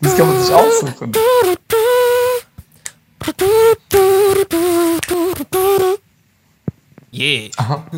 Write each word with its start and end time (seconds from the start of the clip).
Das 0.00 0.16
kann 0.16 0.28
man 0.28 0.42
sich 0.42 0.54
aussuchen. 0.54 1.12
Yeah. 7.12 7.50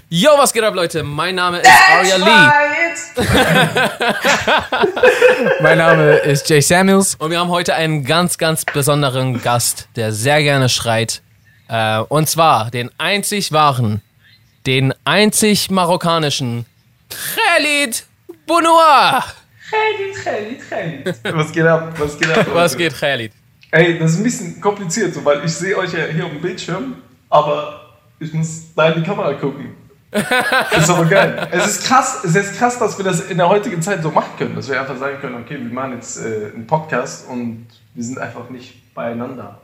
Yo, 0.09 0.31
was 0.37 0.53
geht 0.53 0.65
ab, 0.65 0.75
Leute? 0.75 1.05
Mein 1.05 1.37
Name 1.37 1.61
ist 1.61 1.71
Arya 1.91 2.17
Lee. 2.17 2.51
Mein 5.61 5.79
Name 5.79 6.17
ist 6.17 6.49
Jay 6.49 6.61
Samuels. 6.61 7.15
Und 7.17 7.31
wir 7.31 7.39
haben 7.39 7.51
heute 7.51 7.75
einen 7.75 8.05
ganz, 8.05 8.39
ganz 8.39 8.65
besonderen 8.65 9.43
Gast, 9.43 9.89
der 9.97 10.13
sehr 10.13 10.43
gerne 10.43 10.69
schreit. 10.69 11.23
Äh, 11.69 11.99
und 11.99 12.29
zwar 12.29 12.71
den 12.71 12.91
einzig 12.99 13.53
wahren, 13.53 14.03
den 14.67 14.95
einzig 15.05 15.71
marokkanischen 15.71 16.67
Khalid 17.11 18.05
Bounoua. 18.47 19.25
Khalid, 19.73 20.15
Khalid, 20.23 20.71
Khalid. 20.71 21.37
Was 21.37 21.53
geht 21.53 21.65
ab? 21.65 21.95
Was 21.99 22.19
geht 22.19 22.31
ab? 22.31 22.47
Was 22.53 22.77
geht, 22.77 22.95
Khalid? 22.95 23.33
Ey, 23.71 23.99
das 23.99 24.13
ist 24.13 24.17
ein 24.19 24.25
bisschen 24.25 24.61
kompliziert, 24.61 25.15
so, 25.15 25.25
weil 25.25 25.45
ich 25.45 25.55
sehe 25.55 25.77
euch 25.79 25.95
ja 25.95 26.05
hier 26.05 26.27
auf 26.27 26.31
dem 26.31 26.43
Bildschirm, 26.43 26.97
aber 27.31 27.81
ich 28.21 28.33
muss 28.35 28.75
da 28.75 28.91
in 28.91 29.03
die 29.03 29.09
Kamera 29.09 29.33
gucken. 29.33 29.75
Das 30.11 30.85
ist 30.85 30.91
aber 30.91 31.07
geil. 31.07 31.49
Es 31.53 31.67
ist 31.67 31.87
krass, 31.87 32.23
es 32.23 32.37
ist 32.37 32.59
krass, 32.59 32.79
dass 32.79 32.99
wir 32.99 33.05
das 33.05 33.31
in 33.31 33.39
der 33.39 33.49
heutigen 33.49 33.81
Zeit 33.81 34.03
so 34.03 34.11
machen 34.11 34.33
können, 34.37 34.55
dass 34.55 34.69
wir 34.69 34.79
einfach 34.79 34.99
sagen 34.99 35.19
können, 35.23 35.37
okay, 35.37 35.57
wir 35.59 35.73
machen 35.73 35.95
jetzt 35.95 36.19
äh, 36.19 36.53
einen 36.55 36.67
Podcast 36.67 37.27
und 37.31 37.67
wir 37.95 38.05
sind 38.05 38.19
einfach 38.19 38.51
nicht 38.51 38.95
beieinander. 38.95 39.59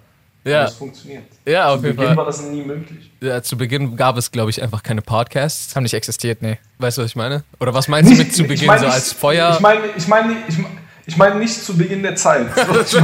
Ja. 0.45 0.63
Das 0.65 0.75
funktioniert. 0.75 1.25
Ja, 1.45 1.69
auf 1.69 1.81
Zu 1.81 1.87
jeden 1.87 1.97
Beginn 1.97 2.09
Fall. 2.09 2.17
war 2.17 2.25
das 2.27 2.43
nie 2.43 2.63
möglich. 2.63 3.11
Ja, 3.21 3.43
zu 3.43 3.57
Beginn 3.59 3.97
gab 3.97 4.17
es, 4.17 4.31
glaube 4.31 4.51
ich, 4.51 4.63
einfach 4.63 4.83
keine 4.83 5.03
Podcasts. 5.03 5.75
Haben 5.77 5.83
nicht 5.83 5.95
existiert, 5.95 6.41
nee. 6.43 6.59
Weißt 6.79 6.97
du, 6.99 7.03
was 7.03 7.11
ich 7.11 7.17
meine? 7.17 7.45
Oder 7.61 7.75
was 7.75 7.89
meinst 7.89 8.11
du 8.13 8.17
mit 8.17 8.35
zu 8.35 8.43
ich 8.43 8.49
Beginn 8.49 8.67
meine 8.67 8.81
so 8.81 8.87
als 8.87 9.13
Feuer? 9.13 9.53
Ich 9.55 9.61
meine, 9.61 9.81
ich 9.97 10.07
meine, 10.09 10.37
ich 10.49 10.57
meine, 10.59 10.75
ich 11.07 11.17
meine 11.17 11.35
nicht 11.37 11.63
zu 11.65 11.77
Beginn 11.77 12.03
der 12.03 12.15
Zeit. 12.17 12.47
zu, 12.87 12.99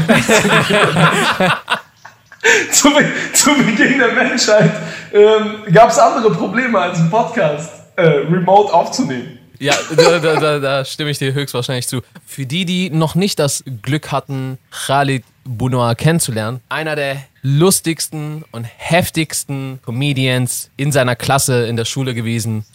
zu, 2.73 2.91
Be- 2.91 3.12
zu 3.33 3.51
Beginn 3.56 3.98
der 3.98 4.12
Menschheit 4.12 4.70
ähm, 5.12 5.73
gab 5.73 5.91
es 5.91 5.98
andere 5.98 6.30
Probleme 6.33 6.78
als 6.78 6.98
einen 6.98 7.11
Podcast 7.11 7.70
äh, 7.97 8.03
remote 8.03 8.73
aufzunehmen. 8.73 9.39
Ja, 9.58 9.75
da, 9.97 10.19
da, 10.19 10.34
da, 10.41 10.58
da 10.58 10.84
stimme 10.84 11.11
ich 11.11 11.19
dir 11.19 11.33
höchstwahrscheinlich 11.33 11.86
zu. 11.89 12.03
Für 12.27 12.45
die, 12.45 12.64
die 12.64 12.91
noch 12.91 13.14
nicht 13.14 13.39
das 13.39 13.62
Glück 13.83 14.11
hatten, 14.12 14.58
Khalid 14.70 15.25
Bounoua 15.45 15.95
kennenzulernen, 15.95 16.61
einer 16.69 16.97
der 16.97 17.17
lustigsten 17.47 18.42
und 18.53 18.64
heftigsten 18.64 19.78
Comedians 19.84 20.70
in 20.78 20.92
seiner 20.92 21.14
Klasse 21.14 21.67
in 21.67 21.77
der 21.77 21.84
Schule 21.84 22.14
gewesen. 22.14 22.64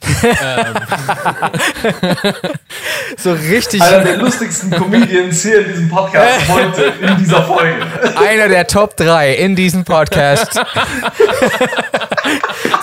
So 3.17 3.33
richtig 3.33 3.81
Einer 3.81 4.03
der 4.03 4.17
lustigsten 4.17 4.69
Comedians 4.69 5.41
hier 5.41 5.65
in 5.65 5.71
diesem 5.71 5.89
Podcast 5.89 6.47
heute, 6.49 6.93
in 7.01 7.17
dieser 7.17 7.41
Folge. 7.43 7.81
einer 8.17 8.47
der 8.47 8.67
Top 8.67 8.95
3 8.95 9.33
in 9.35 9.55
diesem 9.55 9.83
Podcast. 9.83 10.53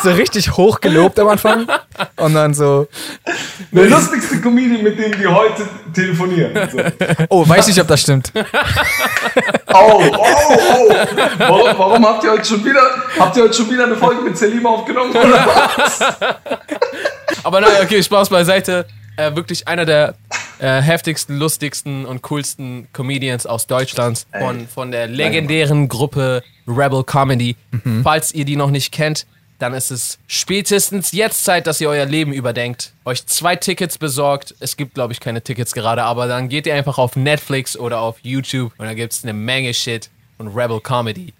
so 0.03 0.11
richtig 0.11 0.57
hochgelobt 0.57 1.19
am 1.21 1.29
Anfang. 1.29 1.69
Und 2.17 2.35
dann 2.35 2.53
so, 2.55 2.89
Der 3.71 3.87
lustigste 3.87 4.41
Comedian, 4.41 4.83
mit 4.83 4.99
dem 4.99 5.17
wir 5.19 5.33
heute 5.33 5.69
telefonieren. 5.95 6.53
So. 6.71 6.79
oh, 7.29 7.49
weiß 7.49 7.69
nicht, 7.69 7.81
ob 7.81 7.87
das 7.87 8.01
stimmt. 8.03 8.33
Oh, 9.73 10.03
oh, 10.03 10.17
oh. 10.19 10.95
Warum, 11.39 11.76
warum 11.79 12.07
habt 12.07 12.25
ihr 12.25 12.33
heute 12.33 12.45
schon 12.45 12.65
wieder, 12.65 12.83
habt 13.19 13.37
ihr 13.37 13.45
heute 13.45 13.55
schon 13.55 13.71
wieder 13.71 13.85
eine 13.85 13.97
Folge 13.97 14.23
mit 14.23 14.37
Selim 14.37 14.67
aufgenommen? 14.67 15.11
Oder 15.11 15.47
was? 15.77 16.01
Aber 17.45 17.61
naja, 17.61 17.83
okay, 17.83 18.03
Spaß 18.03 18.29
beiseite. 18.29 18.87
Äh, 19.17 19.35
wirklich 19.35 19.67
einer 19.67 19.87
der 19.87 20.15
äh, 20.59 20.81
heftigsten, 20.83 21.39
lustigsten 21.39 22.05
und 22.05 22.23
coolsten 22.23 22.89
Comedians 22.93 23.47
aus 23.47 23.67
Deutschland 23.67 24.27
von, 24.39 24.69
von 24.69 24.91
der 24.91 25.07
legendären 25.07 25.89
Gruppe 25.89 26.43
Rebel 26.67 27.03
Comedy. 27.03 27.57
Falls 28.03 28.35
ihr 28.35 28.45
die 28.45 28.57
noch 28.57 28.71
nicht 28.71 28.93
kennt, 28.93 29.27
dann 29.59 29.73
ist 29.73 29.91
es 29.91 30.19
spätestens 30.27 31.13
jetzt 31.13 31.45
Zeit, 31.45 31.67
dass 31.67 31.81
ihr 31.81 31.89
euer 31.89 32.05
Leben 32.05 32.33
überdenkt. 32.33 32.93
Euch 33.05 33.25
zwei 33.27 33.57
Tickets 33.57 33.97
besorgt. 33.97 34.55
Es 34.61 34.77
gibt, 34.77 34.95
glaube 34.95 35.13
ich, 35.13 35.21
keine 35.21 35.41
Tickets 35.41 35.73
gerade, 35.73 36.03
aber 36.03 36.27
dann 36.27 36.49
geht 36.49 36.67
ihr 36.67 36.75
einfach 36.75 36.99
auf 36.99 37.17
Netflix 37.17 37.77
oder 37.77 38.01
auf 38.01 38.19
YouTube 38.23 38.73
und 38.77 38.85
da 38.85 38.95
gibt 38.95 39.13
es 39.13 39.23
eine 39.23 39.33
Menge 39.33 39.73
Shit 39.73 40.11
von 40.37 40.49
Rebel 40.49 40.81
Comedy. 40.81 41.33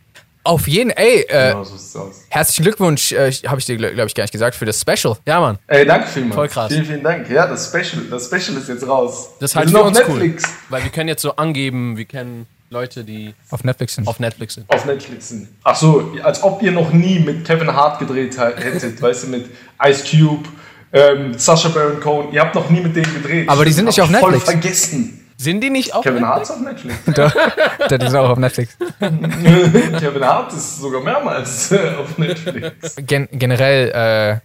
Auf 0.47 0.69
jeden, 0.69 0.91
ey, 0.91 1.23
äh, 1.29 1.51
Genau, 1.51 1.65
so 1.65 1.77
sieht's 1.77 1.97
aus. 1.97 2.23
herzlichen 2.29 2.63
Glückwunsch, 2.65 3.13
äh, 3.13 3.33
habe 3.47 3.59
ich 3.59 3.67
dir, 3.67 3.77
glaube 3.77 4.07
ich, 4.07 4.15
gar 4.15 4.25
nicht 4.25 4.33
gesagt, 4.33 4.55
für 4.55 4.65
das 4.65 4.81
Special. 4.81 5.17
Ja, 5.27 5.41
Mann. 5.41 5.59
Ey, 5.67 5.85
danke 5.85 6.07
vielmals. 6.09 6.35
Voll 6.37 6.49
krass. 6.49 6.73
Vielen, 6.73 6.85
vielen 6.87 7.03
Dank. 7.03 7.29
Ja, 7.31 7.47
das 7.47 7.69
Special, 7.69 8.05
das 8.11 8.27
Special 8.27 8.57
ist 8.59 8.69
jetzt 8.69 8.87
raus. 8.87 9.31
Das 9.41 9.57
halt 9.57 9.71
für 9.71 9.83
uns 9.83 9.99
Netflix. 9.99 10.45
cool. 10.45 10.51
Weil 10.71 10.85
wir 10.85 10.91
können 10.91 11.09
jetzt 11.09 11.23
so 11.23 11.35
angeben, 11.37 11.97
wir 11.97 12.05
kennen 12.05 12.47
Leute, 12.71 13.05
die 13.05 13.35
Auf 13.51 13.63
Netflix 13.65 13.95
sind. 13.95 14.09
auf 14.09 14.19
Netflix 14.19 14.55
sind. 14.55 14.69
Auf 14.71 14.85
Netflix 14.87 15.29
sind. 15.29 15.49
Ach 15.63 15.77
so, 15.77 16.13
als 16.23 16.43
ob 16.43 16.63
ihr 16.63 16.73
noch 16.73 16.93
nie 16.93 17.19
mit 17.21 17.45
Kevin 17.45 17.73
Hart 17.73 17.99
gedreht 18.01 18.37
hättet, 18.39 19.01
weißt 19.03 19.25
du, 19.25 19.29
mit 19.29 19.47
Ice 19.85 20.05
Cube, 20.11 20.49
ähm, 20.93 21.35
Sacha 21.39 21.69
Baron 21.69 22.01
Cohen. 22.01 22.33
Ihr 22.33 22.41
habt 22.41 22.55
noch 22.55 22.69
nie 22.71 22.81
mit 22.81 22.95
denen 22.97 23.13
gedreht. 23.15 23.49
Aber 23.49 23.65
die 23.65 23.73
sind 23.73 23.85
nicht 23.87 24.01
auf 24.01 24.11
Netflix. 24.11 24.45
Voll 24.45 24.53
vergessen. 24.53 25.26
Sind 25.39 25.61
die 25.61 25.71
nicht 25.71 25.95
auf 25.95 26.03
Kevin 26.03 26.25
Hart 26.25 26.43
ist 26.43 26.51
auf 26.51 26.61
Netflix. 26.61 26.97
Doch, 27.15 27.33
die 27.91 28.07
sind 28.07 28.17
auch 28.17 28.31
auf 28.31 28.39
Netflix. 28.39 28.77
Kevin 28.99 30.25
Hart 30.25 30.53
ist 30.53 30.81
sogar 30.81 31.03
mehrmals 31.03 31.73
äh, 31.73 31.95
auf 31.99 32.17
Netflix. 32.17 32.97
Gen 32.97 33.29
generell, 33.33 34.41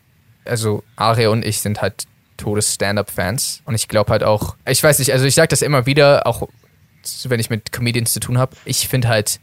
äh, 0.45 0.49
also 0.49 0.83
Aria 0.97 1.29
und 1.29 1.45
ich 1.45 1.61
sind 1.61 1.81
halt 1.81 2.05
todes 2.35 2.73
Stand-Up-Fans. 2.73 3.61
Und 3.65 3.75
ich 3.75 3.87
glaube 3.87 4.11
halt 4.11 4.23
auch, 4.23 4.55
ich 4.67 4.83
weiß 4.83 4.99
nicht, 4.99 5.13
also 5.13 5.25
ich 5.25 5.35
sage 5.35 5.47
das 5.47 5.61
immer 5.61 5.85
wieder, 5.85 6.27
auch 6.27 6.49
wenn 7.23 7.39
ich 7.39 7.49
mit 7.49 7.71
Comedians 7.71 8.11
zu 8.13 8.19
tun 8.19 8.37
habe, 8.37 8.55
ich 8.65 8.87
finde 8.87 9.07
halt, 9.07 9.39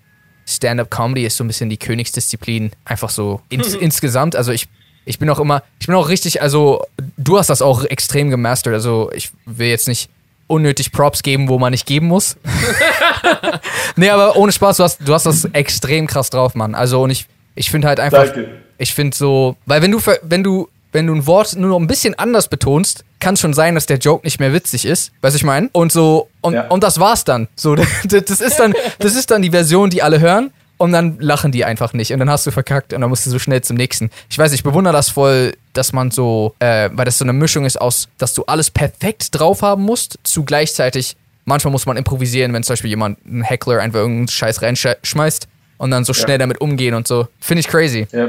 Stand-Up-Comedy 0.47 1.25
ist 1.25 1.37
so 1.37 1.45
ein 1.45 1.47
bisschen 1.47 1.69
die 1.69 1.77
Königsdisziplin, 1.77 2.73
einfach 2.85 3.11
so 3.11 3.41
ins, 3.49 3.75
insgesamt. 3.75 4.35
Also 4.35 4.53
ich, 4.53 4.69
ich 5.05 5.19
bin 5.19 5.29
auch 5.31 5.41
immer, 5.41 5.63
ich 5.81 5.87
bin 5.87 5.95
auch 5.95 6.09
richtig, 6.09 6.43
also 6.43 6.85
du 7.17 7.39
hast 7.39 7.51
das 7.51 7.63
auch 7.63 7.85
extrem 7.85 8.31
gemastert. 8.31 8.73
Also 8.73 9.11
ich 9.15 9.31
will 9.45 9.69
jetzt 9.69 9.89
nicht 9.89 10.11
unnötig 10.49 10.91
Props 10.93 11.23
geben, 11.23 11.49
wo 11.49 11.59
man 11.59 11.71
nicht 11.71 11.87
geben 11.87 12.09
muss. 12.09 12.37
nee, 13.97 14.11
aber 14.11 14.37
ohne 14.37 14.51
Spaß, 14.53 14.79
du 14.79 14.83
hast, 14.85 14.99
du 15.07 15.15
hast 15.15 15.27
das 15.27 15.45
extrem 15.53 16.07
krass 16.07 16.31
drauf, 16.31 16.55
Mann. 16.55 16.75
Also 16.75 17.03
und 17.03 17.11
ich, 17.11 17.27
ich 17.55 17.71
finde 17.71 17.89
halt 17.89 18.01
einfach, 18.01 18.25
Danke. 18.25 18.49
ich 18.79 18.95
finde 18.95 19.17
so, 19.17 19.57
weil 19.67 19.83
wenn 19.83 19.93
du, 19.93 20.01
wenn 20.23 20.43
du, 20.43 20.69
wenn 20.93 21.07
du 21.07 21.15
ein 21.15 21.27
Wort 21.27 21.55
nur 21.57 21.71
noch 21.71 21.79
ein 21.79 21.87
bisschen 21.87 22.19
anders 22.19 22.49
betonst, 22.49 23.05
kann 23.21 23.35
es 23.35 23.41
schon 23.41 23.53
sein, 23.53 23.75
dass 23.75 23.87
der 23.87 23.99
Joke 23.99 24.25
nicht 24.25 24.41
mehr 24.41 24.53
witzig 24.53 24.85
ist. 24.85 25.13
Weißt 25.21 25.35
du, 25.35 25.39
ich 25.39 25.45
meine? 25.45 25.69
Und 25.73 25.93
so, 25.93 26.29
und, 26.41 26.55
Ja. 26.55 26.69
und 26.69 26.83
das 26.83 26.99
war's 26.99 27.25
dann. 27.25 27.49
So, 27.57 27.75
das 28.05 28.41
ist 28.41 28.59
dann, 28.59 28.75
das 28.99 29.15
ist 29.15 29.31
dann 29.31 29.43
die 29.43 29.51
Version, 29.51 29.91
die 29.91 30.03
alle 30.03 30.21
hören. 30.21 30.51
Und 30.81 30.93
dann 30.93 31.17
lachen 31.19 31.51
die 31.51 31.65
einfach 31.65 31.93
nicht. 31.93 32.13
Und 32.13 32.21
dann 32.21 32.31
hast 32.31 32.47
du 32.47 32.53
verkackt 32.53 32.93
und 32.93 33.01
dann 33.01 33.11
musst 33.11 33.27
du 33.27 33.31
so 33.31 33.41
schnell 33.41 33.63
zum 33.63 33.77
nächsten. 33.77 34.11
Ich 34.31 34.39
weiß, 34.39 34.53
ich 34.53 34.63
bewundere 34.63 34.93
das 34.95 35.09
voll, 35.11 35.55
dass 35.79 35.93
man 35.93 36.11
so, 36.11 36.55
äh, 36.59 36.91
weil 36.93 37.05
das 37.05 37.19
so 37.19 37.25
eine 37.25 37.33
Mischung 37.33 37.65
ist 37.65 37.81
aus, 37.81 38.09
dass 38.19 38.35
du 38.35 38.45
alles 38.45 38.71
perfekt 38.71 39.29
drauf 39.39 39.63
haben 39.63 39.83
musst, 39.85 40.19
zu 40.25 40.45
gleichzeitig, 40.45 41.17
manchmal 41.45 41.73
muss 41.73 41.87
man 41.87 41.97
improvisieren, 41.97 42.53
wenn 42.53 42.63
zum 42.63 42.75
Beispiel 42.75 42.91
jemand, 42.91 43.25
ein 43.25 43.43
Heckler, 43.43 43.81
einfach 43.81 44.01
irgendeinen 44.01 44.29
Scheiß 44.29 44.61
reinschmeißt 44.61 45.49
und 45.79 45.91
dann 45.91 46.05
so 46.05 46.13
schnell 46.13 46.39
damit 46.39 46.61
umgehen 46.61 46.95
und 46.95 47.07
so. 47.09 47.29
Finde 47.41 47.61
ich 47.61 47.69
crazy. 47.69 48.07
Ja, 48.13 48.29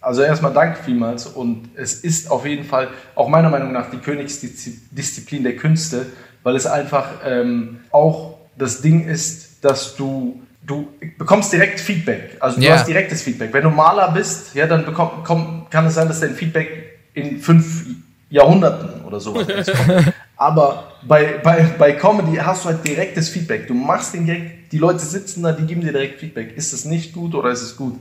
also 0.00 0.22
erstmal 0.22 0.52
danke 0.52 0.82
vielmals 0.84 1.26
und 1.26 1.68
es 1.76 1.94
ist 1.94 2.30
auf 2.30 2.46
jeden 2.46 2.64
Fall 2.64 2.88
auch 3.14 3.28
meiner 3.28 3.50
Meinung 3.50 3.72
nach 3.72 3.90
die 3.90 3.98
Königsdisziplin 3.98 5.42
der 5.42 5.56
Künste, 5.56 6.06
weil 6.42 6.56
es 6.56 6.66
einfach 6.66 7.08
ähm, 7.24 7.80
auch 7.90 8.38
das 8.56 8.80
Ding 8.80 9.06
ist, 9.06 9.64
dass 9.64 9.96
du 9.96 10.40
du 10.66 10.88
bekommst 11.16 11.52
direkt 11.52 11.78
Feedback, 11.78 12.36
also 12.40 12.58
du 12.58 12.66
Ja. 12.66 12.74
hast 12.74 12.88
direktes 12.88 13.22
Feedback. 13.22 13.52
Wenn 13.52 13.62
du 13.62 13.70
Maler 13.70 14.10
bist, 14.10 14.54
ja, 14.54 14.66
dann 14.66 14.84
bekomm, 14.84 15.10
komm, 15.24 15.66
kann 15.70 15.86
es 15.86 15.94
sein, 15.94 16.08
dass 16.08 16.18
dein 16.20 16.34
Feedback 16.34 16.85
in 17.16 17.40
fünf 17.40 17.86
Jahrhunderten 18.28 19.04
oder 19.04 19.18
sowas 19.18 19.46
kommt. 19.46 20.12
Aber 20.36 20.92
bei, 21.06 21.38
bei, 21.42 21.62
bei 21.78 21.92
Comedy 21.92 22.36
hast 22.36 22.64
du 22.64 22.68
halt 22.68 22.86
direktes 22.86 23.30
Feedback. 23.30 23.66
Du 23.66 23.74
machst 23.74 24.12
den 24.12 24.26
Gag, 24.26 24.68
die 24.70 24.78
Leute 24.78 24.98
sitzen 24.98 25.42
da, 25.42 25.52
die 25.52 25.64
geben 25.64 25.80
dir 25.80 25.92
direkt 25.92 26.20
Feedback. 26.20 26.56
Ist 26.56 26.72
es 26.72 26.84
nicht 26.84 27.14
gut 27.14 27.34
oder 27.34 27.50
ist 27.50 27.62
es 27.62 27.76
gut? 27.76 27.98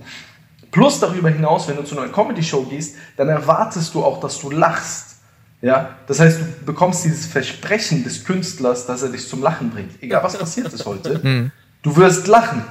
Plus 0.69 0.99
darüber 0.99 1.29
hinaus, 1.29 1.67
wenn 1.69 1.77
du 1.77 1.83
zu 1.83 1.97
einer 1.97 2.11
Comedy-Show 2.11 2.63
gehst, 2.63 2.97
dann 3.15 3.29
erwartest 3.29 3.93
du 3.93 4.03
auch, 4.03 4.19
dass 4.19 4.37
du 4.39 4.51
lachst. 4.51 5.19
Ja? 5.61 5.95
Das 6.07 6.19
heißt, 6.19 6.39
du 6.41 6.65
bekommst 6.65 7.05
dieses 7.05 7.25
Versprechen 7.25 8.03
des 8.03 8.25
Künstlers, 8.25 8.85
dass 8.85 9.01
er 9.01 9.09
dich 9.09 9.25
zum 9.29 9.41
Lachen 9.41 9.69
bringt. 9.69 9.91
Egal 10.03 10.21
was 10.21 10.37
passiert 10.37 10.73
ist 10.73 10.85
heute, 10.85 11.51
du 11.83 11.95
wirst 11.95 12.27
lachen. 12.27 12.63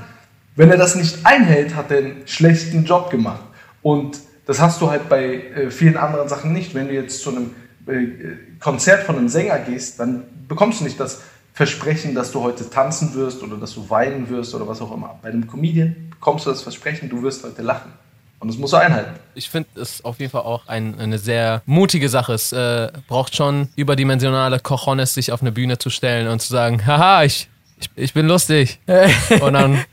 Wenn 0.57 0.71
er 0.71 0.77
das 0.77 0.95
nicht 0.95 1.25
einhält, 1.25 1.75
hat 1.75 1.91
er 1.91 1.99
einen 1.99 2.27
schlechten 2.27 2.85
Job 2.85 3.11
gemacht. 3.11 3.43
Und 3.81 4.19
das 4.47 4.61
hast 4.61 4.81
du 4.81 4.91
halt 4.91 5.09
bei 5.09 5.25
äh, 5.25 5.71
vielen 5.71 5.97
anderen 5.97 6.29
Sachen 6.29 6.53
nicht. 6.53 6.75
Wenn 6.75 6.89
du 6.89 6.95
jetzt 6.95 7.21
zu 7.21 7.31
einem 7.31 7.51
äh, 7.87 8.59
Konzert 8.61 9.05
von 9.05 9.17
einem 9.17 9.29
Sänger 9.29 9.59
gehst, 9.59 9.99
dann 10.01 10.25
bekommst 10.49 10.81
du 10.81 10.85
nicht 10.85 11.01
das 11.01 11.23
Versprechen, 11.53 12.15
dass 12.15 12.33
du 12.33 12.43
heute 12.43 12.69
tanzen 12.69 13.15
wirst 13.15 13.43
oder 13.43 13.57
dass 13.57 13.75
du 13.75 13.89
weinen 13.89 14.29
wirst 14.29 14.55
oder 14.55 14.67
was 14.67 14.81
auch 14.81 14.93
immer. 14.93 15.19
Bei 15.23 15.29
einem 15.29 15.47
Comedian 15.47 16.11
bekommst 16.11 16.47
du 16.47 16.51
das 16.51 16.63
Versprechen, 16.63 17.09
du 17.09 17.23
wirst 17.23 17.45
heute 17.45 17.63
lachen. 17.63 17.93
Und 18.41 18.49
das 18.49 18.59
musst 18.59 18.73
du 18.73 18.77
einhalten. 18.77 19.13
Ich 19.35 19.49
finde 19.49 19.69
es 19.81 20.05
auf 20.05 20.19
jeden 20.19 20.33
Fall 20.33 20.43
auch 20.43 20.67
ein, 20.67 20.99
eine 20.99 21.19
sehr 21.19 21.63
mutige 21.65 22.09
Sache. 22.09 22.35
Es 22.35 22.53
äh, 22.53 22.91
braucht 23.09 23.35
schon 23.35 23.69
überdimensionale 23.77 24.59
Cojones, 24.59 25.15
sich 25.15 25.33
auf 25.33 25.41
eine 25.41 25.53
Bühne 25.53 25.79
zu 25.79 25.89
stellen 25.89 26.29
und 26.29 26.41
zu 26.41 26.53
sagen, 26.53 26.85
haha, 26.85 27.25
ich, 27.25 27.49
ich, 27.79 27.89
ich 27.97 28.13
bin 28.13 28.27
lustig. 28.27 28.81
Und 29.41 29.55
dann, 29.55 29.85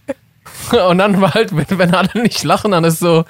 und 0.90 0.98
dann 0.98 1.22
war 1.22 1.34
halt, 1.34 1.56
wenn, 1.56 1.78
wenn 1.78 1.94
alle 1.94 2.10
nicht 2.22 2.44
lachen, 2.44 2.72
dann 2.72 2.84
ist 2.84 3.00
so, 3.00 3.26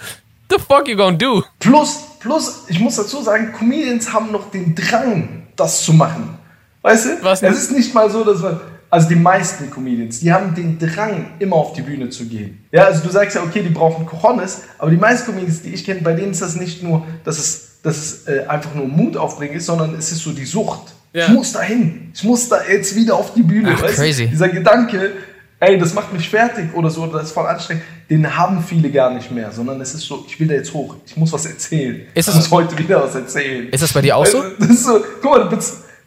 the 0.52 0.60
fuck 0.60 0.88
you 0.88 0.96
gonna 0.96 1.18
do? 1.18 1.44
Plus, 1.60 2.04
plus, 2.20 2.66
ich 2.68 2.80
muss 2.80 2.96
dazu 2.96 3.22
sagen, 3.22 3.52
Comedians 3.52 4.12
haben 4.12 4.32
noch 4.32 4.52
den 4.52 4.76
Drang, 4.76 5.48
das 5.56 5.84
zu 5.84 5.94
machen. 5.94 6.38
Weißt 6.82 7.06
du? 7.06 7.10
Was 7.24 7.42
es 7.42 7.64
ist 7.64 7.72
nicht 7.72 7.94
mal 7.94 8.10
so, 8.10 8.24
dass 8.24 8.42
man. 8.42 8.60
Also 8.90 9.08
die 9.08 9.16
meisten 9.16 9.72
Comedians, 9.72 10.20
die 10.20 10.34
haben 10.34 10.54
den 10.54 10.78
Drang, 10.78 11.28
immer 11.40 11.56
auf 11.56 11.72
die 11.72 11.82
Bühne 11.82 12.10
zu 12.10 12.26
gehen. 12.26 12.66
Ja, 12.74 12.84
also 12.84 13.02
du 13.02 13.10
sagst 13.10 13.38
ja, 13.38 13.42
okay, 13.42 13.64
die 13.64 13.70
brauchen 13.70 14.06
Cojones, 14.06 14.64
aber 14.78 14.92
die 14.92 14.98
meisten 14.98 15.32
Comedians, 15.32 15.62
die 15.62 15.70
ich 15.70 15.86
kenne, 15.86 16.02
bei 16.02 16.12
denen 16.12 16.32
ist 16.32 16.42
das 16.42 16.58
nicht 16.58 16.84
nur, 16.84 17.06
dass 17.24 17.40
es, 17.40 17.80
dass 17.84 17.96
es 17.96 18.28
äh, 18.28 18.46
einfach 18.48 18.76
nur 18.76 18.88
Mut 18.88 19.16
aufbringen 19.16 19.56
ist, 19.56 19.68
sondern 19.68 19.96
es 19.96 20.12
ist 20.12 20.20
so 20.20 20.34
die 20.34 20.44
Sucht. 20.44 20.94
Ja. 21.14 21.28
Ich 21.28 21.32
muss 21.32 21.54
da 21.54 21.62
hin. 21.62 22.12
Ich 22.14 22.24
muss 22.26 22.50
da 22.50 22.62
jetzt 22.70 22.94
wieder 22.96 23.16
auf 23.16 23.34
die 23.34 23.44
Bühne. 23.44 23.74
Ach, 23.78 23.82
weißt 23.82 23.96
crazy. 23.96 24.28
Dieser 24.28 24.50
Gedanke, 24.50 25.14
ey, 25.62 25.78
das 25.78 25.94
macht 25.94 26.12
mich 26.12 26.30
fertig 26.30 26.74
oder 26.74 26.90
so, 26.90 27.04
oder 27.04 27.14
das 27.20 27.28
ist 27.28 27.32
voll 27.34 27.46
anstrengend, 27.48 27.84
den 28.10 28.36
haben 28.38 28.62
viele 28.64 28.90
gar 28.92 29.12
nicht 29.14 29.32
mehr, 29.32 29.52
sondern 29.52 29.80
es 29.80 29.94
ist 29.94 30.02
so, 30.02 30.26
ich 30.28 30.38
will 30.40 30.48
da 30.48 30.56
jetzt 30.56 30.74
hoch, 30.74 30.96
ich 31.06 31.16
muss 31.16 31.32
was 31.32 31.46
erzählen. 31.46 32.02
Ist 32.14 32.28
ich 32.28 32.34
es- 32.34 32.36
muss 32.36 32.52
heute 32.52 32.78
wieder 32.78 33.02
was 33.04 33.16
erzählen. 33.16 33.70
Ist 33.70 33.82
das 33.82 33.94
bei 33.94 34.02
dir 34.02 34.18
auch 34.18 34.26
so? 34.26 34.44
Das 34.60 34.70
ist 34.70 34.84
so, 34.84 35.00
guck 35.22 35.32
mal, 35.32 35.50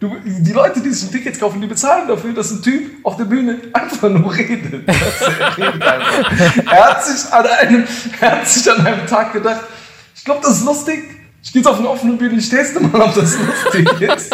du, 0.01 0.11
die 0.27 0.53
Leute, 0.53 0.81
die 0.81 0.91
sich 0.91 1.09
ein 1.09 1.13
Ticket 1.13 1.39
kaufen, 1.41 1.61
die 1.61 1.67
bezahlen 1.69 2.07
dafür, 2.09 2.35
dass 2.35 2.51
ein 2.51 2.61
Typ 2.63 2.91
auf 3.05 3.17
der 3.17 3.25
Bühne 3.25 3.59
einfach 3.73 4.09
nur 4.11 4.35
redet. 4.35 4.87
er, 4.87 5.57
redet 5.57 5.83
einfach. 5.83 6.73
er, 6.73 6.85
hat 6.91 7.05
sich 7.07 7.33
an 7.33 7.47
einem, 7.47 7.85
er 8.21 8.31
hat 8.33 8.49
sich 8.49 8.71
an 8.71 8.85
einem 8.87 9.07
Tag 9.07 9.33
gedacht, 9.33 9.61
ich 10.17 10.25
glaube, 10.25 10.41
das 10.43 10.59
ist 10.59 10.65
lustig. 10.67 11.05
Ich 11.43 11.53
gehe 11.53 11.61
jetzt 11.61 11.69
auf 11.69 11.79
eine 11.79 11.89
offene 11.91 12.15
Bühne, 12.15 12.37
ich 12.39 12.49
teste 12.49 12.81
mal, 12.81 13.03
ob 13.03 13.15
das 13.15 13.37
lustig 13.39 13.87
ist. 14.01 14.33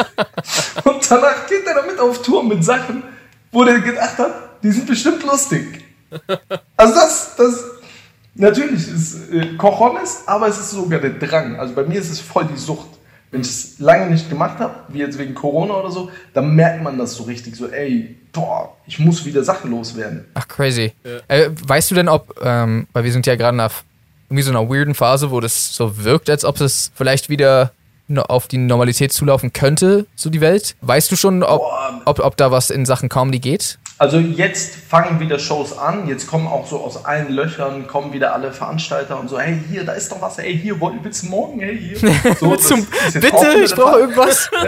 Und 0.85 1.11
danach 1.11 1.47
geht 1.49 1.67
er 1.67 1.75
damit 1.75 1.99
auf 1.99 2.23
Tour 2.23 2.43
mit 2.45 2.65
Sachen, 2.65 3.03
wo 3.53 3.65
der 3.65 3.81
gedacht 3.81 4.17
hat, 4.19 4.50
die 4.63 4.71
sind 4.71 4.87
bestimmt 4.87 5.23
lustig. 5.25 5.85
Also 6.77 6.95
das, 6.95 7.37
das, 7.37 7.65
natürlich 8.35 8.89
ist 8.89 9.33
äh, 9.33 9.57
Cojones, 9.57 10.25
aber 10.27 10.49
es 10.49 10.59
ist 10.59 10.71
sogar 10.71 11.01
der 11.01 11.11
Drang. 11.11 11.57
Also 11.57 11.75
bei 11.75 11.85
mir 11.85 12.01
ist 12.01 12.11
es 12.11 12.21
voll 12.21 12.47
die 12.47 12.59
Sucht. 12.59 12.89
Wenn 13.31 13.43
ich 13.43 13.49
es 13.49 13.79
lange 13.79 14.11
nicht 14.11 14.29
gemacht 14.29 14.59
habe, 14.59 14.75
wie 14.89 14.99
jetzt 14.99 15.17
wegen 15.17 15.35
Corona 15.35 15.75
oder 15.75 15.91
so, 15.93 16.11
dann 16.35 16.57
merkt 16.57 16.83
man 16.83 16.99
das 16.99 17.15
so 17.15 17.23
richtig 17.23 17.55
so, 17.55 17.69
ey, 17.69 18.17
boah, 18.33 18.77
ich 18.87 18.99
muss 18.99 19.25
wieder 19.25 19.45
Sachen 19.45 19.71
loswerden. 19.71 20.25
Ach, 20.35 20.49
crazy. 20.49 20.93
Äh, 21.29 21.51
weißt 21.65 21.93
du 21.93 21.95
denn, 21.95 22.09
ob, 22.09 22.41
ähm, 22.43 22.89
weil 22.93 23.05
wir 23.05 23.13
sind 23.13 23.27
ja 23.27 23.37
gerade 23.37 23.57
nach 23.57 23.85
irgendwie 24.29 24.43
so 24.43 24.51
einer 24.51 24.69
weirden 24.69 24.95
Phase, 24.95 25.31
wo 25.31 25.39
das 25.39 25.75
so 25.75 26.03
wirkt, 26.05 26.29
als 26.29 26.45
ob 26.45 26.61
es 26.61 26.91
vielleicht 26.95 27.29
wieder 27.29 27.73
auf 28.17 28.49
die 28.49 28.59
Normalität 28.59 29.13
zulaufen 29.13 29.53
könnte, 29.53 30.07
so 30.17 30.31
die 30.31 30.41
Welt? 30.41 30.75
Weißt 30.81 31.13
du 31.13 31.17
schon, 31.17 31.43
ob, 31.43 31.61
Boah. 31.61 32.03
ob, 32.07 32.19
ob 32.21 32.37
da 32.37 32.51
was 32.51 32.71
in 32.71 32.85
Sachen 32.85 33.09
Comedy 33.09 33.39
geht? 33.39 33.79
Also 34.01 34.17
jetzt 34.17 34.77
fangen 34.77 35.21
wieder 35.21 35.39
Shows 35.39 35.77
an, 35.77 36.09
jetzt 36.09 36.27
kommen 36.27 36.47
auch 36.47 36.67
so 36.67 36.81
aus 36.81 37.05
allen 37.05 37.31
Löchern, 37.31 37.87
kommen 37.87 38.15
wieder 38.15 38.33
alle 38.33 38.51
Veranstalter 38.51 39.21
und 39.21 39.29
so, 39.29 39.39
hey, 39.39 39.61
hier, 39.71 39.85
da 39.85 39.93
ist 39.93 40.11
doch 40.11 40.23
was, 40.23 40.39
ey, 40.39 40.59
hier, 40.59 40.81
willst 40.81 41.25
du 41.25 41.27
morgen, 41.27 41.61
hey, 41.61 41.79
hier. 41.79 42.11
So, 42.41 42.57
Zum, 42.57 42.87
bitte, 43.13 43.61
ich 43.63 43.75
brauche 43.75 44.01
irgendwas. 44.01 44.51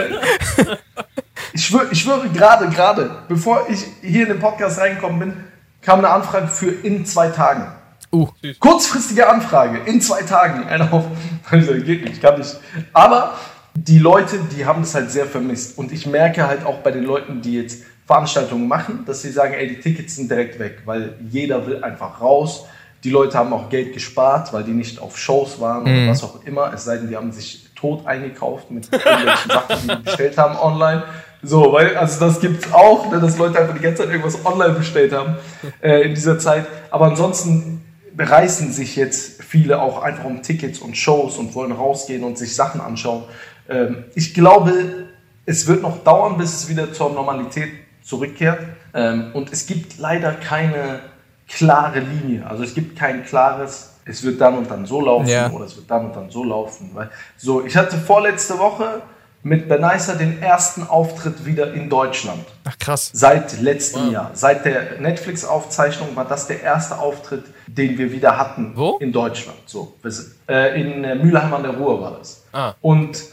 Ich 1.54 1.66
schwöre, 1.66 1.86
ich 1.90 2.00
schwöre 2.00 2.28
gerade, 2.28 2.68
gerade, 2.68 3.10
bevor 3.28 3.66
ich 3.68 3.84
hier 4.00 4.22
in 4.22 4.28
den 4.28 4.38
Podcast 4.38 4.78
reingekommen 4.78 5.18
bin, 5.18 5.36
kam 5.82 5.98
eine 5.98 6.08
Anfrage 6.10 6.48
für 6.48 6.70
in 6.70 7.04
zwei 7.04 7.28
Tagen. 7.28 7.66
Uh, 8.10 8.28
Kurzfristige 8.58 9.28
Anfrage, 9.28 9.80
in 9.84 10.00
zwei 10.00 10.22
Tagen. 10.22 10.64
Einer 10.64 10.90
auf, 10.92 11.04
also, 11.50 11.74
geht 11.74 12.04
nicht, 12.04 12.22
kann 12.22 12.38
nicht. 12.38 12.56
Aber 12.92 13.34
die 13.74 13.98
Leute, 13.98 14.38
die 14.54 14.64
haben 14.64 14.82
das 14.82 14.94
halt 14.94 15.10
sehr 15.10 15.26
vermisst. 15.26 15.76
Und 15.76 15.92
ich 15.92 16.06
merke 16.06 16.46
halt 16.46 16.64
auch 16.64 16.78
bei 16.78 16.90
den 16.90 17.04
Leuten, 17.04 17.42
die 17.42 17.54
jetzt 17.54 17.82
Veranstaltungen 18.12 18.68
machen, 18.68 19.04
dass 19.06 19.22
sie 19.22 19.30
sagen, 19.30 19.54
ey, 19.54 19.66
die 19.66 19.80
Tickets 19.80 20.16
sind 20.16 20.30
direkt 20.30 20.58
weg, 20.58 20.82
weil 20.84 21.14
jeder 21.30 21.66
will 21.66 21.82
einfach 21.82 22.20
raus. 22.20 22.66
Die 23.04 23.08
Leute 23.08 23.38
haben 23.38 23.54
auch 23.54 23.70
Geld 23.70 23.94
gespart, 23.94 24.52
weil 24.52 24.64
die 24.64 24.72
nicht 24.72 25.00
auf 25.00 25.16
Shows 25.16 25.58
waren 25.60 25.82
oder 25.84 26.08
was 26.08 26.22
auch 26.22 26.44
immer. 26.44 26.70
Es 26.74 26.84
sei 26.84 26.98
denn, 26.98 27.08
die 27.08 27.16
haben 27.16 27.32
sich 27.32 27.70
tot 27.74 28.06
eingekauft 28.06 28.70
mit 28.70 28.92
irgendwelchen 28.92 29.50
Sachen, 29.50 29.76
die 29.82 29.88
die 29.88 30.02
bestellt 30.02 30.36
haben 30.36 30.58
online. 30.58 31.04
So, 31.42 31.72
weil, 31.72 31.96
also 31.96 32.20
das 32.20 32.38
gibt's 32.38 32.70
auch, 32.70 33.10
ne, 33.10 33.18
dass 33.18 33.38
Leute 33.38 33.58
einfach 33.58 33.74
die 33.74 33.80
ganze 33.80 34.02
Zeit 34.02 34.10
irgendwas 34.10 34.44
online 34.44 34.74
bestellt 34.74 35.12
haben 35.12 35.36
äh, 35.80 36.02
in 36.02 36.14
dieser 36.14 36.38
Zeit. 36.38 36.66
Aber 36.90 37.06
ansonsten 37.06 37.82
reißen 38.18 38.72
sich 38.72 38.94
jetzt 38.94 39.42
viele 39.42 39.80
auch 39.80 40.02
einfach 40.02 40.24
um 40.24 40.42
Tickets 40.42 40.80
und 40.80 40.98
Shows 40.98 41.38
und 41.38 41.54
wollen 41.54 41.72
rausgehen 41.72 42.24
und 42.24 42.36
sich 42.36 42.54
Sachen 42.54 42.82
anschauen. 42.82 43.24
Ähm, 43.70 44.04
ich 44.14 44.34
glaube, 44.34 45.06
es 45.46 45.66
wird 45.66 45.80
noch 45.80 46.04
dauern, 46.04 46.36
bis 46.36 46.54
es 46.54 46.68
wieder 46.68 46.92
zur 46.92 47.10
Normalität 47.10 47.70
zurückkehrt. 48.02 48.60
Ähm, 48.94 49.30
und 49.34 49.52
es 49.52 49.66
gibt 49.66 49.98
leider 49.98 50.32
keine 50.32 51.00
klare 51.48 52.00
Linie. 52.00 52.46
Also 52.46 52.62
es 52.62 52.74
gibt 52.74 52.98
kein 52.98 53.24
klares, 53.24 53.90
es 54.04 54.22
wird 54.22 54.40
dann 54.40 54.58
und 54.58 54.70
dann 54.70 54.86
so 54.86 55.00
laufen 55.00 55.28
Ja. 55.28 55.50
oder 55.50 55.64
es 55.66 55.76
wird 55.76 55.90
dann 55.90 56.06
und 56.06 56.16
dann 56.16 56.30
so 56.30 56.44
laufen. 56.44 56.90
So, 57.36 57.64
ich 57.64 57.76
hatte 57.76 57.96
vorletzte 57.96 58.58
Woche 58.58 59.02
mit 59.44 59.68
Benicer 59.68 60.14
den 60.14 60.40
ersten 60.40 60.86
Auftritt 60.86 61.44
wieder 61.44 61.72
in 61.74 61.90
Deutschland. 61.90 62.44
ach 62.64 62.78
krass. 62.78 63.10
Seit 63.12 63.60
letztem 63.60 64.12
Jahr. 64.12 64.30
Seit 64.34 64.64
der 64.64 65.00
Netflix-Aufzeichnung 65.00 66.14
war 66.14 66.24
das 66.24 66.46
der 66.46 66.62
erste 66.62 66.98
Auftritt, 66.98 67.44
den 67.66 67.98
wir 67.98 68.12
wieder 68.12 68.38
hatten 68.38 68.72
Wo? 68.76 68.98
in 68.98 69.12
Deutschland. 69.12 69.58
So, 69.66 69.94
äh, 70.48 70.80
in 70.80 71.02
äh, 71.04 71.14
Mülheim 71.16 71.52
an 71.54 71.62
der 71.64 71.72
Ruhr 71.76 72.00
war 72.00 72.18
das. 72.18 72.44
Ah. 72.52 72.74
Und 72.80 73.24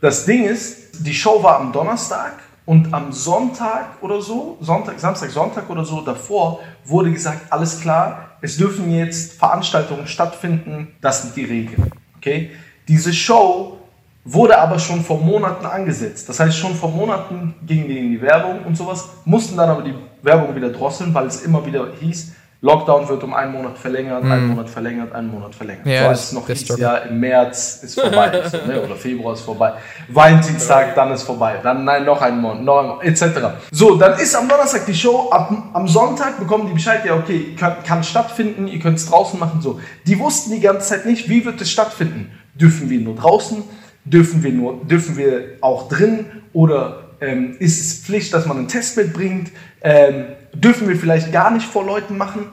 das 0.00 0.24
Ding 0.24 0.44
ist, 0.44 1.04
die 1.06 1.14
Show 1.14 1.42
war 1.42 1.60
am 1.60 1.72
Donnerstag 1.72 2.32
und 2.66 2.92
am 2.92 3.12
Sonntag 3.12 4.02
oder 4.02 4.20
so, 4.20 4.58
Sonntag, 4.60 5.00
Samstag, 5.00 5.30
Sonntag 5.30 5.68
oder 5.70 5.84
so 5.84 6.00
davor, 6.00 6.60
wurde 6.84 7.12
gesagt, 7.12 7.52
alles 7.52 7.80
klar, 7.80 8.30
es 8.40 8.56
dürfen 8.56 8.90
jetzt 8.90 9.34
Veranstaltungen 9.34 10.06
stattfinden, 10.06 10.94
das 11.00 11.22
sind 11.22 11.36
die 11.36 11.44
Regeln. 11.44 11.90
Okay? 12.16 12.50
Diese 12.88 13.12
Show 13.12 13.78
wurde 14.24 14.58
aber 14.58 14.78
schon 14.78 15.02
vor 15.02 15.18
Monaten 15.18 15.66
angesetzt. 15.66 16.28
Das 16.28 16.40
heißt, 16.40 16.56
schon 16.56 16.74
vor 16.74 16.90
Monaten 16.90 17.54
gingen 17.66 17.88
die 17.88 17.98
in 17.98 18.10
die 18.10 18.20
Werbung 18.20 18.64
und 18.64 18.76
sowas, 18.76 19.08
mussten 19.24 19.56
dann 19.56 19.70
aber 19.70 19.82
die 19.82 19.94
Werbung 20.22 20.54
wieder 20.54 20.70
drosseln, 20.70 21.14
weil 21.14 21.26
es 21.26 21.42
immer 21.42 21.64
wieder 21.64 21.88
hieß, 21.98 22.32
Lockdown 22.62 23.08
wird 23.08 23.24
um 23.24 23.32
einen 23.32 23.52
Monat 23.52 23.78
verlängert, 23.78 24.22
einen 24.22 24.48
Monat 24.48 24.68
verlängert, 24.68 25.12
einen 25.14 25.30
Monat 25.30 25.54
verlängert. 25.54 25.86
Ja, 25.86 26.02
so 26.02 26.08
als 26.08 26.24
es 26.24 26.32
noch 26.32 26.54
Struggle. 26.54 26.82
ja, 26.82 26.96
im 26.98 27.18
März 27.18 27.80
ist 27.82 27.98
vorbei, 27.98 28.42
so, 28.50 28.58
ne? 28.66 28.82
oder 28.82 28.96
Februar 28.96 29.32
ist 29.32 29.40
vorbei. 29.40 29.72
Valentinstag, 30.08 30.94
dann 30.94 31.10
ist 31.12 31.22
vorbei. 31.22 31.58
Dann, 31.62 31.86
nein, 31.86 32.04
noch 32.04 32.20
ein 32.20 32.38
Monat, 32.38 32.62
noch 32.62 32.80
ein 32.80 32.86
Monat, 32.88 33.04
etc. 33.04 33.22
So, 33.70 33.96
dann 33.96 34.18
ist 34.18 34.34
am 34.34 34.46
Donnerstag 34.46 34.84
die 34.84 34.94
Show, 34.94 35.30
ab, 35.30 35.50
am 35.72 35.88
Sonntag 35.88 36.38
bekommen 36.38 36.66
die 36.66 36.74
Bescheid, 36.74 37.02
ja, 37.06 37.16
okay, 37.16 37.56
kann, 37.58 37.82
kann 37.82 38.04
stattfinden, 38.04 38.68
ihr 38.68 38.78
könnt 38.78 38.98
es 38.98 39.06
draußen 39.06 39.40
machen, 39.40 39.62
so. 39.62 39.80
Die 40.06 40.18
wussten 40.18 40.52
die 40.52 40.60
ganze 40.60 40.88
Zeit 40.88 41.06
nicht, 41.06 41.30
wie 41.30 41.46
wird 41.46 41.58
es 41.62 41.70
stattfinden. 41.70 42.30
Dürfen 42.54 42.90
wir 42.90 43.00
nur 43.00 43.14
draußen? 43.14 43.62
Dürfen 44.04 44.42
wir 44.42 44.52
nur, 44.52 44.84
dürfen 44.84 45.16
wir 45.16 45.56
auch 45.62 45.88
drin? 45.88 46.26
Oder 46.52 47.04
ähm, 47.22 47.56
ist 47.58 47.80
es 47.80 48.04
Pflicht, 48.04 48.34
dass 48.34 48.44
man 48.44 48.58
einen 48.58 48.68
Test 48.68 48.98
mitbringt? 48.98 49.50
Ähm, 49.82 50.26
dürfen 50.52 50.88
wir 50.88 50.96
vielleicht 50.96 51.32
gar 51.32 51.50
nicht 51.50 51.66
vor 51.66 51.84
Leuten 51.84 52.16
machen? 52.18 52.46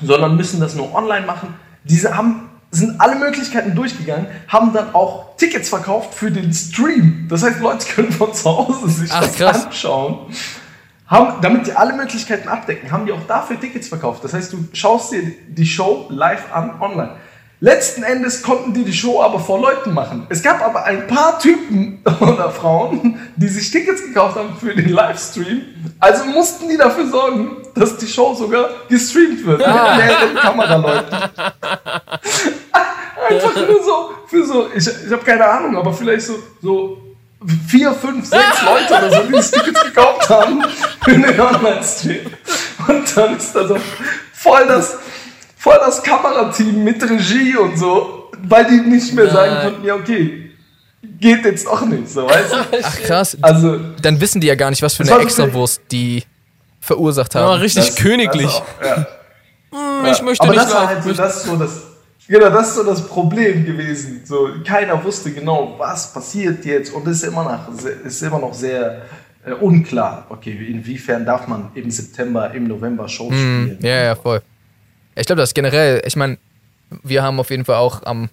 sondern 0.00 0.36
müssen 0.36 0.60
das 0.60 0.74
nur 0.74 0.94
online 0.94 1.26
machen. 1.26 1.54
Diese 1.84 2.16
haben, 2.16 2.50
sind 2.70 3.00
alle 3.00 3.16
Möglichkeiten 3.16 3.74
durchgegangen, 3.74 4.26
haben 4.48 4.72
dann 4.72 4.94
auch 4.94 5.36
Tickets 5.36 5.68
verkauft 5.68 6.14
für 6.14 6.30
den 6.30 6.52
Stream. 6.52 7.26
Das 7.28 7.42
heißt, 7.42 7.60
Leute 7.60 7.86
können 7.86 8.12
von 8.12 8.34
zu 8.34 8.50
Hause 8.50 8.88
sich 8.88 9.10
Ach, 9.12 9.20
das 9.20 9.36
krass. 9.36 9.66
anschauen. 9.66 10.32
Haben, 11.06 11.40
damit 11.40 11.68
die 11.68 11.72
alle 11.72 11.94
Möglichkeiten 11.94 12.48
abdecken, 12.48 12.90
haben 12.90 13.06
die 13.06 13.12
auch 13.12 13.26
dafür 13.28 13.60
Tickets 13.60 13.88
verkauft. 13.88 14.24
Das 14.24 14.32
heißt, 14.32 14.52
du 14.52 14.68
schaust 14.72 15.12
dir 15.12 15.22
die 15.48 15.66
Show 15.66 16.06
live 16.10 16.52
an 16.52 16.80
online. 16.80 17.12
Letzten 17.60 18.02
Endes 18.02 18.42
konnten 18.42 18.74
die 18.74 18.84
die 18.84 18.92
Show 18.92 19.22
aber 19.22 19.40
vor 19.40 19.58
Leuten 19.58 19.94
machen. 19.94 20.26
Es 20.28 20.42
gab 20.42 20.62
aber 20.62 20.84
ein 20.84 21.06
paar 21.06 21.38
Typen 21.38 22.02
oder 22.20 22.50
Frauen, 22.50 23.18
die 23.36 23.48
sich 23.48 23.70
Tickets 23.70 24.02
gekauft 24.02 24.36
haben 24.36 24.54
für 24.60 24.74
den 24.74 24.90
Livestream. 24.90 25.62
Also 25.98 26.24
mussten 26.26 26.68
die 26.68 26.76
dafür 26.76 27.08
sorgen, 27.08 27.56
dass 27.74 27.96
die 27.96 28.08
Show 28.08 28.34
sogar 28.34 28.68
gestreamt 28.90 29.46
wird. 29.46 29.58
Mit 29.58 29.66
mehreren 29.66 30.34
Kameraleuten. 30.34 31.14
Einfach 33.28 33.54
nur 33.56 33.82
so, 33.82 34.10
für 34.26 34.44
so, 34.44 34.68
ich, 34.74 34.86
ich 34.86 35.10
habe 35.10 35.24
keine 35.24 35.46
Ahnung, 35.46 35.78
aber 35.78 35.94
vielleicht 35.94 36.26
so, 36.26 36.34
so 36.60 36.98
vier, 37.68 37.92
fünf, 37.92 38.26
sechs 38.26 38.62
Leute 38.62 39.06
oder 39.06 39.10
so, 39.10 39.26
die 39.26 39.32
das 39.32 39.50
Tickets 39.50 39.82
gekauft 39.82 40.28
haben 40.28 40.62
für 41.02 41.10
den 41.12 41.40
Online-Stream. 41.40 42.26
Und 42.86 43.16
dann 43.16 43.36
ist 43.36 43.56
da 43.56 43.66
so 43.66 43.78
voll 44.34 44.66
das, 44.66 44.98
voll 45.66 45.78
das 45.84 46.00
Kamerateam 46.02 46.84
mit 46.84 47.02
Regie 47.02 47.56
und 47.56 47.76
so, 47.76 48.30
weil 48.42 48.66
die 48.66 48.88
nicht 48.88 49.12
mehr 49.14 49.28
sagen 49.30 49.52
Nein. 49.54 49.64
konnten, 49.64 49.84
ja 49.86 49.94
okay, 49.96 50.50
geht 51.18 51.44
jetzt 51.44 51.66
doch 51.66 51.84
nicht, 51.86 52.08
so, 52.08 52.24
weißt 52.28 52.52
du? 52.52 52.56
Ach 52.84 52.98
krass. 53.00 53.36
Also, 53.42 53.78
Dann 54.00 54.20
wissen 54.20 54.40
die 54.40 54.46
ja 54.46 54.54
gar 54.54 54.70
nicht, 54.70 54.82
was 54.82 54.94
für 54.94 55.02
eine 55.02 55.10
war 55.12 55.20
Extrawurst 55.20 55.80
die 55.90 56.22
verursacht 56.80 57.34
Ja, 57.34 57.40
haben. 57.40 57.60
richtig 57.60 57.86
das- 57.86 57.96
königlich. 57.96 58.46
das 58.46 58.54
auch, 58.60 58.84
ja. 58.84 59.06
Hm, 59.72 60.12
ich 60.12 60.22
möchte 60.22 60.44
Aber 60.44 60.52
nicht 60.52 60.64
das 60.64 60.74
war 60.74 60.86
halt 60.86 61.02
so 61.02 61.12
das, 61.12 61.42
so 61.42 61.56
das, 61.56 61.82
genau, 62.28 62.50
das 62.50 62.68
ist 62.68 62.74
so 62.76 62.84
das 62.84 63.06
Problem 63.08 63.64
gewesen. 63.64 64.20
So, 64.24 64.48
keiner 64.64 65.02
wusste 65.02 65.32
genau, 65.32 65.74
was 65.78 66.12
passiert 66.12 66.64
jetzt 66.64 66.92
und 66.94 67.06
es 67.08 67.22
ist 67.22 67.28
immer 67.28 67.42
noch, 67.42 67.84
ist 68.04 68.22
immer 68.22 68.38
noch 68.38 68.54
sehr 68.54 69.02
äh, 69.44 69.52
unklar. 69.52 70.26
Okay, 70.28 70.52
inwiefern 70.70 71.26
darf 71.26 71.48
man 71.48 71.70
im 71.74 71.90
September, 71.90 72.52
im 72.54 72.68
November 72.68 73.08
Shows 73.08 73.32
spielen? 73.34 73.78
Ja, 73.82 74.04
ja, 74.04 74.14
voll. 74.14 74.40
Ich 75.16 75.26
glaube, 75.26 75.40
das 75.40 75.50
ist 75.50 75.54
generell, 75.54 76.02
ich 76.06 76.16
meine, 76.16 76.38
wir 77.02 77.22
haben 77.22 77.40
auf 77.40 77.50
jeden 77.50 77.64
Fall 77.64 77.76
auch 77.76 78.04
am 78.04 78.28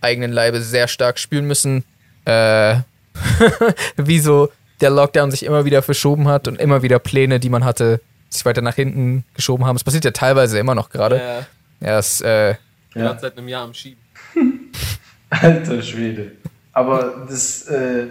eigenen 0.00 0.32
Leibe 0.32 0.60
sehr 0.60 0.88
stark 0.88 1.18
spüren 1.18 1.46
müssen, 1.46 1.84
äh, 2.24 2.76
wie 3.96 4.18
so 4.18 4.50
der 4.80 4.90
Lockdown 4.90 5.30
sich 5.30 5.44
immer 5.44 5.64
wieder 5.64 5.82
verschoben 5.82 6.28
hat 6.28 6.48
und 6.48 6.60
immer 6.60 6.82
wieder 6.82 6.98
Pläne, 6.98 7.40
die 7.40 7.48
man 7.48 7.64
hatte, 7.64 8.00
sich 8.28 8.44
weiter 8.44 8.62
nach 8.62 8.74
hinten 8.74 9.24
geschoben 9.34 9.64
haben. 9.64 9.76
Es 9.76 9.84
passiert 9.84 10.04
ja 10.04 10.10
teilweise 10.10 10.58
immer 10.58 10.74
noch 10.74 10.90
gerade. 10.90 11.16
Ja, 11.16 11.46
Ja, 11.80 11.98
es, 11.98 12.20
äh, 12.20 12.54
ja. 12.94 13.18
seit 13.18 13.36
einem 13.36 13.48
Jahr 13.48 13.64
am 13.64 13.74
Schieben. 13.74 14.00
Alter 15.30 15.82
Schwede. 15.82 16.32
Aber 16.72 17.26
das, 17.28 17.62
äh, 17.68 18.06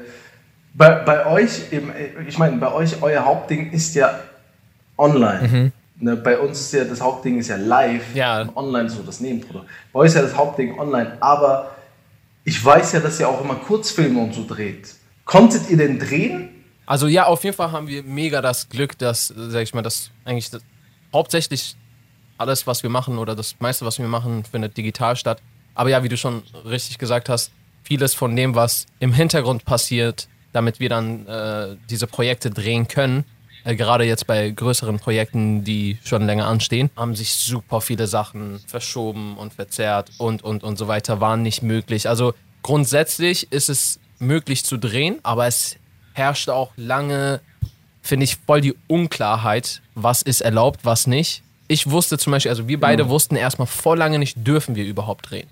bei, 0.73 0.95
bei 0.95 1.25
euch, 1.27 1.71
eben, 1.71 1.91
ich 2.27 2.37
meine, 2.37 2.57
bei 2.57 2.71
euch, 2.71 3.01
euer 3.01 3.23
Hauptding 3.23 3.71
ist 3.71 3.95
ja 3.95 4.19
online. 4.97 5.71
Ne, 5.97 6.17
bei 6.17 6.37
uns 6.37 6.59
ist 6.59 6.73
ja 6.73 6.83
das 6.83 6.99
Hauptding 6.99 7.39
ist 7.39 7.47
ja 7.47 7.55
live. 7.55 8.03
Ja. 8.13 8.49
Online 8.55 8.89
so 8.89 9.01
das 9.01 9.21
Nebenprodukt. 9.21 9.67
Bei 9.93 9.99
euch 9.99 10.07
ist 10.07 10.15
ja 10.15 10.21
das 10.21 10.35
Hauptding 10.35 10.77
online. 10.77 11.17
Aber 11.21 11.75
ich 12.43 12.63
weiß 12.63 12.91
ja, 12.93 12.99
dass 12.99 13.19
ihr 13.19 13.29
auch 13.29 13.41
immer 13.41 13.55
Kurzfilme 13.55 14.19
und 14.19 14.33
so 14.33 14.45
dreht. 14.45 14.93
Konntet 15.23 15.69
ihr 15.69 15.77
denn 15.77 15.97
drehen? 15.97 16.49
Also 16.85 17.07
ja, 17.07 17.25
auf 17.25 17.43
jeden 17.43 17.55
Fall 17.55 17.71
haben 17.71 17.87
wir 17.87 18.03
mega 18.03 18.41
das 18.41 18.69
Glück, 18.69 18.97
dass, 18.97 19.33
sag 19.35 19.63
ich 19.63 19.73
mal, 19.73 19.81
dass 19.81 20.11
eigentlich 20.23 20.51
das, 20.51 20.61
hauptsächlich 21.13 21.75
alles, 22.37 22.67
was 22.67 22.83
wir 22.83 22.89
machen 22.89 23.17
oder 23.17 23.35
das 23.35 23.55
meiste, 23.59 23.85
was 23.85 23.97
wir 23.97 24.07
machen, 24.07 24.43
findet 24.43 24.75
digital 24.77 25.15
statt. 25.15 25.41
Aber 25.73 25.89
ja, 25.89 26.03
wie 26.03 26.09
du 26.09 26.17
schon 26.17 26.43
richtig 26.65 26.97
gesagt 26.97 27.29
hast, 27.29 27.51
vieles 27.83 28.13
von 28.13 28.35
dem, 28.35 28.55
was 28.55 28.85
im 28.99 29.13
Hintergrund 29.13 29.65
passiert, 29.65 30.27
damit 30.51 30.79
wir 30.79 30.89
dann 30.89 31.25
äh, 31.27 31.77
diese 31.89 32.07
Projekte 32.07 32.49
drehen 32.49 32.87
können, 32.87 33.25
äh, 33.65 33.75
gerade 33.75 34.05
jetzt 34.05 34.27
bei 34.27 34.49
größeren 34.49 34.99
Projekten, 34.99 35.63
die 35.63 35.97
schon 36.03 36.25
länger 36.25 36.47
anstehen, 36.47 36.89
haben 36.95 37.15
sich 37.15 37.33
super 37.33 37.81
viele 37.81 38.07
Sachen 38.07 38.59
verschoben 38.67 39.37
und 39.37 39.53
verzerrt 39.53 40.11
und, 40.17 40.43
und, 40.43 40.63
und 40.63 40.77
so 40.77 40.87
weiter, 40.87 41.19
waren 41.19 41.41
nicht 41.41 41.63
möglich. 41.63 42.07
Also 42.07 42.33
grundsätzlich 42.61 43.51
ist 43.51 43.69
es 43.69 43.99
möglich 44.19 44.63
zu 44.63 44.77
drehen, 44.77 45.19
aber 45.23 45.47
es 45.47 45.77
herrscht 46.13 46.49
auch 46.49 46.71
lange, 46.77 47.41
finde 48.01 48.23
ich, 48.23 48.37
voll 48.45 48.61
die 48.61 48.75
Unklarheit, 48.87 49.81
was 49.95 50.21
ist 50.21 50.41
erlaubt, 50.41 50.81
was 50.83 51.07
nicht. 51.07 51.41
Ich 51.67 51.89
wusste 51.89 52.17
zum 52.17 52.31
Beispiel, 52.31 52.49
also 52.49 52.67
wir 52.67 52.79
beide 52.79 53.09
wussten 53.09 53.35
erstmal 53.35 53.65
voll 53.65 53.97
lange 53.97 54.19
nicht, 54.19 54.45
dürfen 54.45 54.75
wir 54.75 54.85
überhaupt 54.85 55.31
drehen. 55.31 55.47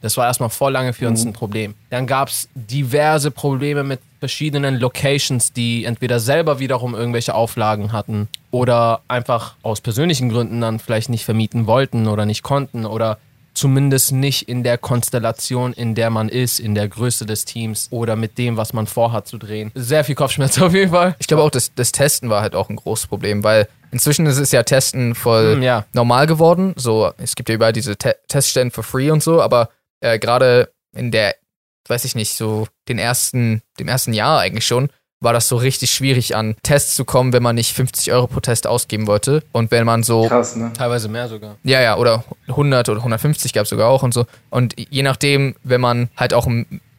Das 0.00 0.16
war 0.16 0.26
erstmal 0.26 0.48
voll 0.48 0.72
lange 0.72 0.92
für 0.94 1.06
uns 1.08 1.24
ein 1.24 1.32
Problem. 1.34 1.74
Dann 1.90 2.06
gab 2.06 2.28
es 2.28 2.48
diverse 2.54 3.30
Probleme 3.30 3.84
mit 3.84 4.00
verschiedenen 4.20 4.78
Locations, 4.78 5.52
die 5.52 5.84
entweder 5.84 6.18
selber 6.20 6.58
wiederum 6.60 6.94
irgendwelche 6.94 7.34
Auflagen 7.34 7.92
hatten 7.92 8.28
oder 8.50 9.00
einfach 9.08 9.54
aus 9.62 9.80
persönlichen 9.80 10.30
Gründen 10.30 10.60
dann 10.60 10.78
vielleicht 10.78 11.08
nicht 11.10 11.24
vermieten 11.24 11.66
wollten 11.66 12.06
oder 12.08 12.24
nicht 12.26 12.42
konnten 12.42 12.86
oder 12.86 13.18
zumindest 13.54 14.12
nicht 14.12 14.48
in 14.48 14.62
der 14.62 14.78
Konstellation, 14.78 15.72
in 15.72 15.94
der 15.94 16.10
man 16.10 16.28
ist, 16.28 16.60
in 16.60 16.74
der 16.74 16.88
Größe 16.88 17.26
des 17.26 17.44
Teams 17.44 17.88
oder 17.90 18.16
mit 18.16 18.38
dem, 18.38 18.56
was 18.56 18.72
man 18.72 18.86
vorhat 18.86 19.26
zu 19.26 19.38
drehen. 19.38 19.70
Sehr 19.74 20.04
viel 20.04 20.14
Kopfschmerz 20.14 20.60
auf 20.60 20.72
jeden 20.74 20.90
Fall. 20.90 21.16
ich 21.18 21.26
glaube 21.26 21.42
auch, 21.42 21.50
das, 21.50 21.72
das 21.74 21.92
Testen 21.92 22.30
war 22.30 22.42
halt 22.42 22.54
auch 22.54 22.68
ein 22.68 22.76
großes 22.76 23.06
Problem, 23.06 23.42
weil 23.44 23.68
inzwischen 23.90 24.26
ist 24.26 24.38
es 24.38 24.52
ja 24.52 24.62
Testen 24.62 25.14
voll 25.14 25.56
Hm, 25.56 25.62
ja. 25.62 25.84
normal 25.92 26.26
geworden. 26.26 26.74
So, 26.76 27.12
es 27.18 27.34
gibt 27.34 27.48
ja 27.48 27.54
überall 27.54 27.72
diese 27.72 27.96
Te 27.96 28.16
Teststellen 28.28 28.70
for 28.70 28.84
free 28.84 29.10
und 29.10 29.22
so, 29.22 29.42
aber 29.42 29.70
äh, 30.00 30.18
gerade 30.18 30.72
in 30.96 31.10
der, 31.10 31.34
weiß 31.88 32.04
ich 32.04 32.14
nicht, 32.14 32.34
so 32.34 32.66
den 32.88 32.98
ersten, 32.98 33.62
dem 33.78 33.88
ersten 33.88 34.12
Jahr 34.12 34.40
eigentlich 34.40 34.66
schon, 34.66 34.90
war 35.20 35.32
das 35.34 35.48
so 35.48 35.56
richtig 35.56 35.90
schwierig 35.92 36.34
an 36.34 36.56
Tests 36.62 36.96
zu 36.96 37.04
kommen, 37.04 37.32
wenn 37.32 37.42
man 37.42 37.54
nicht 37.54 37.74
50 37.74 38.10
Euro 38.12 38.26
pro 38.26 38.40
Test 38.40 38.66
ausgeben 38.66 39.06
wollte. 39.06 39.42
Und 39.52 39.70
wenn 39.70 39.84
man 39.84 40.02
so 40.02 40.26
Krass, 40.26 40.56
ne? 40.56 40.72
Teilweise 40.76 41.08
mehr 41.08 41.28
sogar. 41.28 41.56
Ja, 41.62 41.80
ja, 41.82 41.96
oder 41.98 42.24
100 42.48 42.88
oder 42.88 42.98
150 42.98 43.52
gab 43.52 43.64
es 43.64 43.70
sogar 43.70 43.88
auch 43.88 44.02
und 44.02 44.14
so. 44.14 44.26
Und 44.48 44.74
je 44.78 45.02
nachdem, 45.02 45.54
wenn 45.62 45.80
man 45.80 46.08
halt 46.16 46.32
auch 46.32 46.48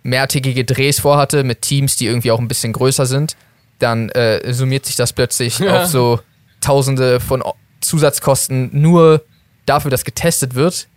mehrtägige 0.04 0.64
Drehs 0.66 1.00
vorhatte 1.00 1.44
mit 1.44 1.64
Teams, 1.64 1.96
die 1.96 2.06
irgendwie 2.06 2.32
auch 2.32 2.40
ein 2.40 2.48
bisschen 2.48 2.74
größer 2.74 3.08
sind, 3.08 3.36
dann 3.80 4.10
äh, 4.10 4.54
summiert 4.54 4.86
sich 4.86 4.96
das 4.96 5.14
plötzlich 5.14 5.58
Ja. 5.60 5.82
auf 5.82 5.88
so 5.88 6.20
Tausende 6.62 7.20
von 7.20 7.44
Zusatzkosten 7.80 8.70
nur 8.72 9.24
dafür, 9.66 9.90
dass 9.90 10.04
getestet 10.04 10.54
wird. 10.54 10.88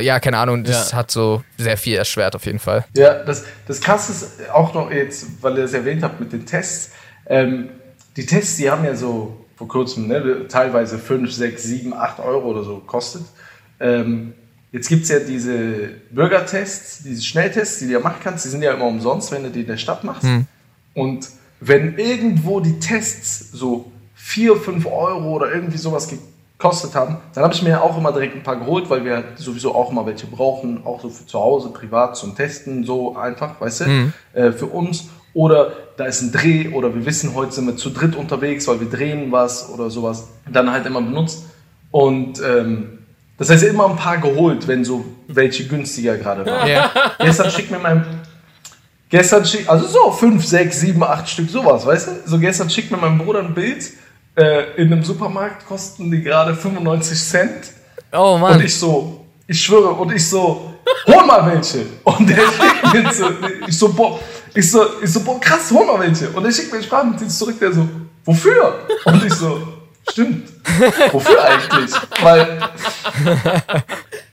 Ja, 0.00 0.20
keine 0.20 0.38
Ahnung, 0.38 0.64
das 0.64 0.90
Ja. 0.90 0.98
hat 0.98 1.10
so 1.10 1.42
sehr 1.58 1.76
viel 1.76 1.96
erschwert 1.96 2.34
auf 2.34 2.46
jeden 2.46 2.58
Fall. 2.58 2.84
Ja, 2.96 3.22
das, 3.24 3.44
das 3.66 3.80
Krasse 3.80 4.12
ist 4.12 4.50
auch 4.50 4.74
noch 4.74 4.90
jetzt, 4.90 5.26
weil 5.42 5.56
ihr 5.58 5.64
es 5.64 5.72
erwähnt 5.72 6.02
habt 6.02 6.20
mit 6.20 6.32
den 6.32 6.46
Tests. 6.46 6.92
Ähm, 7.26 7.68
die 8.16 8.26
Tests, 8.26 8.56
die 8.56 8.70
haben 8.70 8.84
ja 8.84 8.94
so 8.94 9.44
vor 9.56 9.68
kurzem 9.68 10.08
ne, 10.08 10.46
teilweise 10.48 10.98
5, 10.98 11.32
6, 11.32 11.62
7, 11.62 11.94
8 11.94 12.20
Euro 12.20 12.48
oder 12.50 12.64
so 12.64 12.76
gekostet. 12.78 13.22
Ähm, 13.80 14.34
jetzt 14.72 14.88
gibt 14.88 15.04
es 15.04 15.08
ja 15.10 15.20
diese 15.20 15.90
Bürgertests, 16.10 17.02
diese 17.04 17.22
Schnelltests, 17.22 17.78
die 17.78 17.86
du 17.86 17.92
ja 17.92 18.00
machen 18.00 18.18
kannst. 18.22 18.44
Die 18.44 18.48
sind 18.48 18.62
ja 18.62 18.72
immer 18.74 18.86
umsonst, 18.86 19.30
wenn 19.32 19.44
du 19.44 19.50
die 19.50 19.60
in 19.60 19.66
der 19.66 19.76
Stadt 19.76 20.02
machst. 20.04 20.26
Und 20.94 21.28
wenn 21.60 21.96
irgendwo 21.98 22.60
die 22.60 22.78
Tests 22.78 23.50
so 23.52 23.90
4, 24.16 24.56
5 24.56 24.86
Euro 24.86 25.30
oder 25.36 25.52
irgendwie 25.52 25.78
sowas 25.78 26.08
gekostet 26.64 26.94
haben, 26.94 27.18
dann 27.34 27.44
habe 27.44 27.52
ich 27.52 27.62
mir 27.62 27.82
auch 27.82 27.96
immer 27.98 28.10
direkt 28.10 28.34
ein 28.34 28.42
paar 28.42 28.56
geholt, 28.56 28.88
weil 28.88 29.04
wir 29.04 29.22
sowieso 29.36 29.74
auch 29.74 29.90
immer 29.90 30.06
welche 30.06 30.26
brauchen, 30.26 30.80
auch 30.86 31.00
so 31.00 31.10
für 31.10 31.26
zu 31.26 31.38
Hause, 31.38 31.68
privat 31.68 32.16
zum 32.16 32.34
Testen, 32.34 32.84
so 32.84 33.16
einfach, 33.16 33.60
weißt 33.60 33.80
du, 33.80 34.12
äh, 34.32 34.52
für 34.52 34.66
uns. 34.66 35.08
Oder 35.34 35.72
da 35.96 36.06
ist 36.06 36.22
ein 36.22 36.32
Dreh 36.32 36.68
oder 36.68 36.94
wir 36.94 37.04
wissen, 37.04 37.34
heute 37.34 37.52
sind 37.52 37.66
wir 37.66 37.76
zu 37.76 37.90
dritt 37.90 38.16
unterwegs, 38.16 38.66
weil 38.66 38.80
wir 38.80 38.88
drehen 38.88 39.30
was 39.30 39.68
oder 39.68 39.90
sowas. 39.90 40.28
Dann 40.50 40.70
halt 40.70 40.86
immer 40.86 41.02
benutzt. 41.02 41.44
Und 41.90 42.40
ähm, 42.40 43.00
das 43.36 43.50
heißt 43.50 43.64
immer 43.64 43.90
ein 43.90 43.96
paar 43.96 44.18
geholt, 44.18 44.66
wenn 44.68 44.84
so 44.84 45.04
welche 45.26 45.66
günstiger 45.66 46.16
gerade 46.16 46.46
waren. 46.46 46.68
Ja. 46.68 46.90
Gestern 47.18 47.50
schickt 47.50 47.70
mir 47.70 47.78
mein 47.78 48.04
Gestern 49.10 49.44
schickt, 49.44 49.68
also 49.68 49.86
so 49.86 50.10
5, 50.10 50.44
6, 50.44 50.80
7, 50.80 51.02
8 51.02 51.28
Stück, 51.28 51.50
sowas, 51.50 51.84
weißt 51.84 52.08
du? 52.08 52.12
So 52.24 52.38
gestern 52.38 52.68
schickt 52.68 52.90
mir 52.90 52.96
mein 52.96 53.18
Bruder 53.18 53.40
ein 53.40 53.54
Bild. 53.54 53.92
Äh, 54.36 54.82
in 54.82 54.92
einem 54.92 55.04
Supermarkt 55.04 55.64
kosten 55.66 56.10
die 56.10 56.22
gerade 56.22 56.54
95 56.54 57.22
Cent. 57.22 57.72
Oh 58.12 58.34
Und 58.34 58.40
Mann. 58.40 58.60
ich 58.60 58.76
so, 58.76 59.24
ich 59.46 59.62
schwöre, 59.62 59.90
und 59.90 60.12
ich 60.12 60.28
so, 60.28 60.74
hol 61.06 61.24
mal 61.26 61.46
welche. 61.52 61.86
Und 62.02 62.28
der 62.28 62.36
schickt 62.36 62.92
mir 62.92 63.12
so, 63.12 63.26
ich 63.66 63.78
so, 63.78 63.92
boah, 63.92 64.18
ich 64.54 64.70
so, 64.70 64.84
ich 65.02 65.12
so, 65.12 65.20
boah, 65.20 65.40
krass, 65.40 65.70
hol 65.70 65.86
mal 65.86 66.00
welche. 66.00 66.30
Und 66.30 66.42
der 66.42 66.50
schickt 66.52 66.72
mir 66.72 66.82
Sprachnotiz 66.82 67.38
zurück, 67.38 67.58
der 67.60 67.72
so, 67.72 67.88
wofür? 68.24 68.86
Und 69.04 69.24
ich 69.24 69.34
so, 69.34 69.60
stimmt, 70.10 70.48
wofür 71.12 71.44
eigentlich? 71.44 71.92
Weil 72.20 72.58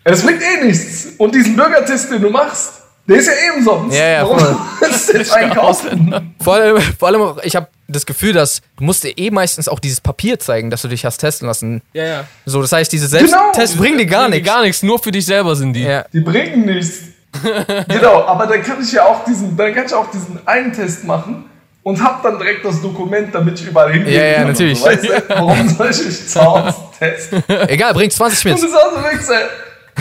es 0.03 0.23
bringt 0.23 0.41
eh 0.41 0.65
nichts. 0.65 1.09
Und 1.17 1.35
diesen 1.35 1.55
Bürgertest, 1.55 2.11
den 2.11 2.21
du 2.23 2.29
machst, 2.31 2.81
der 3.07 3.17
ist 3.17 3.27
ja 3.27 3.33
eh 3.33 3.57
umsonst. 3.57 3.97
Ja, 3.97 4.07
ja, 4.07 4.23
Warum 4.23 4.39
voll. 4.39 4.57
jetzt 5.13 5.33
einkaufen? 5.33 6.35
Vor 6.41 6.53
allem, 6.55 6.81
vor 6.97 7.07
allem 7.07 7.33
ich 7.43 7.55
habe 7.55 7.67
das 7.91 8.05
Gefühl, 8.05 8.33
dass 8.33 8.61
du 8.77 8.83
musst 8.83 9.03
dir 9.03 9.17
eh 9.17 9.29
meistens 9.31 9.67
auch 9.67 9.79
dieses 9.79 10.01
Papier 10.01 10.39
zeigen, 10.39 10.69
dass 10.69 10.81
du 10.81 10.87
dich 10.87 11.05
hast 11.05 11.17
testen 11.17 11.47
lassen. 11.47 11.81
Ja, 11.93 12.03
ja. 12.05 12.23
So, 12.45 12.61
das 12.61 12.71
heißt, 12.71 12.91
diese 12.91 13.07
Genau. 13.09 13.29
Selbsttests 13.29 13.75
bringen 13.77 13.97
dir 13.97 14.05
gar 14.05 14.29
nichts. 14.29 14.47
Gar 14.47 14.61
nichts, 14.63 14.83
nur 14.83 14.99
für 14.99 15.11
dich 15.11 15.25
selber 15.25 15.55
sind 15.55 15.73
die. 15.73 15.83
Ja. 15.83 16.05
Die 16.11 16.19
bringen 16.21 16.65
nichts. 16.65 16.99
genau, 17.87 18.23
aber 18.25 18.45
dann 18.47 18.61
kann 18.61 18.81
ich 18.81 18.91
ja 18.91 19.05
auch 19.05 19.23
diesen, 19.23 19.55
dann 19.55 19.73
kann 19.73 19.85
ich 19.85 19.93
auch 19.93 20.11
diesen 20.11 20.39
einen 20.45 20.73
Test 20.73 21.05
machen 21.05 21.45
und 21.83 22.03
hab 22.03 22.21
dann 22.23 22.37
direkt 22.37 22.65
das 22.65 22.81
Dokument, 22.81 23.33
damit 23.33 23.59
ich 23.59 23.67
überall 23.67 23.93
hingehen 23.93 24.13
Ja, 24.13 24.23
ja, 24.23 24.33
kann. 24.35 24.41
und 24.43 24.47
natürlich. 24.51 24.79
So, 24.79 24.85
weißt 24.85 25.03
du? 25.05 25.09
Warum 25.29 25.69
soll 25.69 25.89
ich 25.91 26.05
mich 26.05 26.27
zu 26.27 26.41
Hause 26.41 26.75
testen? 26.99 27.43
Egal, 27.67 27.93
bringt 27.93 28.11
20 28.13 28.45
Und 28.45 28.51
mit. 28.51 28.63
das 28.63 28.69
ist 28.69 28.75
auch 28.75 28.91
so 28.97 29.03
weg, 29.03 29.39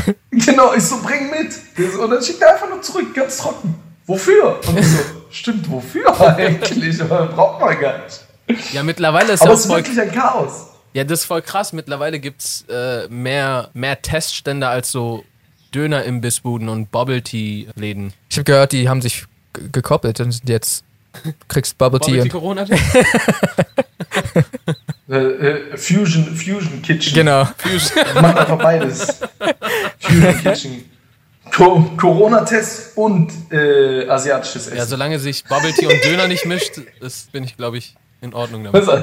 ey. 0.06 0.14
Genau, 0.32 0.75
ich 0.75 0.82
so, 0.82 1.00
bring 1.02 1.30
mit. 1.30 1.97
Und 1.99 2.11
dann 2.11 2.23
schickt 2.23 2.42
er 2.42 2.54
einfach 2.54 2.68
nur 2.68 2.82
zurück, 2.82 3.14
ganz 3.14 3.38
trocken. 3.38 3.75
Wofür? 4.06 4.59
Und 4.66 4.78
ich 4.78 4.87
so, 4.87 4.99
stimmt, 5.31 5.71
wofür 5.71 6.21
eigentlich? 6.37 7.01
Aber 7.03 7.27
braucht 7.35 7.61
man 7.61 7.79
gar 7.81 7.99
nicht. 8.05 8.21
Ja, 8.73 8.83
mittlerweile 8.83 9.33
ist 9.33 9.43
Aber 9.43 9.51
ja 9.51 9.55
es 9.55 9.65
ist 9.65 9.71
wirklich 9.71 10.01
ein 10.01 10.13
Chaos. 10.13 10.67
ja, 10.93 11.05
das 11.05 11.21
ist 11.21 11.25
voll 11.27 11.43
krass. 11.43 11.73
Mittlerweile 11.73 12.19
gibt's 12.19 12.65
äh, 12.69 13.07
mehr, 13.09 13.71
mehr 13.75 14.01
Teststände 14.03 14.67
als 14.69 14.91
so 14.91 15.25
Döner-Imbissbuden 15.75 16.69
und 16.69 16.91
Bubble-Tea-Läden. 16.91 18.13
Ich 18.29 18.37
habe 18.39 18.45
gehört, 18.45 18.73
die 18.73 18.89
haben 18.89 19.01
sich 19.03 19.25
gekoppelt 19.53 20.19
und 20.21 20.33
sind 20.33 20.49
jetzt 20.49 20.85
kriegst 21.49 21.77
Bubble 21.79 22.01
Tea 22.01 22.23
Bubble 22.23 22.29
Tea 22.29 22.37
und 22.37 22.41
Corona? 22.43 22.67
Äh, 25.09 25.17
äh, 25.17 25.77
Fusion, 25.77 26.25
Fusion 26.37 26.83
Kitchen. 26.83 27.15
genau. 27.15 27.41
Macht 28.15 28.39
einfach 28.39 28.59
beides. 28.59 29.19
Fusion 29.99 30.39
Kitchen. 30.43 30.85
Co 31.54 31.83
Corona-Test 31.97 32.97
und 32.97 33.33
äh, 33.52 34.09
asiatisches 34.09 34.66
Essen. 34.69 34.76
ja, 34.76 34.87
solange 34.87 35.19
sich 35.19 35.45
Bubble 35.45 35.73
Tea 35.73 35.87
und 35.87 36.04
Döner 36.04 36.28
nicht 36.28 36.47
mischt, 36.47 36.73
ist, 37.00 37.33
bin 37.33 37.45
ich, 37.45 37.57
glaube 37.57 37.78
ich, 37.78 37.95
in 38.21 38.35
Ordnung 38.35 38.64
damit. 38.64 38.87
Das, 38.87 39.02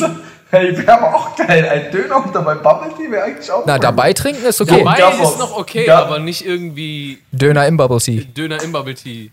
das, 0.00 0.10
hey, 0.50 0.76
wäre 0.76 0.92
aber 0.92 1.14
auch 1.14 1.34
geil. 1.36 1.68
Ein 1.68 1.90
Döner 1.90 2.24
und 2.24 2.34
dabei 2.34 2.54
Bubble 2.56 2.92
Tea 2.96 3.10
wäre 3.10 3.24
eigentlich 3.24 3.50
auch 3.50 3.64
Na, 3.66 3.74
cool. 3.74 3.80
dabei 3.80 4.12
trinken 4.12 4.44
ist 4.44 4.60
okay. 4.60 4.78
Dabei 4.84 4.98
Gabos. 4.98 5.30
ist 5.32 5.38
noch 5.38 5.56
okay, 5.56 5.84
Gab- 5.86 6.06
aber 6.06 6.18
nicht 6.18 6.44
irgendwie 6.46 7.18
Döner 7.32 7.66
im 7.66 7.76
Bubble 7.76 7.98
Tea. 7.98 8.24
Döner 8.24 8.62
im 8.62 8.72
Bubble 8.72 8.94
Tea. 8.94 9.30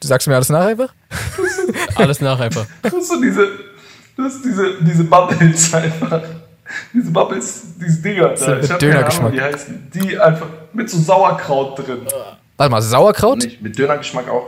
Du 0.00 0.08
sagst 0.08 0.26
mir 0.26 0.34
alles 0.34 0.48
nach 0.48 0.64
einfach? 0.66 0.92
Alles 1.94 2.20
nach 2.20 2.40
einfach. 2.40 2.66
Das 2.82 2.92
ist 2.94 3.08
so 3.08 3.20
diese, 3.20 3.46
Du 4.16 4.24
hast 4.24 4.44
diese, 4.44 4.74
diese 4.82 5.04
Bubbles 5.04 5.72
einfach. 5.74 6.22
Diese 6.92 7.10
Bubbles, 7.10 7.62
diese 7.78 8.00
Dinger. 8.02 8.28
Da. 8.28 8.34
Ich 8.34 8.42
hab 8.42 8.50
keine 8.50 8.60
Ahnung, 8.70 8.78
Dönergeschmack. 8.80 9.32
wie 9.32 9.36
die 9.36 9.42
heißen. 9.42 9.90
Die 9.94 10.18
einfach 10.18 10.46
mit 10.72 10.88
so 10.90 10.98
Sauerkraut 10.98 11.78
drin. 11.78 12.00
Warte 12.56 12.70
mal, 12.70 12.82
Sauerkraut? 12.82 13.38
Nicht, 13.38 13.60
mit 13.62 13.78
Dönergeschmack 13.78 14.28
auch. 14.28 14.46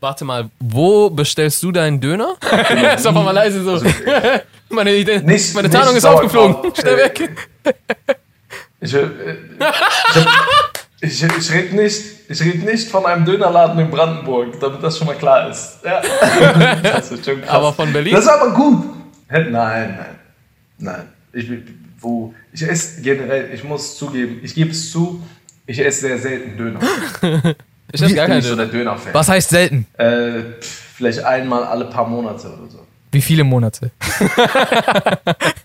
Warte 0.00 0.24
mal, 0.24 0.50
wo 0.58 1.10
bestellst 1.10 1.62
du 1.62 1.70
deinen 1.72 2.00
Döner? 2.00 2.34
ist 2.96 3.06
einfach 3.06 3.24
mal 3.24 3.30
leise 3.30 3.62
so. 3.62 3.80
meine 4.70 4.94
Idee, 4.94 5.20
Nicht- 5.20 5.54
meine 5.54 5.68
nicht 5.68 5.76
Tarnung 5.78 5.96
ist 5.96 6.02
Sauerkraut. 6.02 6.56
aufgeflogen. 6.56 6.74
Schnell 6.74 6.96
weg. 6.96 7.30
Ich, 8.80 8.94
äh, 8.94 9.06
ich, 11.00 11.22
ich, 11.22 11.36
ich 11.38 11.52
rede 11.52 11.76
nicht, 11.76 12.02
ich 12.28 12.40
red 12.42 12.64
nicht 12.64 12.88
von 12.90 13.06
einem 13.06 13.24
Dönerladen 13.24 13.78
in 13.78 13.90
Brandenburg, 13.90 14.58
damit 14.60 14.82
das 14.82 14.98
schon 14.98 15.06
mal 15.06 15.14
klar 15.16 15.48
ist. 15.50 15.78
Ja. 15.84 16.02
Das 16.82 17.12
ist 17.12 17.24
schon 17.24 17.40
krass. 17.40 17.50
Aber 17.50 17.72
von 17.72 17.92
Berlin? 17.92 18.14
Das 18.14 18.24
ist 18.24 18.30
aber 18.30 18.50
gut. 18.52 18.84
Nein, 19.28 19.52
nein. 19.52 19.98
Nein. 20.78 21.11
Ich, 21.32 21.48
wo, 22.00 22.34
ich 22.52 22.62
esse 22.62 23.00
generell, 23.02 23.50
ich 23.54 23.64
muss 23.64 23.96
zugeben, 23.96 24.40
ich 24.42 24.54
gebe 24.54 24.70
es 24.70 24.90
zu, 24.90 25.22
ich 25.66 25.78
esse 25.78 26.00
sehr 26.00 26.18
selten 26.18 26.56
Döner. 26.56 26.80
Ich 27.94 28.00
esse 28.00 28.14
gar 28.14 28.26
keinen 28.26 28.38
nicht 28.38 28.46
so 28.48 28.56
Döner. 28.56 28.70
der 28.70 28.78
Döner-Fan. 28.80 29.12
Was 29.12 29.28
heißt 29.28 29.50
selten? 29.50 29.84
Äh, 29.98 30.44
vielleicht 30.96 31.22
einmal 31.24 31.62
alle 31.64 31.84
paar 31.84 32.08
Monate 32.08 32.46
oder 32.48 32.70
so. 32.70 32.78
Wie 33.10 33.20
viele 33.20 33.44
Monate? 33.44 33.90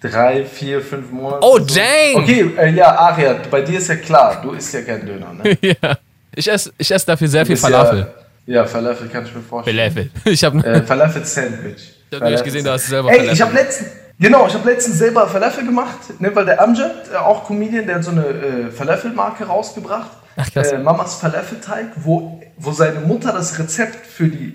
Drei, 0.00 0.44
vier, 0.44 0.80
fünf 0.80 1.10
Monate. 1.10 1.40
Oh, 1.42 1.58
so. 1.58 1.74
dang! 1.74 2.22
Okay, 2.22 2.50
äh, 2.58 2.70
ja, 2.70 2.94
Aria, 2.96 3.36
bei 3.50 3.60
dir 3.62 3.78
ist 3.78 3.88
ja 3.88 3.96
klar, 3.96 4.40
du 4.42 4.52
isst 4.52 4.72
ja 4.74 4.82
kein 4.82 5.04
Döner, 5.06 5.32
ne? 5.34 5.58
ja. 5.82 5.98
Ich 6.34 6.50
esse 6.50 6.72
ich 6.78 6.90
esse 6.90 7.06
dafür 7.06 7.28
sehr 7.28 7.42
Du 7.42 7.48
viel 7.48 7.56
Falafel. 7.56 8.06
Ja, 8.46 8.54
ja, 8.54 8.64
Falafel 8.66 9.08
kann 9.08 9.24
ich 9.26 9.34
mir 9.34 9.42
vorstellen. 9.42 9.76
Falafel. 9.76 10.10
Ich 10.24 10.44
habe 10.44 10.58
Äh, 10.66 10.82
Falafel-Sandwich. 10.82 11.92
Ich 12.10 12.16
hab 12.16 12.22
nämlich 12.22 12.42
gesehen, 12.44 12.64
du 12.64 12.70
hast 12.70 12.86
selber 12.86 13.10
Ey, 13.10 13.16
Falafel 13.16 13.34
ich 13.34 13.42
habe 13.42 13.54
letztens, 13.54 13.90
genau, 14.18 14.46
ich 14.46 14.54
habe 14.54 14.70
letztens 14.70 14.98
selber 14.98 15.28
Falafel 15.28 15.64
gemacht, 15.64 16.20
ne, 16.20 16.34
weil 16.34 16.44
der 16.44 16.60
Amjad, 16.60 17.10
äh, 17.12 17.16
auch 17.16 17.44
Comedian, 17.46 17.86
der 17.86 17.96
hat 17.96 18.04
so 18.04 18.10
eine 18.10 18.26
äh, 18.26 18.70
Falafel-Marke 18.70 19.44
rausgebracht. 19.44 20.10
Ach, 20.36 20.50
krass. 20.50 20.72
Äh, 20.72 20.78
Mamas 20.78 21.16
Falafel-Teig, 21.16 21.92
wo, 21.96 22.42
wo 22.56 22.72
seine 22.72 23.00
Mutter 23.00 23.32
das 23.32 23.58
Rezept 23.58 24.06
für 24.06 24.28
die 24.28 24.54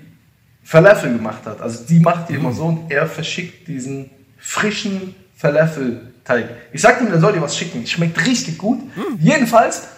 Falafel 0.62 1.12
gemacht 1.12 1.46
hat. 1.46 1.60
Also 1.60 1.84
die 1.84 2.00
macht 2.00 2.28
die 2.28 2.34
immer 2.34 2.52
so 2.52 2.66
und 2.66 2.90
er 2.90 3.06
verschickt 3.06 3.66
diesen 3.66 4.10
frischen 4.38 5.14
Falafel-Teig. 5.36 6.48
Ich 6.72 6.82
sagte 6.82 7.04
ihm, 7.04 7.12
er 7.12 7.20
soll 7.20 7.32
dir 7.32 7.42
was 7.42 7.56
schicken. 7.56 7.86
Schmeckt 7.86 8.24
richtig 8.26 8.58
gut. 8.58 8.80
Jedenfalls 9.18 9.88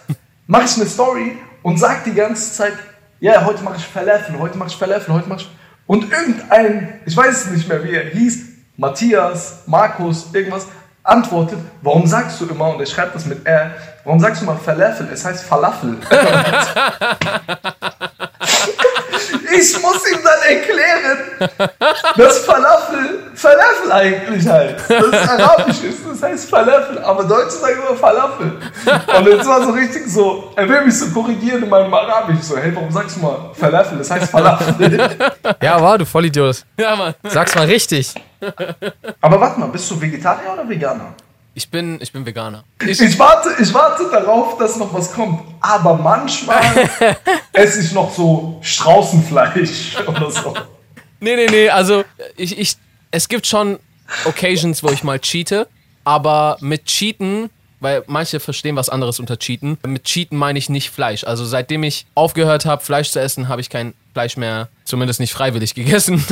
mache 0.47 0.65
ich 0.65 0.75
eine 0.77 0.85
Story 0.85 1.37
und 1.61 1.77
sag 1.77 2.05
die 2.05 2.13
ganze 2.13 2.53
Zeit, 2.53 2.73
ja, 3.19 3.45
heute 3.45 3.63
mache 3.63 3.77
ich 3.77 3.85
Falafel, 3.85 4.37
heute 4.39 4.57
mache 4.57 4.69
ich 4.69 4.75
Falafel, 4.75 5.13
heute 5.13 5.29
mache 5.29 5.41
ich... 5.41 5.49
Und 5.85 6.11
irgendein, 6.11 7.01
ich 7.05 7.15
weiß 7.15 7.45
es 7.45 7.51
nicht 7.51 7.67
mehr, 7.67 7.83
wie 7.83 7.91
er 7.91 8.05
hieß, 8.09 8.52
Matthias, 8.77 9.63
Markus, 9.65 10.33
irgendwas, 10.33 10.67
antwortet, 11.03 11.59
warum 11.81 12.07
sagst 12.07 12.39
du 12.41 12.47
immer, 12.47 12.69
und 12.73 12.79
er 12.79 12.85
schreibt 12.85 13.13
das 13.15 13.25
mit 13.25 13.45
R, 13.45 13.71
warum 14.03 14.19
sagst 14.19 14.41
du 14.41 14.45
immer 14.45 14.57
Falafel? 14.57 15.07
Es 15.11 15.25
heißt 15.25 15.43
Falafel. 15.43 15.97
Ich 19.55 19.81
muss 19.81 20.11
ihm 20.11 20.19
dann 20.23 20.41
erklären, 20.47 21.49
dass 22.15 22.39
Falafel 22.39 23.23
Falafel 23.35 23.91
eigentlich 23.91 24.47
heißt. 24.47 24.89
Das 24.89 25.07
ist 25.07 25.29
arabisch 25.29 25.83
ist, 25.83 25.99
das 26.09 26.21
heißt 26.21 26.49
Falafel, 26.49 26.99
aber 26.99 27.23
Deutsche 27.23 27.51
sagen 27.51 27.79
immer 27.87 27.97
Falafel. 27.97 28.59
Und 29.17 29.27
jetzt 29.27 29.47
war 29.47 29.63
so 29.63 29.71
richtig 29.71 30.07
so, 30.07 30.51
er 30.55 30.69
will 30.69 30.85
mich 30.85 30.97
so 30.97 31.09
korrigieren 31.09 31.63
in 31.63 31.69
meinem 31.69 31.93
Arabisch. 31.93 32.41
So, 32.41 32.57
hey, 32.57 32.73
warum 32.73 32.91
sagst 32.91 33.17
du 33.17 33.21
mal 33.21 33.51
Falafel? 33.53 33.97
Das 33.97 34.11
heißt 34.11 34.31
Falafel. 34.31 35.09
Ja, 35.61 35.81
war 35.81 35.97
du 35.97 36.05
Vollidiot. 36.05 36.63
Ja, 36.77 36.95
Mann. 36.95 37.13
Sag's 37.23 37.55
mal 37.55 37.65
richtig. 37.65 38.13
Aber 39.21 39.39
warte 39.39 39.59
mal, 39.59 39.67
bist 39.67 39.89
du 39.89 39.99
Vegetarier 39.99 40.53
oder 40.53 40.67
Veganer? 40.67 41.13
Ich 41.55 41.69
bin, 41.69 41.99
ich 42.01 42.11
bin 42.11 42.25
Veganer. 42.25 42.63
Ich, 42.81 42.99
Ich 42.99 43.19
warte, 43.19 43.49
ich 43.61 43.73
warte 43.73 44.09
darauf, 44.09 44.57
dass 44.57 44.75
noch 44.77 44.91
was 44.93 45.13
kommt. 45.13 45.41
Aber 45.61 45.95
manchmal 45.95 46.63
esse 47.53 47.81
ich 47.81 47.91
noch 47.91 48.11
so 48.13 48.59
Straußenfleisch 48.61 49.97
oder 50.07 50.31
so. 50.31 50.55
nee, 51.19 51.35
nee, 51.35 51.47
nee, 51.49 51.69
also 51.69 52.03
ich, 52.37 52.57
ich, 52.57 52.75
es 53.11 53.27
gibt 53.27 53.45
schon 53.45 53.79
Occasions, 54.25 54.83
wo 54.83 54.89
ich 54.89 55.03
mal 55.03 55.19
cheate, 55.19 55.67
aber 56.03 56.57
mit 56.59 56.85
Cheaten, 56.85 57.49
weil 57.79 58.03
manche 58.07 58.39
verstehen 58.39 58.75
was 58.75 58.89
anderes 58.89 59.19
unter 59.19 59.37
Cheaten, 59.37 59.77
mit 59.85 60.05
Cheaten 60.05 60.37
meine 60.37 60.57
ich 60.57 60.69
nicht 60.69 60.89
Fleisch. 60.89 61.23
Also 61.23 61.45
seitdem 61.45 61.83
ich 61.83 62.07
aufgehört 62.15 62.65
habe, 62.65 62.83
Fleisch 62.83 63.11
zu 63.11 63.19
essen, 63.21 63.47
habe 63.47 63.61
ich 63.61 63.69
kein 63.69 63.93
Fleisch 64.13 64.37
mehr, 64.37 64.69
zumindest 64.85 65.19
nicht 65.19 65.33
freiwillig 65.33 65.75
gegessen. 65.75 66.23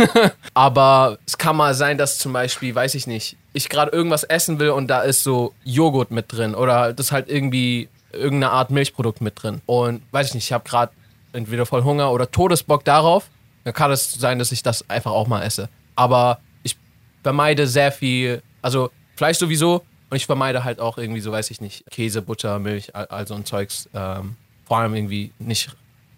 aber 0.55 1.19
es 1.27 1.37
kann 1.37 1.55
mal 1.55 1.73
sein, 1.75 1.97
dass 1.97 2.17
zum 2.17 2.33
Beispiel, 2.33 2.73
weiß 2.73 2.95
ich 2.95 3.05
nicht, 3.05 3.37
ich 3.53 3.69
gerade 3.69 3.91
irgendwas 3.91 4.23
essen 4.23 4.59
will 4.59 4.69
und 4.69 4.87
da 4.87 5.01
ist 5.01 5.23
so 5.23 5.53
Joghurt 5.63 6.11
mit 6.11 6.31
drin 6.31 6.55
oder 6.55 6.93
das 6.93 7.07
ist 7.07 7.11
halt 7.11 7.29
irgendwie 7.29 7.89
irgendeine 8.13 8.51
Art 8.51 8.71
Milchprodukt 8.71 9.21
mit 9.21 9.41
drin. 9.41 9.61
Und 9.65 10.01
weiß 10.11 10.29
ich 10.29 10.33
nicht, 10.35 10.45
ich 10.45 10.53
habe 10.53 10.67
gerade 10.67 10.91
entweder 11.33 11.65
voll 11.65 11.83
Hunger 11.83 12.11
oder 12.11 12.29
Todesbock 12.29 12.83
darauf, 12.83 13.29
dann 13.63 13.73
kann 13.73 13.91
es 13.91 14.11
sein, 14.13 14.39
dass 14.39 14.51
ich 14.51 14.63
das 14.63 14.89
einfach 14.89 15.11
auch 15.11 15.27
mal 15.27 15.43
esse. 15.43 15.69
Aber 15.95 16.39
ich 16.63 16.77
vermeide 17.23 17.67
sehr 17.67 17.91
viel, 17.91 18.41
also 18.61 18.91
Fleisch 19.15 19.37
sowieso 19.37 19.83
und 20.09 20.17
ich 20.17 20.25
vermeide 20.25 20.63
halt 20.63 20.79
auch 20.79 20.97
irgendwie 20.97 21.21
so, 21.21 21.31
weiß 21.31 21.51
ich 21.51 21.61
nicht, 21.61 21.89
Käse, 21.89 22.21
Butter, 22.21 22.59
Milch, 22.59 22.95
all, 22.95 23.05
all 23.07 23.27
so 23.27 23.35
ein 23.35 23.45
Zeugs. 23.45 23.89
Ähm, 23.93 24.35
vor 24.65 24.77
allem 24.77 24.95
irgendwie 24.95 25.31
nicht 25.37 25.69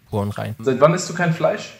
pur 0.08 0.22
und 0.22 0.30
rein. 0.38 0.54
Seit 0.60 0.80
wann 0.80 0.94
isst 0.94 1.10
du 1.10 1.14
kein 1.14 1.34
Fleisch? 1.34 1.72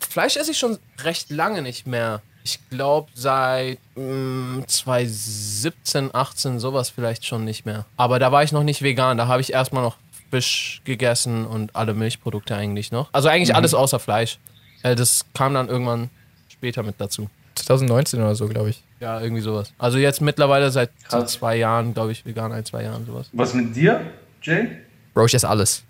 Fleisch 0.00 0.36
esse 0.36 0.52
ich 0.52 0.58
schon 0.58 0.78
recht 1.02 1.30
lange 1.30 1.62
nicht 1.62 1.86
mehr. 1.86 2.22
Ich 2.48 2.60
glaube 2.70 3.10
seit 3.12 3.78
mm, 3.94 4.60
2017, 4.66 6.14
18, 6.14 6.58
sowas 6.58 6.88
vielleicht 6.88 7.26
schon 7.26 7.44
nicht 7.44 7.66
mehr. 7.66 7.84
Aber 7.98 8.18
da 8.18 8.32
war 8.32 8.42
ich 8.42 8.52
noch 8.52 8.62
nicht 8.62 8.80
vegan. 8.80 9.18
Da 9.18 9.28
habe 9.28 9.42
ich 9.42 9.52
erstmal 9.52 9.82
noch 9.82 9.98
Fisch 10.30 10.80
gegessen 10.84 11.44
und 11.44 11.76
alle 11.76 11.92
Milchprodukte 11.92 12.56
eigentlich 12.56 12.90
noch. 12.90 13.10
Also 13.12 13.28
eigentlich 13.28 13.54
alles 13.54 13.74
außer 13.74 13.98
Fleisch. 13.98 14.38
Äh, 14.82 14.96
das 14.96 15.26
kam 15.34 15.52
dann 15.52 15.68
irgendwann 15.68 16.08
später 16.48 16.82
mit 16.82 16.94
dazu. 16.96 17.28
2019 17.56 18.18
oder 18.22 18.34
so, 18.34 18.48
glaube 18.48 18.70
ich. 18.70 18.82
Ja, 18.98 19.20
irgendwie 19.20 19.42
sowas. 19.42 19.74
Also 19.76 19.98
jetzt 19.98 20.22
mittlerweile 20.22 20.70
seit 20.70 20.88
so 21.06 21.18
Krass. 21.18 21.32
zwei 21.32 21.56
Jahren, 21.56 21.92
glaube 21.92 22.12
ich, 22.12 22.24
vegan, 22.24 22.50
ein, 22.52 22.64
zwei 22.64 22.82
Jahren 22.84 23.04
sowas. 23.04 23.28
Was 23.34 23.52
mit 23.52 23.76
dir, 23.76 24.00
Jay? 24.40 24.68
Bro, 25.12 25.26
ich 25.26 25.34
esse 25.34 25.50
alles. 25.50 25.82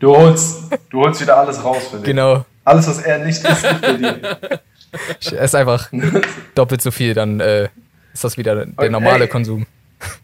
Du 0.00 0.14
holst, 0.14 0.64
du 0.90 1.00
holst 1.00 1.20
wieder 1.22 1.38
alles 1.38 1.64
raus 1.64 1.88
für 1.90 1.96
dich. 1.96 2.04
Genau. 2.04 2.44
Alles, 2.64 2.86
was 2.88 2.98
er 3.02 3.18
nicht 3.18 3.42
isst, 3.44 3.68
gibt 3.68 3.84
er 3.84 3.94
dir. 3.94 4.20
Ich 5.20 5.32
esse 5.32 5.56
einfach 5.56 5.88
doppelt 6.56 6.82
so 6.82 6.90
viel, 6.90 7.14
dann 7.14 7.38
äh, 7.38 7.68
ist 8.12 8.24
das 8.24 8.36
wieder 8.36 8.56
der 8.56 8.66
Okay. 8.76 8.90
normale 8.90 9.28
Konsum. 9.28 9.64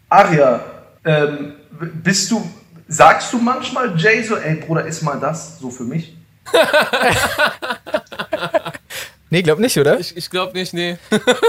Aria, 0.09 0.59
ähm, 1.05 1.53
bist 2.03 2.29
du, 2.31 2.45
sagst 2.89 3.31
du 3.31 3.37
manchmal 3.37 3.97
Jay 3.97 4.21
so, 4.23 4.35
ey 4.35 4.55
Bruder, 4.55 4.85
iss 4.85 5.01
mal 5.01 5.21
das, 5.21 5.57
so 5.59 5.69
für 5.69 5.85
mich? 5.85 6.17
Nee, 9.29 9.41
glaub 9.41 9.59
nicht, 9.59 9.77
oder? 9.77 9.99
Ich, 9.99 10.15
ich 10.15 10.29
glaube 10.29 10.53
nicht, 10.53 10.73
nee. 10.73 10.97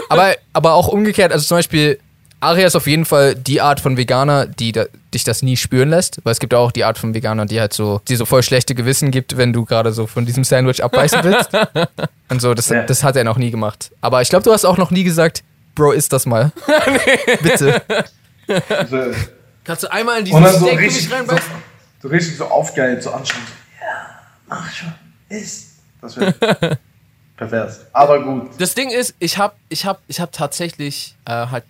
Aber, 0.09 0.35
aber 0.53 0.75
auch 0.75 0.89
umgekehrt, 0.89 1.33
also 1.33 1.47
zum 1.47 1.59
Beispiel, 1.59 2.01
Aria 2.41 2.67
ist 2.67 2.77
auf 2.77 2.87
jeden 2.87 3.05
Fall 3.05 3.35
die 3.35 3.61
Art 3.61 3.81
von 3.81 3.97
Veganer, 3.97 4.47
die 4.47 4.73
da, 4.73 4.85
dich 5.13 5.25
das 5.25 5.43
nie 5.43 5.57
spüren 5.57 5.91
lässt. 5.91 6.21
Weil 6.25 6.33
es 6.33 6.39
gibt 6.39 6.55
auch 6.55 6.71
die 6.71 6.85
Art 6.85 6.97
von 6.99 7.15
Veganer, 7.15 7.47
die 7.47 7.61
halt 7.61 7.73
so, 7.73 8.01
die 8.09 8.15
so 8.17 8.25
voll 8.27 8.43
schlechte 8.43 8.75
Gewissen 8.75 9.11
gibt, 9.11 9.37
wenn 9.37 9.53
du 9.53 9.65
gerade 9.65 9.93
so 9.93 10.07
von 10.07 10.25
diesem 10.25 10.45
Sandwich 10.45 10.83
abbeißen 10.85 11.25
willst. 11.25 11.51
Und 12.29 12.41
so, 12.41 12.55
das, 12.55 12.69
Ja. 12.69 12.83
das 12.85 13.03
hat 13.03 13.17
er 13.17 13.25
noch 13.25 13.39
nie 13.39 13.51
gemacht. 13.51 13.91
Aber 14.01 14.23
ich 14.23 14.29
glaube, 14.29 14.45
du 14.45 14.53
hast 14.53 14.65
auch 14.65 14.77
noch 14.77 14.91
nie 14.91 15.05
gesagt, 15.05 15.43
Bro, 15.75 15.93
isst 15.93 16.13
das 16.13 16.27
mal. 16.27 16.53
Bitte. 17.43 17.83
So, 18.91 19.03
Kannst 19.65 19.83
du 19.83 19.93
einmal 19.93 20.21
in 20.21 20.25
diesen 20.25 20.43
so 20.45 20.49
Steak 20.51 20.61
für 20.61 20.79
richtig, 20.79 21.03
mich 21.03 21.09
so, 21.09 21.15
reinbeißen? 21.15 21.51
so 22.03 22.09
richtig 22.09 22.37
so 22.37 22.45
aufgeheilt, 22.47 23.03
so 23.03 23.11
anschauen. 23.11 23.43
So, 23.47 23.85
ja, 23.85 24.19
mach 24.49 24.73
schon, 24.73 24.95
iss. 25.29 25.75
Das 26.01 26.17
wäre 26.17 26.79
pervers. 27.37 27.81
Aber 27.93 28.23
gut. 28.23 28.51
Das 28.59 28.75
Ding 28.75 28.91
ist, 28.91 29.15
ich 29.19 29.37
habe 29.39 29.55
ich 29.69 29.85
hab, 29.85 30.01
ich 30.09 30.21
hab 30.21 30.33
tatsächlich 30.33 31.15
äh, 31.27 31.31
halt 31.33 31.65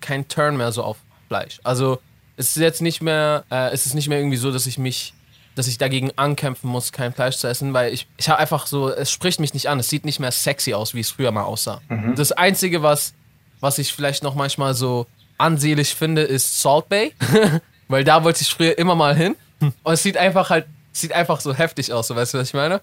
keinen 0.00 0.28
Turn 0.28 0.56
mehr 0.56 0.72
so 0.72 0.82
auf 0.82 0.98
Fleisch. 1.28 1.60
Also 1.62 2.00
es 2.36 2.56
ist 2.56 2.62
jetzt 2.62 2.82
nicht 2.82 3.02
mehr, 3.02 3.44
äh, 3.50 3.70
es 3.70 3.86
ist 3.86 3.94
nicht 3.94 4.08
mehr 4.08 4.18
irgendwie 4.18 4.36
so, 4.36 4.50
dass 4.50 4.66
ich 4.66 4.78
mich, 4.78 5.14
dass 5.54 5.66
ich 5.66 5.78
dagegen 5.78 6.10
ankämpfen 6.16 6.70
muss, 6.70 6.92
kein 6.92 7.12
Fleisch 7.12 7.36
zu 7.36 7.46
essen, 7.46 7.74
weil 7.74 7.92
ich, 7.92 8.06
ich 8.16 8.28
habe 8.28 8.38
einfach 8.38 8.66
so, 8.66 8.88
es 8.88 9.10
spricht 9.10 9.40
mich 9.40 9.52
nicht 9.54 9.68
an. 9.68 9.78
Es 9.78 9.88
sieht 9.88 10.04
nicht 10.04 10.20
mehr 10.20 10.32
sexy 10.32 10.74
aus, 10.74 10.94
wie 10.94 11.00
es 11.00 11.10
früher 11.10 11.32
mal 11.32 11.42
aussah. 11.42 11.82
Das 12.16 12.32
Einzige, 12.32 12.82
was, 12.82 13.14
was 13.60 13.78
ich 13.78 13.92
vielleicht 13.92 14.22
noch 14.22 14.34
manchmal 14.34 14.74
so 14.74 15.06
ansehlich 15.38 15.94
finde, 15.94 16.22
ist 16.22 16.60
Salt 16.60 16.88
Bay, 16.88 17.12
weil 17.88 18.04
da 18.04 18.24
wollte 18.24 18.42
ich 18.42 18.48
früher 18.48 18.78
immer 18.78 18.94
mal 18.94 19.14
hin. 19.14 19.36
Und 19.60 19.92
es 19.92 20.02
sieht 20.02 20.16
einfach 20.16 20.50
halt, 20.50 20.66
es 20.92 21.00
sieht 21.00 21.12
einfach 21.12 21.40
so 21.40 21.54
heftig 21.54 21.92
aus, 21.92 22.08
so 22.08 22.16
weißt 22.16 22.34
du, 22.34 22.38
was 22.38 22.48
ich 22.48 22.54
meine? 22.54 22.80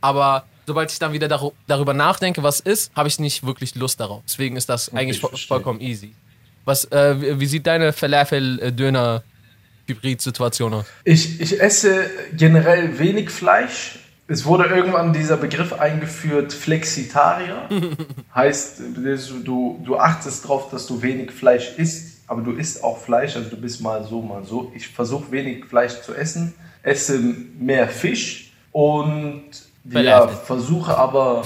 Aber 0.00 0.44
sobald 0.66 0.90
ich 0.92 0.98
dann 0.98 1.12
wieder 1.12 1.28
darüber 1.66 1.94
nachdenke, 1.94 2.42
was 2.42 2.60
ist, 2.60 2.94
habe 2.94 3.08
ich 3.08 3.18
nicht 3.18 3.46
wirklich 3.46 3.74
Lust 3.74 4.00
darauf. 4.00 4.22
Deswegen 4.26 4.56
ist 4.56 4.68
das 4.68 4.92
eigentlich 4.92 5.16
ich 5.16 5.20
vo 5.20 5.30
vollkommen 5.36 5.80
easy. 5.80 6.14
Was, 6.66 6.84
äh, 6.86 7.38
wie, 7.40 7.46
sieht 7.46 7.66
deine 7.66 7.94
Falafel-Döner-Hybrid-Situation 7.94 10.74
aus? 10.74 10.84
Ich, 11.04 11.40
ich 11.40 11.58
esse 11.60 12.10
generell 12.36 12.98
wenig 12.98 13.30
Fleisch, 13.30 14.00
es 14.26 14.44
wurde 14.44 14.64
irgendwann 14.64 15.12
dieser 15.12 15.36
Begriff 15.36 15.72
eingeführt, 15.72 16.52
Flexitarier. 16.52 17.68
heißt, 18.34 18.80
du, 19.44 19.80
du 19.84 19.96
achtest 19.96 20.42
darauf, 20.44 20.68
dass 20.70 20.88
du 20.88 21.00
wenig 21.02 21.30
Fleisch 21.30 21.74
isst, 21.76 22.22
aber 22.26 22.42
du 22.42 22.50
isst 22.50 22.82
auch 22.82 22.98
Fleisch, 22.98 23.36
also 23.36 23.48
du 23.48 23.56
bist 23.56 23.80
mal 23.80 24.02
so, 24.02 24.20
mal 24.20 24.44
so. 24.44 24.72
Ich 24.74 24.88
versuche 24.88 25.30
wenig 25.30 25.66
Fleisch 25.66 26.02
zu 26.02 26.14
essen, 26.14 26.52
esse 26.82 27.20
mehr 27.56 27.88
Fisch 27.88 28.50
und 28.72 29.44
ja, 29.84 30.26
versuche 30.26 30.98
aber, 30.98 31.44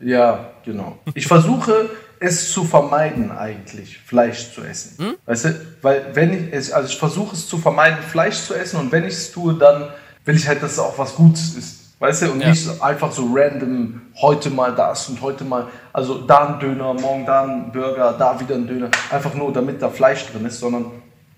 ja, 0.00 0.52
genau. 0.64 0.96
Ich 1.14 1.26
versuche 1.26 1.90
es 2.20 2.52
zu 2.52 2.64
vermeiden 2.64 3.32
eigentlich, 3.32 3.98
Fleisch 3.98 4.52
zu 4.54 4.62
essen. 4.62 4.96
Hm? 4.98 5.14
Weißt 5.24 5.46
du, 5.46 5.60
weil 5.80 6.04
wenn 6.12 6.32
ich, 6.32 6.52
es, 6.52 6.70
also 6.70 6.88
ich 6.88 6.98
versuche 6.98 7.34
es 7.34 7.48
zu 7.48 7.58
vermeiden, 7.58 7.98
Fleisch 8.02 8.42
zu 8.42 8.54
essen 8.54 8.78
und 8.78 8.92
wenn 8.92 9.04
ich 9.04 9.14
es 9.14 9.32
tue, 9.32 9.54
dann 9.54 9.88
will 10.26 10.36
ich 10.36 10.46
halt, 10.46 10.62
dass 10.62 10.72
es 10.72 10.78
auch 10.78 10.96
was 10.98 11.14
Gutes 11.14 11.54
ist. 11.54 11.80
Weißt 11.98 12.22
du, 12.22 12.32
und 12.32 12.40
ja. 12.40 12.50
nicht 12.50 12.66
einfach 12.82 13.10
so 13.12 13.28
random, 13.34 14.02
heute 14.20 14.48
mal 14.48 14.74
das 14.74 15.08
und 15.08 15.20
heute 15.20 15.44
mal, 15.44 15.66
also 15.92 16.18
da 16.18 16.48
ein 16.48 16.60
Döner, 16.60 16.94
morgen 16.94 17.26
da 17.26 17.42
ein 17.42 17.72
Burger, 17.72 18.14
da 18.18 18.38
wieder 18.38 18.54
ein 18.54 18.66
Döner, 18.66 18.90
einfach 19.10 19.34
nur 19.34 19.52
damit 19.52 19.82
da 19.82 19.88
Fleisch 19.90 20.26
drin 20.26 20.46
ist, 20.46 20.60
sondern 20.60 20.86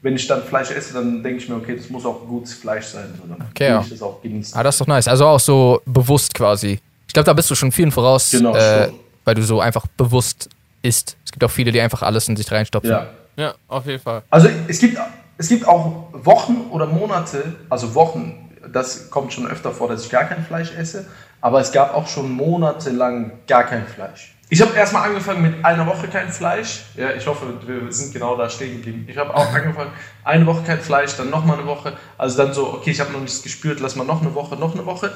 wenn 0.02 0.14
ich 0.14 0.26
dann 0.26 0.42
Fleisch 0.42 0.70
esse, 0.70 0.94
dann 0.94 1.22
denke 1.22 1.42
ich 1.42 1.48
mir, 1.48 1.56
okay, 1.56 1.76
das 1.76 1.90
muss 1.90 2.04
auch 2.04 2.26
gutes 2.26 2.54
Fleisch 2.54 2.86
sein, 2.86 3.06
so, 3.20 3.26
dann 3.26 3.44
okay, 3.50 3.68
ja. 3.68 3.80
ich 3.80 3.88
das 3.88 4.02
auch 4.02 4.20
genießen. 4.22 4.56
Ah, 4.56 4.62
das 4.62 4.76
ist 4.76 4.80
doch 4.80 4.86
nice, 4.86 5.08
also 5.08 5.26
auch 5.26 5.40
so 5.40 5.80
bewusst 5.84 6.32
quasi. 6.32 6.78
Ich 7.08 7.12
glaube, 7.12 7.26
da 7.26 7.32
bist 7.32 7.50
du 7.50 7.56
schon 7.56 7.72
vielen 7.72 7.90
voraus, 7.90 8.30
genau, 8.30 8.54
äh, 8.54 8.88
weil 9.24 9.34
du 9.34 9.42
so 9.42 9.60
einfach 9.60 9.86
bewusst 9.96 10.48
isst. 10.82 11.16
Es 11.24 11.32
gibt 11.32 11.44
auch 11.44 11.50
viele, 11.50 11.72
die 11.72 11.80
einfach 11.80 12.02
alles 12.02 12.28
in 12.28 12.36
sich 12.36 12.50
reinstopfen. 12.50 12.90
Ja, 12.90 13.06
ja 13.36 13.54
auf 13.68 13.86
jeden 13.86 14.00
Fall. 14.00 14.22
Also 14.30 14.48
es 14.68 14.78
gibt, 14.78 14.98
es 15.38 15.48
gibt 15.48 15.66
auch 15.66 16.08
Wochen 16.12 16.68
oder 16.70 16.86
Monate, 16.86 17.56
also 17.68 17.94
Wochen, 17.94 18.50
das 18.72 19.10
kommt 19.10 19.32
schon 19.32 19.46
öfter 19.46 19.72
vor, 19.72 19.88
dass 19.88 20.04
ich 20.04 20.10
gar 20.10 20.24
kein 20.24 20.44
Fleisch 20.44 20.72
esse. 20.76 21.06
Aber 21.40 21.60
es 21.60 21.72
gab 21.72 21.94
auch 21.94 22.06
schon 22.06 22.30
monatelang 22.30 23.32
gar 23.48 23.64
kein 23.64 23.86
Fleisch. 23.86 24.34
Ich 24.48 24.60
habe 24.60 24.76
erstmal 24.76 25.08
angefangen 25.08 25.42
mit 25.42 25.64
einer 25.64 25.86
Woche 25.86 26.08
kein 26.08 26.28
Fleisch. 26.28 26.82
Ja, 26.94 27.10
ich 27.12 27.26
hoffe, 27.26 27.46
wir 27.66 27.90
sind 27.90 28.12
genau 28.12 28.36
da 28.36 28.50
stehen 28.50 28.76
geblieben. 28.76 29.06
Ich 29.08 29.16
habe 29.16 29.34
auch 29.34 29.46
angefangen, 29.54 29.90
eine 30.24 30.46
Woche 30.46 30.62
kein 30.62 30.80
Fleisch, 30.80 31.16
dann 31.16 31.30
nochmal 31.30 31.58
eine 31.58 31.66
Woche. 31.66 31.94
Also 32.18 32.36
dann 32.36 32.52
so, 32.52 32.72
okay, 32.72 32.90
ich 32.90 33.00
habe 33.00 33.12
noch 33.12 33.20
nichts 33.20 33.42
gespürt, 33.42 33.80
lass 33.80 33.96
mal 33.96 34.04
noch 34.04 34.20
eine 34.20 34.34
Woche, 34.34 34.56
noch 34.56 34.74
eine 34.74 34.86
Woche. 34.86 35.12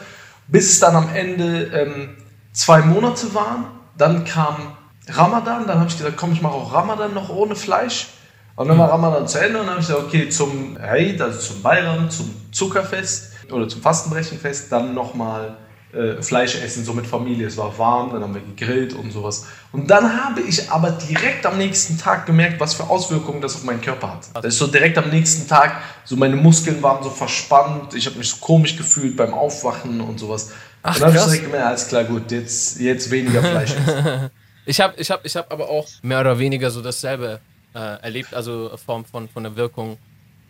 Bis 0.49 0.71
es 0.71 0.81
dann 0.81 0.97
am 0.97 1.15
Ende 1.15 1.65
ähm, 1.67 2.17
zwei 2.53 2.81
Monate 2.81 3.35
waren. 3.35 3.67
Dann 3.97 4.25
kam 4.25 4.76
Ramadan. 5.09 5.66
Dann 5.66 5.79
habe 5.79 5.88
ich 5.88 5.97
gesagt, 5.97 6.16
komm, 6.16 6.33
ich 6.33 6.42
mache 6.42 6.55
auch 6.55 6.73
Ramadan 6.73 7.14
noch 7.14 7.29
ohne 7.29 7.57
Fleisch. 7.57 8.09
Und 8.57 8.69
dann 8.69 8.79
war 8.79 8.90
Ramadan 8.90 9.29
zu 9.29 9.38
Ende 9.38 9.61
und 9.61 9.66
dann 9.66 9.75
habe 9.75 9.83
ich 9.83 9.87
gesagt, 9.87 10.07
okay, 10.07 10.31
zum 10.31 10.79
Eid, 10.81 11.21
also 11.21 11.38
zum 11.38 11.62
Bayram, 11.62 12.09
zum 12.09 12.35
Zuckerfest, 12.53 13.33
oder 13.53 13.69
zum 13.69 13.83
Fastenbrechenfest 13.83 14.73
dann 14.73 14.95
nochmal 14.95 15.57
äh, 15.92 16.21
Fleisch 16.23 16.57
essen, 16.57 16.85
so 16.85 16.92
mit 16.92 17.07
Familie. 17.07 17.47
Es 17.47 17.57
war 17.57 17.77
warm, 17.79 18.12
dann 18.12 18.23
haben 18.23 18.35
wir 18.35 18.40
gegrillt 18.40 18.95
und 18.95 19.12
sowas. 19.12 19.47
Und 19.73 19.90
dann 19.90 20.25
habe 20.25 20.40
ich 20.40 20.71
aber 20.71 20.90
direkt 20.90 21.47
am 21.47 21.59
nächsten 21.59 21.99
Tag 21.99 22.27
gemerkt, 22.27 22.59
was 22.59 22.75
für 22.75 22.85
Auswirkungen 22.85 23.40
das 23.40 23.55
auf 23.55 23.64
meinen 23.64 23.81
Körper 23.81 24.14
hat. 24.14 24.29
Das 24.35 24.47
ist 24.47 24.59
so 24.59 24.66
direkt 24.66 24.99
am 24.99 25.11
nächsten 25.11 25.47
Tag, 25.47 25.81
so 26.05 26.16
meine 26.16 26.37
Muskeln 26.37 26.83
waren 26.83 27.03
so 27.03 27.11
verspannt, 27.11 27.95
ich 27.95 28.07
habe 28.07 28.16
mich 28.16 28.31
so 28.31 28.37
komisch 28.38 28.77
gefühlt 28.77 29.16
beim 29.16 29.33
Aufwachen 29.33 30.01
und 30.01 30.19
sowas. 30.19 30.51
Ach, 30.83 30.95
und 30.95 31.03
dann 31.03 31.09
habe 31.09 31.19
ich 31.19 31.25
direkt 31.25 31.45
gemerkt, 31.45 31.66
alles 31.66 31.88
klar, 31.88 32.05
gut, 32.05 32.31
jetzt, 32.31 32.81
jetzt 32.81 33.11
weniger 33.11 33.42
Fleisch 33.42 33.75
essen. 33.75 34.31
ich 34.67 34.81
habe 34.81 35.01
ich 35.01 35.11
hab, 35.11 35.25
ich 35.25 35.37
hab 35.37 35.53
aber 35.53 35.69
auch 35.69 35.89
mehr 36.03 36.21
oder 36.21 36.39
weniger 36.39 36.71
so 36.71 36.83
dasselbe 36.83 37.41
äh, 37.75 37.79
erlebt, 37.79 38.35
also 38.35 38.77
Form 38.77 39.05
von, 39.05 39.29
von 39.29 39.43
der 39.43 39.57
Wirkung 39.57 39.99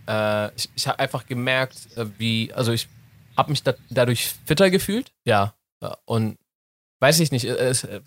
äh, 0.07 0.55
ich, 0.55 0.71
ich 0.75 0.87
habe 0.89 0.99
einfach 0.99 1.27
gemerkt, 1.27 1.97
äh, 1.97 2.07
wie, 2.19 2.53
also 2.53 2.73
ich 2.73 2.89
habe 3.37 3.51
mich 3.51 3.63
da, 3.63 3.75
dadurch 3.91 4.35
fitter 4.45 4.71
gefühlt, 4.71 5.13
ja. 5.25 5.55
Und 6.05 6.39
weiß 7.01 7.21
ich 7.21 7.33
nicht, 7.33 7.45
es, 7.45 7.85
äh, 7.85 8.01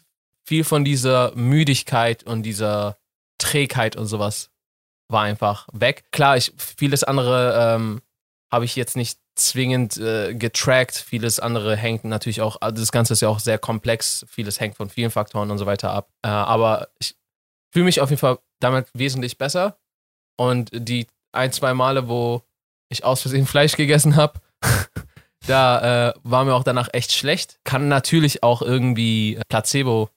viel 0.46 0.64
von 0.64 0.84
dieser 0.84 1.36
Müdigkeit 1.36 2.24
und 2.24 2.44
dieser 2.44 2.98
Trägheit 3.38 3.96
und 3.96 4.08
sowas 4.08 4.50
war 5.08 5.24
einfach 5.24 5.68
weg. 5.72 6.06
Klar, 6.12 6.38
ich, 6.38 6.54
vieles 6.58 7.04
andere 7.04 7.76
ähm, 7.76 8.02
habe 8.52 8.66
ich 8.66 8.76
jetzt 8.76 8.98
nicht 8.98 9.20
zwingend 9.40 9.98
äh, 9.98 10.34
getrackt. 10.34 10.96
Vieles 10.96 11.40
andere 11.40 11.76
hängt 11.76 12.04
natürlich 12.04 12.42
auch, 12.42 12.58
also 12.62 12.82
das 12.82 12.92
Ganze 12.92 13.14
ist 13.14 13.22
ja 13.22 13.30
auch 13.30 13.40
sehr 13.40 13.58
komplex. 13.58 14.26
Vieles 14.30 14.60
hängt 14.60 14.76
von 14.76 14.90
vielen 14.90 15.12
Faktoren 15.12 15.50
und 15.52 15.58
so 15.58 15.66
weiter 15.66 15.92
ab. 15.92 16.10
Äh, 16.22 16.30
aber 16.30 16.90
ich 17.00 17.16
fühle 17.72 17.86
mich 17.86 18.02
auf 18.02 18.10
jeden 18.10 18.20
Fall 18.20 18.40
damit 18.60 18.88
wesentlich 18.94 19.38
besser. 19.38 19.78
Und 20.38 20.70
die 20.74 21.08
ein, 21.32 21.52
zwei 21.52 21.74
Male, 21.74 22.08
wo 22.08 22.44
ich 22.90 23.04
aus 23.04 23.22
Versehen 23.22 23.46
Fleisch 23.48 23.76
gegessen 23.76 24.16
habe. 24.16 24.40
da 25.48 26.10
äh, 26.10 26.14
war 26.24 26.46
mir 26.46 26.54
auch 26.54 26.64
danach 26.64 26.90
echt 26.94 27.12
schlecht. 27.12 27.60
Kann 27.64 27.88
natürlich 27.88 28.44
auch 28.44 28.62
irgendwie 28.62 29.40
Placebo, 29.50 30.10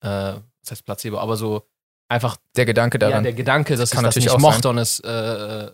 äh, 0.00 0.34
das 0.62 0.70
heißt 0.70 0.84
Placebo, 0.84 1.18
aber 1.18 1.36
so 1.36 1.66
einfach. 2.08 2.36
Der 2.56 2.66
Gedanke 2.66 2.98
daran. 2.98 3.16
Ja, 3.16 3.22
der 3.22 3.32
Gedanke, 3.32 3.76
dass 3.76 3.90
das 3.90 3.98
ich 3.98 4.04
das 4.04 4.16
nicht 4.16 4.38
mochte 4.38 4.62
sein. 4.62 4.70
und 4.70 4.78
es 4.78 5.00
äh, 5.00 5.70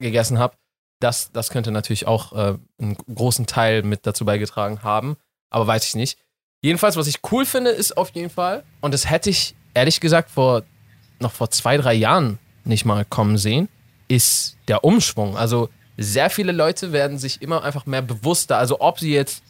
gegessen 0.00 0.38
habe, 0.38 0.56
das, 1.04 1.30
das 1.32 1.50
könnte 1.50 1.70
natürlich 1.70 2.06
auch 2.06 2.32
äh, 2.32 2.58
einen 2.80 2.96
großen 3.14 3.46
Teil 3.46 3.82
mit 3.82 4.06
dazu 4.06 4.24
beigetragen 4.24 4.82
haben. 4.82 5.16
Aber 5.50 5.66
weiß 5.66 5.86
ich 5.86 5.94
nicht. 5.94 6.18
Jedenfalls, 6.62 6.96
was 6.96 7.06
ich 7.06 7.20
cool 7.30 7.44
finde, 7.44 7.70
ist 7.70 7.96
auf 7.96 8.10
jeden 8.10 8.30
Fall, 8.30 8.64
und 8.80 8.94
das 8.94 9.08
hätte 9.10 9.28
ich 9.28 9.54
ehrlich 9.74 10.00
gesagt 10.00 10.30
vor 10.30 10.62
noch 11.20 11.32
vor 11.32 11.50
zwei, 11.50 11.76
drei 11.76 11.94
Jahren 11.94 12.38
nicht 12.64 12.86
mal 12.86 13.04
kommen 13.04 13.36
sehen, 13.36 13.68
ist 14.08 14.56
der 14.66 14.82
Umschwung. 14.82 15.36
Also 15.36 15.68
sehr 15.96 16.30
viele 16.30 16.52
Leute 16.52 16.92
werden 16.92 17.18
sich 17.18 17.42
immer 17.42 17.62
einfach 17.62 17.86
mehr 17.86 18.02
bewusster, 18.02 18.58
also 18.58 18.80
ob 18.80 18.98
sie 18.98 19.12
jetzt 19.12 19.42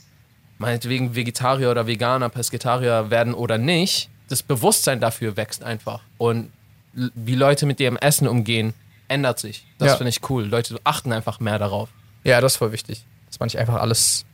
meinetwegen 0.58 1.14
Vegetarier 1.14 1.70
oder 1.70 1.86
Veganer, 1.86 2.28
Pesketarier 2.28 3.10
werden 3.10 3.34
oder 3.34 3.58
nicht, 3.58 4.10
das 4.28 4.42
Bewusstsein 4.42 5.00
dafür 5.00 5.36
wächst 5.36 5.62
einfach. 5.62 6.02
Und 6.18 6.52
wie 6.92 7.34
Leute 7.34 7.66
mit 7.66 7.80
ihrem 7.80 7.96
Essen 7.96 8.28
umgehen, 8.28 8.74
ändert 9.08 9.38
sich. 9.38 9.66
Das 9.78 9.88
ja. 9.88 9.96
finde 9.96 10.10
ich 10.10 10.28
cool. 10.30 10.44
Leute 10.44 10.78
achten 10.84 11.12
einfach 11.12 11.40
mehr 11.40 11.58
darauf. 11.58 11.88
Ja, 12.24 12.40
das 12.40 12.54
ist 12.54 12.58
voll 12.58 12.72
wichtig. 12.72 13.04
Dass 13.26 13.40
man 13.40 13.46
nicht 13.46 13.58
einfach 13.58 13.80
alles. 13.80 14.24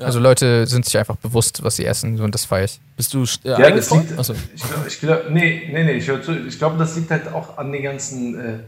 Ja. 0.00 0.06
Also 0.06 0.18
Leute 0.18 0.66
sind 0.66 0.84
sich 0.84 0.98
einfach 0.98 1.16
bewusst, 1.16 1.62
was 1.62 1.76
sie 1.76 1.84
essen 1.84 2.20
und 2.20 2.34
das 2.34 2.44
feiere 2.44 2.64
ich. 2.64 2.80
Bist 2.96 3.14
du 3.14 3.22
äh, 3.22 3.50
ja, 3.50 3.70
das 3.70 3.90
liegt, 3.90 4.18
Achso. 4.18 4.34
Ich 4.54 4.62
glaube, 4.62 4.88
ich 4.88 5.00
glaub, 5.00 5.30
nee, 5.30 5.70
nee, 5.72 5.84
nee, 5.84 5.92
ich, 5.92 6.08
ich 6.08 6.58
glaube, 6.58 6.78
das 6.78 6.96
liegt 6.96 7.10
halt 7.10 7.28
auch 7.28 7.58
an 7.58 7.70
den 7.70 7.82
ganzen 7.82 8.38
äh, 8.38 8.58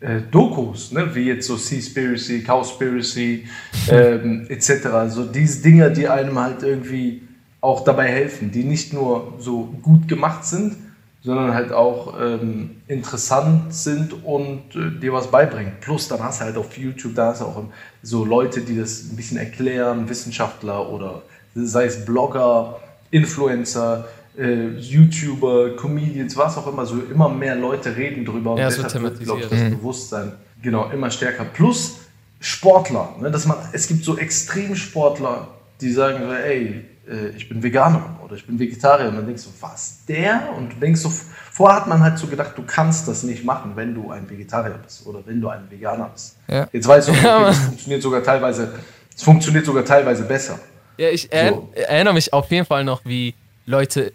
äh, 0.00 0.22
Dokus, 0.30 0.92
ne? 0.92 1.14
wie 1.14 1.26
jetzt 1.26 1.46
so 1.46 1.56
Seaspiracy, 1.56 2.42
Cowspiracy 2.42 3.46
ähm, 3.90 4.46
etc. 4.48 4.86
Also 4.86 5.26
diese 5.26 5.62
Dinge, 5.62 5.90
die 5.90 6.08
einem 6.08 6.38
halt 6.38 6.62
irgendwie 6.62 7.22
auch 7.60 7.84
dabei 7.84 8.08
helfen, 8.08 8.50
die 8.50 8.64
nicht 8.64 8.94
nur 8.94 9.34
so 9.38 9.64
gut 9.82 10.08
gemacht 10.08 10.44
sind, 10.46 10.76
sondern 11.22 11.52
halt 11.52 11.72
auch 11.72 12.14
ähm, 12.18 12.82
interessant 12.86 13.74
sind 13.74 14.24
und 14.24 14.74
äh, 14.74 14.98
dir 15.00 15.12
was 15.12 15.30
beibringen. 15.30 15.72
Plus 15.80 16.08
dann 16.08 16.22
hast 16.22 16.40
du 16.40 16.44
halt 16.46 16.56
auf 16.56 16.76
YouTube, 16.78 17.14
da 17.14 17.26
hast 17.26 17.42
du 17.42 17.44
auch 17.44 17.62
so 18.02 18.24
Leute, 18.24 18.62
die 18.62 18.76
das 18.76 19.10
ein 19.10 19.16
bisschen 19.16 19.36
erklären, 19.36 20.08
Wissenschaftler 20.08 20.88
oder 20.88 21.22
sei 21.54 21.84
es 21.84 22.04
Blogger, 22.04 22.80
Influencer, 23.10 24.08
äh, 24.38 24.68
YouTuber, 24.78 25.76
Comedians, 25.76 26.36
was 26.36 26.56
auch 26.56 26.66
immer, 26.66 26.86
so 26.86 27.00
immer 27.10 27.28
mehr 27.28 27.56
Leute 27.56 27.96
reden 27.96 28.24
drüber 28.24 28.52
und 28.52 28.58
ja, 28.58 28.68
deshalb 28.68 28.90
so 28.90 29.02
wird, 29.02 29.20
glaube 29.20 29.40
ich, 29.42 29.48
das 29.48 29.58
mhm. 29.58 29.70
Bewusstsein 29.78 30.32
genau 30.62 30.90
immer 30.90 31.10
stärker. 31.10 31.44
Plus 31.44 31.98
Sportler, 32.40 33.14
ne, 33.20 33.30
dass 33.30 33.46
man, 33.46 33.58
es 33.72 33.86
gibt 33.86 34.04
so 34.04 34.16
Extremsportler, 34.16 35.48
die 35.80 35.92
sagen 35.92 36.22
ey, 36.30 36.84
ich 37.36 37.48
bin 37.48 37.62
Veganer 37.62 38.20
oder 38.24 38.36
ich 38.36 38.46
bin 38.46 38.58
Vegetarier 38.58 39.08
und 39.08 39.16
dann 39.16 39.26
denkst 39.26 39.44
du, 39.44 39.50
was, 39.60 40.04
der? 40.06 40.52
Und 40.56 40.72
du 40.72 40.76
denkst 40.76 41.00
so, 41.00 41.10
vorher 41.10 41.80
hat 41.80 41.86
man 41.86 42.00
halt 42.00 42.18
so 42.18 42.26
gedacht, 42.26 42.52
du 42.56 42.62
kannst 42.62 43.08
das 43.08 43.22
nicht 43.22 43.44
machen, 43.44 43.72
wenn 43.74 43.94
du 43.94 44.10
ein 44.10 44.28
Vegetarier 44.28 44.78
bist 44.82 45.06
oder 45.06 45.20
wenn 45.26 45.40
du 45.40 45.48
ein 45.48 45.70
Veganer 45.70 46.10
bist. 46.12 46.36
Ja. 46.48 46.68
Jetzt 46.72 46.86
weißt 46.86 47.08
du, 47.08 47.12
okay, 47.12 47.22
das 47.22 47.58
funktioniert 47.58 48.02
sogar 48.02 48.22
teilweise, 48.22 48.74
es 49.14 49.22
funktioniert 49.22 49.66
sogar 49.66 49.84
teilweise 49.84 50.24
besser. 50.24 50.58
Ja, 50.96 51.08
ich 51.08 51.32
er 51.32 51.50
so. 51.50 51.72
erinnere 51.74 52.14
mich 52.14 52.32
auf 52.32 52.50
jeden 52.50 52.66
Fall 52.66 52.84
noch, 52.84 53.00
wie 53.04 53.34
Leute, 53.66 54.12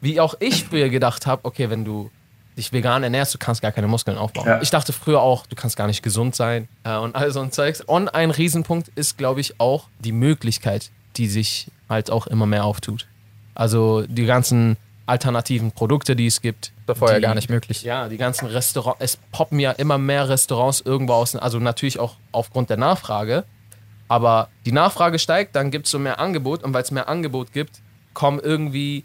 wie 0.00 0.20
auch 0.20 0.34
ich 0.38 0.64
früher 0.64 0.88
gedacht 0.88 1.26
habe, 1.26 1.44
okay, 1.44 1.70
wenn 1.70 1.84
du 1.84 2.10
dich 2.56 2.72
vegan 2.72 3.02
ernährst, 3.02 3.34
du 3.34 3.38
kannst 3.38 3.60
gar 3.60 3.72
keine 3.72 3.86
Muskeln 3.86 4.16
aufbauen. 4.16 4.46
Ja. 4.46 4.62
Ich 4.62 4.70
dachte 4.70 4.92
früher 4.92 5.20
auch, 5.20 5.46
du 5.46 5.56
kannst 5.56 5.76
gar 5.76 5.86
nicht 5.86 6.02
gesund 6.02 6.34
sein 6.34 6.68
äh, 6.84 6.96
und 6.96 7.14
all 7.14 7.30
so 7.30 7.40
ein 7.40 7.52
Zeugs. 7.52 7.80
Und 7.80 8.14
ein 8.14 8.30
Riesenpunkt 8.30 8.88
ist, 8.94 9.18
glaube 9.18 9.40
ich, 9.40 9.60
auch 9.60 9.88
die 9.98 10.12
Möglichkeit, 10.12 10.90
die 11.16 11.28
sich 11.28 11.68
halt 11.88 12.10
auch 12.10 12.26
immer 12.26 12.46
mehr 12.46 12.64
auftut. 12.64 13.06
Also 13.54 14.02
die 14.02 14.26
ganzen 14.26 14.76
alternativen 15.06 15.70
Produkte, 15.70 16.16
die 16.16 16.26
es 16.26 16.42
gibt. 16.42 16.72
Das 16.86 17.00
war 17.00 17.08
vorher 17.08 17.20
gar 17.20 17.34
nicht 17.34 17.48
möglich. 17.48 17.82
Ja, 17.82 18.08
die 18.08 18.16
ganzen 18.16 18.46
Restaurants, 18.46 19.00
es 19.00 19.18
poppen 19.32 19.60
ja 19.60 19.70
immer 19.72 19.98
mehr 19.98 20.28
Restaurants 20.28 20.80
irgendwo 20.80 21.14
aus, 21.14 21.34
also 21.36 21.58
natürlich 21.58 21.98
auch 21.98 22.16
aufgrund 22.32 22.70
der 22.70 22.76
Nachfrage. 22.76 23.44
Aber 24.08 24.48
die 24.64 24.72
Nachfrage 24.72 25.18
steigt, 25.18 25.56
dann 25.56 25.70
gibt 25.70 25.86
es 25.86 25.92
so 25.92 25.98
mehr 25.98 26.20
Angebot 26.20 26.62
und 26.62 26.74
weil 26.74 26.82
es 26.82 26.90
mehr 26.90 27.08
Angebot 27.08 27.52
gibt, 27.52 27.80
kommen 28.14 28.40
irgendwie 28.40 29.04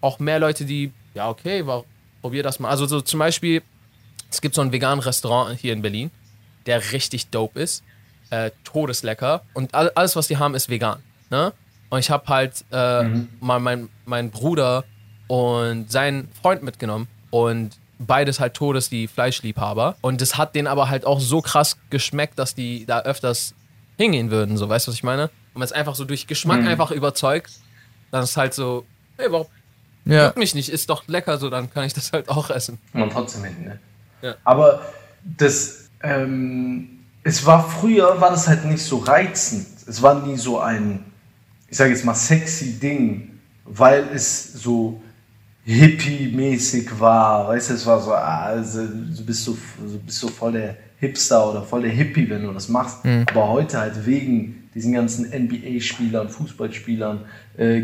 auch 0.00 0.18
mehr 0.18 0.38
Leute, 0.38 0.64
die, 0.64 0.92
ja, 1.14 1.28
okay, 1.28 1.66
war, 1.66 1.84
probier 2.20 2.42
das 2.42 2.58
mal. 2.58 2.68
Also 2.68 2.86
so 2.86 3.00
zum 3.00 3.18
Beispiel, 3.18 3.62
es 4.30 4.40
gibt 4.40 4.54
so 4.54 4.60
ein 4.60 4.72
veganen 4.72 5.00
Restaurant 5.00 5.58
hier 5.58 5.72
in 5.72 5.82
Berlin, 5.82 6.10
der 6.66 6.92
richtig 6.92 7.28
dope 7.28 7.60
ist, 7.60 7.82
äh, 8.30 8.50
todeslecker 8.64 9.42
und 9.54 9.74
all, 9.74 9.90
alles, 9.90 10.16
was 10.16 10.28
die 10.28 10.38
haben, 10.38 10.54
ist 10.54 10.68
vegan. 10.68 11.02
Ne? 11.32 11.52
Und 11.90 11.98
ich 11.98 12.10
habe 12.10 12.26
halt 12.28 12.64
äh, 12.70 13.04
mal 13.40 13.58
meinen 13.58 13.88
mein 14.04 14.30
Bruder 14.30 14.84
und 15.26 15.90
seinen 15.90 16.28
Freund 16.40 16.62
mitgenommen. 16.62 17.08
Und 17.30 17.78
beides 17.98 18.38
halt 18.38 18.54
Todes, 18.54 18.88
die 18.90 19.08
Fleischliebhaber. 19.08 19.96
Und 20.02 20.20
das 20.20 20.36
hat 20.36 20.54
denen 20.54 20.68
aber 20.68 20.88
halt 20.90 21.06
auch 21.06 21.20
so 21.20 21.40
krass 21.40 21.78
geschmeckt, 21.90 22.38
dass 22.38 22.54
die 22.54 22.84
da 22.86 23.00
öfters 23.00 23.54
hingehen 23.96 24.30
würden. 24.30 24.56
So, 24.56 24.68
weißt 24.68 24.86
du, 24.86 24.90
was 24.90 24.96
ich 24.96 25.02
meine? 25.02 25.24
Und 25.54 25.60
wenn 25.60 25.62
es 25.62 25.72
einfach 25.72 25.94
so 25.94 26.04
durch 26.04 26.26
Geschmack 26.26 26.66
einfach 26.66 26.90
überzeugt, 26.90 27.50
dann 28.10 28.22
ist 28.24 28.36
halt 28.36 28.52
so, 28.54 28.84
hey, 29.16 29.26
warum 29.30 29.46
Ja. 30.04 30.26
juckt 30.26 30.36
mich 30.36 30.54
nicht, 30.54 30.68
ist 30.68 30.90
doch 30.90 31.06
lecker 31.08 31.38
so, 31.38 31.48
dann 31.50 31.72
kann 31.72 31.84
ich 31.84 31.94
das 31.94 32.12
halt 32.12 32.28
auch 32.28 32.50
essen. 32.50 32.78
man 32.92 33.08
trotzdem 33.10 33.44
hin, 33.44 33.64
ne? 33.64 33.78
Ja. 34.22 34.34
Aber 34.44 34.82
das, 35.22 35.88
ähm, 36.02 37.00
es 37.22 37.46
war 37.46 37.66
früher, 37.68 38.20
war 38.20 38.30
das 38.30 38.48
halt 38.48 38.64
nicht 38.64 38.82
so 38.84 38.98
reizend. 38.98 39.66
Es 39.86 40.02
war 40.02 40.14
nie 40.26 40.36
so 40.36 40.58
ein, 40.60 41.04
ich 41.72 41.78
sage 41.78 41.90
jetzt 41.90 42.04
mal, 42.04 42.14
sexy 42.14 42.78
Ding, 42.78 43.30
weil 43.64 44.04
es 44.14 44.52
so 44.52 45.00
hippie-mäßig 45.64 47.00
war. 47.00 47.48
Weißt 47.48 47.70
du, 47.70 47.74
es 47.74 47.86
war 47.86 47.98
so, 47.98 48.12
ah, 48.12 48.42
also, 48.42 48.86
du 48.86 49.24
bist 49.24 49.42
so, 49.42 49.56
du 49.80 49.98
bist 50.00 50.18
so 50.18 50.28
voll 50.28 50.52
der 50.52 50.76
Hipster 51.00 51.48
oder 51.48 51.62
voll 51.62 51.80
der 51.80 51.90
Hippie, 51.90 52.28
wenn 52.28 52.42
du 52.42 52.52
das 52.52 52.68
machst. 52.68 52.98
Aber 53.30 53.48
heute 53.48 53.78
halt 53.78 54.04
wegen 54.04 54.68
diesen 54.74 54.92
ganzen 54.92 55.30
NBA-Spielern, 55.30 56.28
Fußballspielern, 56.28 57.20
äh, 57.56 57.80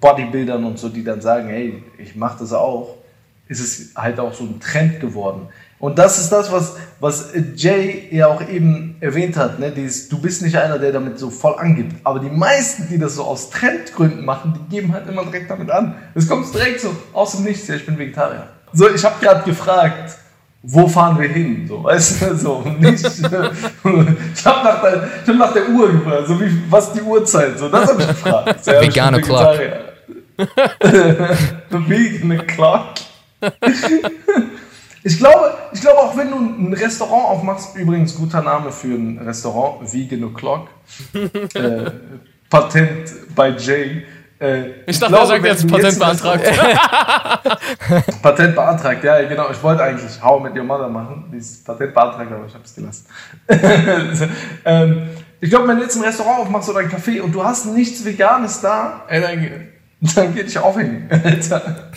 Bodybuildern 0.00 0.64
und 0.64 0.78
so, 0.78 0.88
die 0.88 1.04
dann 1.04 1.20
sagen, 1.20 1.48
hey, 1.48 1.82
ich 1.98 2.16
mach 2.16 2.38
das 2.38 2.54
auch, 2.54 2.96
ist 3.46 3.60
es 3.60 3.94
halt 3.94 4.18
auch 4.20 4.32
so 4.32 4.44
ein 4.44 4.58
Trend 4.58 5.00
geworden. 5.00 5.48
Und 5.80 5.96
das 5.98 6.18
ist 6.18 6.30
das, 6.30 6.50
was, 6.50 6.74
was 6.98 7.28
Jay 7.54 8.08
ja 8.10 8.26
auch 8.26 8.40
eben 8.48 8.96
erwähnt 9.00 9.36
hat. 9.36 9.60
Ne? 9.60 9.70
Dieses, 9.70 10.08
du 10.08 10.18
bist 10.20 10.42
nicht 10.42 10.56
einer, 10.56 10.78
der 10.78 10.90
damit 10.90 11.18
so 11.20 11.30
voll 11.30 11.54
angibt. 11.56 11.94
Aber 12.04 12.18
die 12.18 12.30
meisten, 12.30 12.88
die 12.90 12.98
das 12.98 13.14
so 13.14 13.22
aus 13.22 13.48
Trendgründen 13.50 14.24
machen, 14.24 14.54
die 14.70 14.76
geben 14.76 14.92
halt 14.92 15.08
immer 15.08 15.24
direkt 15.24 15.48
damit 15.50 15.70
an. 15.70 15.94
Es 16.16 16.28
kommt 16.28 16.52
direkt 16.52 16.80
so 16.80 16.94
aus 17.12 17.32
dem 17.36 17.44
Nichts, 17.44 17.68
ja, 17.68 17.76
ich 17.76 17.86
bin 17.86 17.96
Vegetarier. 17.96 18.48
So, 18.72 18.90
ich 18.92 19.04
habe 19.04 19.14
gerade 19.24 19.44
gefragt, 19.44 20.16
wo 20.64 20.88
fahren 20.88 21.18
wir 21.20 21.28
hin? 21.28 21.66
So, 21.68 21.84
weißt 21.84 22.22
du, 22.22 22.36
so. 22.36 22.60
Nicht, 22.80 23.04
ich 23.06 23.24
habe 23.24 23.54
nach, 24.64 24.80
der- 24.82 25.08
ich 25.22 25.28
hab 25.28 25.36
nach 25.36 25.52
der 25.52 25.68
Uhr 25.68 25.92
gefragt, 25.92 26.26
so 26.26 26.40
wie, 26.40 26.50
was 26.68 26.88
ist 26.88 26.96
die 26.96 27.02
Uhrzeit? 27.02 27.56
So, 27.56 27.68
das 27.68 27.88
habe 27.88 28.02
ich 28.02 28.08
gefragt. 28.08 28.58
So, 28.64 28.72
ja, 28.72 28.80
Vegane 28.82 29.20
Clock. 29.20 29.58
Vegetarier. 29.58 31.38
Vegan 31.70 32.46
Clock. 32.48 32.84
Ich 35.08 35.16
glaube, 35.16 35.54
ich 35.72 35.80
glaube, 35.80 36.00
auch 36.00 36.14
wenn 36.18 36.30
du 36.30 36.36
ein 36.36 36.74
Restaurant 36.74 37.24
aufmachst, 37.28 37.74
übrigens 37.76 38.14
guter 38.14 38.42
Name 38.42 38.70
für 38.70 38.88
ein 38.88 39.18
Restaurant, 39.18 39.90
Vegan 39.90 40.22
O'Clock, 40.22 40.68
äh, 41.54 41.90
Patent 42.50 43.34
bei 43.34 43.48
Jay. 43.52 44.04
Äh, 44.38 44.82
Ich 44.84 44.98
dachte, 44.98 45.14
glaube, 45.14 45.24
er 45.24 45.26
sagt 45.26 45.44
jetzt 45.46 45.66
Patent 45.66 45.94
ein 45.94 45.98
beantragt. 45.98 46.44
Patent 48.22 48.54
beantragt, 48.54 49.02
ja, 49.02 49.22
genau. 49.22 49.50
Ich 49.50 49.62
wollte 49.62 49.82
eigentlich 49.82 50.22
How 50.22 50.42
mit 50.42 50.54
Your 50.54 50.64
Mother 50.64 50.88
machen, 50.90 51.24
dieses 51.32 51.64
Patent 51.64 51.94
beantragt, 51.94 52.30
aber 52.30 52.44
ich 52.46 52.52
habe 52.52 52.64
es 52.64 52.74
gelassen. 52.74 53.06
ähm, 54.66 55.08
ich 55.40 55.48
glaube, 55.48 55.68
wenn 55.68 55.78
du 55.78 55.84
jetzt 55.84 55.96
ein 55.96 56.02
Restaurant 56.02 56.40
aufmachst 56.40 56.68
oder 56.68 56.80
ein 56.80 56.90
Café 56.90 57.22
und 57.22 57.32
du 57.32 57.42
hast 57.42 57.64
nichts 57.64 58.04
Veganes 58.04 58.60
da, 58.60 59.04
ey, 59.08 59.22
dann, 59.22 59.68
dann 60.14 60.34
geh 60.34 60.42
dich 60.42 60.58
aufhängen, 60.58 61.08
Alter. 61.10 61.90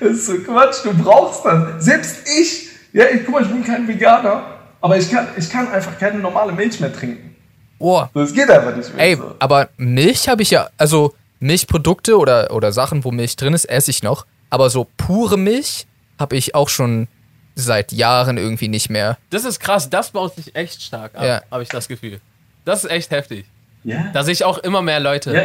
Das 0.00 0.10
ist 0.12 0.26
so 0.26 0.34
Quatsch, 0.38 0.84
du 0.84 0.92
brauchst 0.94 1.44
das. 1.44 1.84
Selbst 1.84 2.16
ich, 2.40 2.68
ja, 2.92 3.04
ich, 3.12 3.24
guck 3.24 3.34
mal, 3.34 3.42
ich 3.42 3.48
bin 3.48 3.62
kein 3.64 3.86
Veganer, 3.86 4.58
aber 4.80 4.96
ich 4.96 5.10
kann, 5.10 5.28
ich 5.36 5.48
kann 5.50 5.68
einfach 5.70 5.98
keine 5.98 6.18
normale 6.18 6.52
Milch 6.52 6.80
mehr 6.80 6.92
trinken. 6.92 7.36
Oh, 7.78 8.04
Das 8.14 8.32
geht 8.32 8.50
einfach 8.50 8.74
nicht 8.76 8.94
mehr. 8.94 9.04
ey, 9.06 9.16
so. 9.16 9.34
aber 9.38 9.68
Milch 9.76 10.28
habe 10.28 10.42
ich 10.42 10.50
ja, 10.50 10.68
also 10.76 11.14
Milchprodukte 11.38 12.18
oder, 12.18 12.50
oder 12.52 12.72
Sachen, 12.72 13.04
wo 13.04 13.10
Milch 13.10 13.36
drin 13.36 13.54
ist, 13.54 13.64
esse 13.66 13.90
ich 13.90 14.02
noch. 14.02 14.26
Aber 14.50 14.68
so 14.70 14.86
pure 14.96 15.38
Milch 15.38 15.86
habe 16.18 16.36
ich 16.36 16.54
auch 16.54 16.68
schon 16.68 17.08
seit 17.54 17.92
Jahren 17.92 18.36
irgendwie 18.38 18.68
nicht 18.68 18.90
mehr. 18.90 19.16
Das 19.30 19.44
ist 19.44 19.60
krass, 19.60 19.88
das 19.90 20.10
baut 20.10 20.34
sich 20.34 20.54
echt 20.56 20.82
stark 20.82 21.14
ab, 21.14 21.24
Ja. 21.24 21.42
habe 21.50 21.62
ich 21.62 21.68
das 21.68 21.88
Gefühl. 21.88 22.20
Das 22.64 22.84
ist 22.84 22.90
echt 22.90 23.10
heftig. 23.10 23.46
Ja. 23.84 24.06
Da 24.12 24.22
sehe 24.24 24.32
ich 24.32 24.44
auch 24.44 24.58
immer 24.58 24.82
mehr 24.82 25.00
Leute. 25.00 25.34
Ja, 25.34 25.42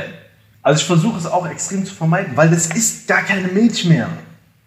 also 0.61 0.79
ich 0.81 0.85
versuche 0.85 1.17
es 1.17 1.25
auch 1.25 1.47
extrem 1.47 1.85
zu 1.85 1.93
vermeiden, 1.93 2.35
weil 2.35 2.49
das 2.49 2.67
ist 2.67 3.07
gar 3.07 3.21
keine 3.23 3.47
Milch 3.47 3.85
mehr. 3.85 4.09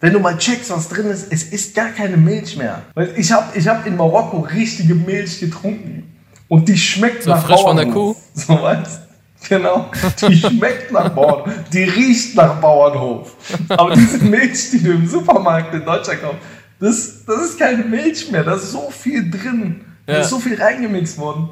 Wenn 0.00 0.12
du 0.12 0.20
mal 0.20 0.38
checkst, 0.38 0.70
was 0.70 0.88
drin 0.88 1.06
ist, 1.06 1.32
es 1.32 1.44
ist 1.44 1.74
gar 1.74 1.88
keine 1.90 2.16
Milch 2.16 2.56
mehr. 2.56 2.82
Weil 2.94 3.12
ich 3.16 3.32
habe 3.32 3.56
ich 3.58 3.66
hab 3.66 3.84
in 3.86 3.96
Marokko 3.96 4.38
richtige 4.40 4.94
Milch 4.94 5.40
getrunken 5.40 6.14
und 6.46 6.68
die 6.68 6.76
schmeckt 6.78 7.24
So 7.24 7.30
nach 7.30 7.44
frisch 7.44 7.60
von 7.60 7.76
der 7.76 7.84
Bauernhof. 7.86 8.16
So 8.34 8.62
weißt 8.62 9.00
Genau, 9.48 9.88
die 10.28 10.36
schmeckt 10.36 10.90
nach 10.92 11.10
Bauernhof, 11.10 11.48
die 11.72 11.84
riecht 11.84 12.34
nach 12.36 12.60
Bauernhof. 12.60 13.34
Aber 13.70 13.94
diese 13.94 14.18
Milch, 14.24 14.70
die 14.72 14.82
du 14.82 14.92
im 14.92 15.06
Supermarkt 15.08 15.72
in 15.74 15.84
Deutschland 15.84 16.22
kaufst, 16.22 16.38
das, 16.80 17.24
das 17.24 17.42
ist 17.50 17.58
keine 17.58 17.84
Milch 17.84 18.30
mehr, 18.30 18.42
da 18.44 18.54
ist 18.54 18.70
so 18.72 18.90
viel 18.90 19.30
drin, 19.30 19.84
da 20.06 20.14
Ja. 20.14 20.18
ist 20.20 20.30
so 20.30 20.38
viel 20.38 20.60
reingemixt 20.60 21.18
worden. 21.18 21.48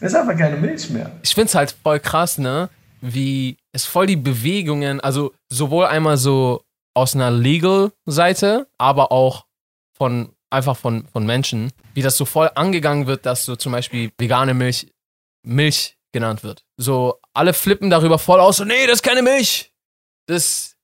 Das 0.00 0.12
ist 0.12 0.18
einfach 0.18 0.36
keine 0.36 0.56
Milch 0.56 0.88
mehr. 0.90 1.10
ich 1.22 1.34
finde 1.34 1.48
es 1.48 1.54
halt 1.54 1.74
voll 1.82 1.98
krass, 2.00 2.38
ne? 2.38 2.68
Wie 3.00 3.56
es 3.72 3.84
voll 3.84 4.06
die 4.06 4.16
Bewegungen, 4.16 5.00
also 5.00 5.32
sowohl 5.48 5.86
einmal 5.86 6.16
so 6.16 6.62
aus 6.96 7.14
einer 7.14 7.30
Legal-Seite, 7.30 8.68
aber 8.78 9.12
auch 9.12 9.44
von 9.96 10.32
einfach 10.48 10.76
von, 10.76 11.06
von 11.12 11.26
Menschen, 11.26 11.70
wie 11.94 12.02
das 12.02 12.16
so 12.16 12.24
voll 12.24 12.50
angegangen 12.54 13.06
wird, 13.06 13.26
dass 13.26 13.44
so 13.44 13.54
zum 13.54 13.72
Beispiel 13.72 14.10
vegane 14.18 14.54
Milch 14.54 14.88
Milch 15.42 15.96
genannt 16.12 16.42
wird. 16.42 16.64
So, 16.76 17.20
alle 17.34 17.52
flippen 17.52 17.90
darüber 17.90 18.18
voll 18.18 18.40
aus, 18.40 18.56
so, 18.56 18.64
nee, 18.64 18.86
das 18.86 18.96
ist 18.96 19.02
keine 19.02 19.22
Milch. 19.22 19.72
Das, 20.26 20.74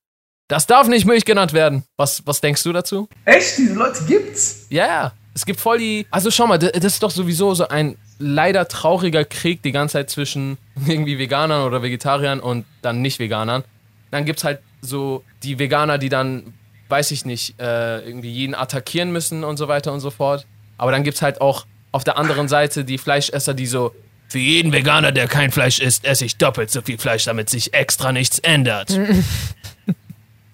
das 0.48 0.66
darf 0.66 0.87
nicht 0.87 1.07
Milch 1.07 1.25
genannt 1.25 1.55
werden. 1.55 1.85
Was, 1.96 2.27
was 2.27 2.40
denkst 2.40 2.62
du 2.62 2.72
dazu? 2.72 3.09
Echt, 3.25 3.57
diese 3.57 3.75
Leute 3.75 4.05
gibt's? 4.05 4.66
Ja, 4.68 4.87
ja. 4.87 5.12
Es 5.35 5.46
gibt 5.46 5.61
voll 5.61 5.79
die. 5.79 6.07
Also 6.11 6.31
schau 6.31 6.46
mal, 6.46 6.59
das 6.59 6.72
das 6.72 6.85
ist 6.92 7.03
doch 7.03 7.11
sowieso 7.11 7.55
so 7.55 7.66
ein 7.68 7.96
leider 8.18 8.68
trauriger 8.68 9.25
Krieg 9.25 9.62
die 9.62 9.72
ganze 9.72 9.94
Zeit 9.94 10.11
zwischen 10.11 10.59
irgendwie 10.87 11.18
Veganern 11.18 11.66
oder 11.66 11.83
Vegetariern 11.83 12.38
und 12.38 12.66
dann 12.83 13.01
Nicht-Veganern. 13.01 13.64
Dann 14.11 14.27
gibt's 14.27 14.44
halt 14.44 14.61
so 14.83 15.25
die 15.42 15.59
Veganer, 15.59 15.97
die 15.97 16.09
dann, 16.09 16.53
weiß 16.88 17.11
ich 17.12 17.25
nicht, 17.25 17.59
äh, 17.61 18.01
irgendwie 18.01 18.31
jeden 18.31 18.55
attackieren 18.55 19.12
müssen 19.12 19.45
und 19.45 19.57
so 19.57 19.68
weiter 19.68 19.92
und 19.92 20.01
so 20.01 20.11
fort. 20.11 20.47
Aber 20.77 20.92
dann 20.92 21.05
gibt's 21.05 21.23
halt 21.23 21.40
auch 21.40 21.64
auf 21.92 22.05
der 22.05 22.18
anderen 22.18 22.49
Seite 22.49 22.85
die 22.85 22.99
Fleischesser, 22.99 23.55
die 23.55 23.66
so. 23.66 23.95
Für 24.29 24.38
jeden 24.38 24.73
Veganer, 24.73 25.12
der 25.12 25.29
kein 25.29 25.51
Fleisch 25.53 25.79
isst, 25.79 26.05
esse 26.05 26.25
ich 26.25 26.37
doppelt 26.37 26.71
so 26.71 26.81
viel 26.83 26.99
Fleisch, 26.99 27.25
damit 27.25 27.51
sich 27.51 27.73
extra 27.75 28.12
nichts 28.12 28.38
ändert. 28.40 28.99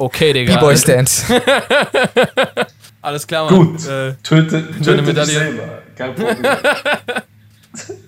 Okay, 0.01 0.33
Digga. 0.33 0.55
B-Boy 0.55 0.77
Stand. 0.77 1.11
Alles 3.03 3.27
klar, 3.27 3.51
Mann. 3.51 3.73
Gut. 3.73 3.87
Äh, 3.87 4.15
Töte, 4.23 4.71
töte 4.79 4.97
dich 4.97 5.07
Medaille. 5.07 5.27
selber. 5.33 5.83
Kein 5.97 6.15
Problem. 6.15 6.45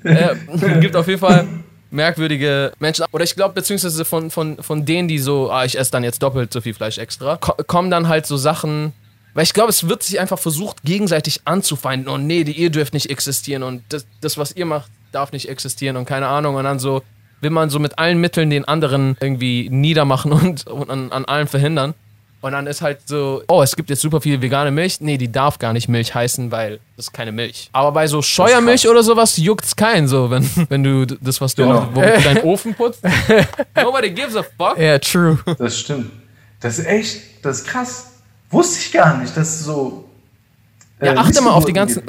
äh, 0.77 0.81
gibt 0.81 0.95
auf 0.95 1.09
jeden 1.09 1.19
Fall 1.19 1.49
merkwürdige 1.91 2.73
Menschen. 2.79 3.05
Oder 3.13 3.25
ich 3.25 3.35
glaube, 3.35 3.55
beziehungsweise 3.55 4.05
von, 4.05 4.31
von, 4.31 4.63
von 4.63 4.85
denen, 4.85 5.09
die 5.09 5.19
so, 5.19 5.51
ah, 5.51 5.65
ich 5.65 5.79
esse 5.79 5.91
dann 5.91 6.05
jetzt 6.05 6.23
doppelt 6.23 6.53
so 6.53 6.61
viel 6.61 6.75
Fleisch 6.75 6.99
extra, 6.99 7.37
ko 7.37 7.55
kommen 7.67 7.91
dann 7.91 8.09
halt 8.09 8.27
so 8.27 8.37
Sachen. 8.37 8.93
Weil 9.35 9.45
ich 9.45 9.53
glaube, 9.53 9.71
es 9.71 9.89
wird 9.89 10.03
sich 10.03 10.19
einfach 10.19 10.39
versucht, 10.39 10.83
gegenseitig 10.83 11.43
anzufeinden. 11.45 12.09
Und 12.09 12.27
nee, 12.27 12.43
die, 12.43 12.53
ihr 12.53 12.71
dürft 12.71 12.95
nicht 12.95 13.11
existieren 13.11 13.63
und 13.63 13.83
das, 13.91 14.05
das, 14.21 14.39
was 14.39 14.57
ihr 14.57 14.67
macht, 14.67 14.91
darf 15.13 15.33
nicht 15.33 15.49
existieren 15.49 15.97
und 15.97 16.05
keine 16.05 16.27
Ahnung. 16.27 16.57
Und 16.57 16.65
dann 16.65 16.79
so 16.79 17.03
will 17.41 17.51
man 17.51 17.71
so 17.71 17.79
mit 17.79 17.99
allen 17.99 18.21
Mitteln 18.21 18.51
den 18.51 18.65
anderen 18.65 19.17
irgendwie 19.21 19.69
niedermachen 19.71 20.33
und, 20.33 20.67
und 20.67 20.91
an, 20.91 21.13
an 21.13 21.25
allem 21.25 21.47
verhindern. 21.47 21.95
Und 22.43 22.53
dann 22.53 22.67
ist 22.67 22.81
halt 22.81 23.01
so, 23.07 23.43
oh, 23.49 23.63
es 23.63 23.77
gibt 23.77 23.91
jetzt 23.91 24.01
super 24.01 24.21
viel 24.23 24.41
vegane 24.41 24.71
Milch. 24.71 25.01
Nee, 25.01 25.19
die 25.19 25.31
darf 25.31 25.59
gar 25.59 25.75
nicht 25.75 25.89
Milch 25.89 26.15
heißen, 26.15 26.51
weil 26.51 26.81
das 26.97 27.07
ist 27.09 27.13
keine 27.13 27.33
Milch. 27.33 27.69
Aber 27.73 27.93
bei 27.93 28.07
so 28.07 28.23
Scheuermilch 28.23 28.89
oder 28.89 29.03
sowas 29.03 29.37
juckt's 29.37 29.77
keinen 29.77 30.09
so, 30.09 30.31
wenn, 30.31 30.49
wenn 30.71 30.83
du 30.83 31.05
das, 31.07 31.41
was 31.43 31.55
du 31.55 31.65
Genau. 31.65 31.79
auf, 31.81 31.89
womit 31.95 32.17
du 32.17 32.23
deinen 32.25 32.43
Ofen 32.45 32.75
putzt. 32.75 33.03
Nobody 33.77 34.11
gives 34.11 34.37
a 34.37 34.43
fuck. 34.43 34.79
Ja, 34.79 34.99
true. 34.99 35.39
Das 35.59 35.79
stimmt. 35.79 36.11
Das 36.61 36.79
ist 36.79 36.87
echt, 36.87 37.21
das 37.43 37.59
ist 37.61 37.67
krass. 37.67 38.07
Wusste 38.51 38.79
ich 38.81 38.93
gar 38.93 39.19
nicht, 39.19 39.37
dass 39.37 39.61
so. 39.65 40.09
äh, 40.99 41.07
Ja, 41.07 41.17
achte 41.17 41.43
mal 41.43 41.53
auf 41.53 41.67
die 41.67 41.73
ganzen. 41.75 42.03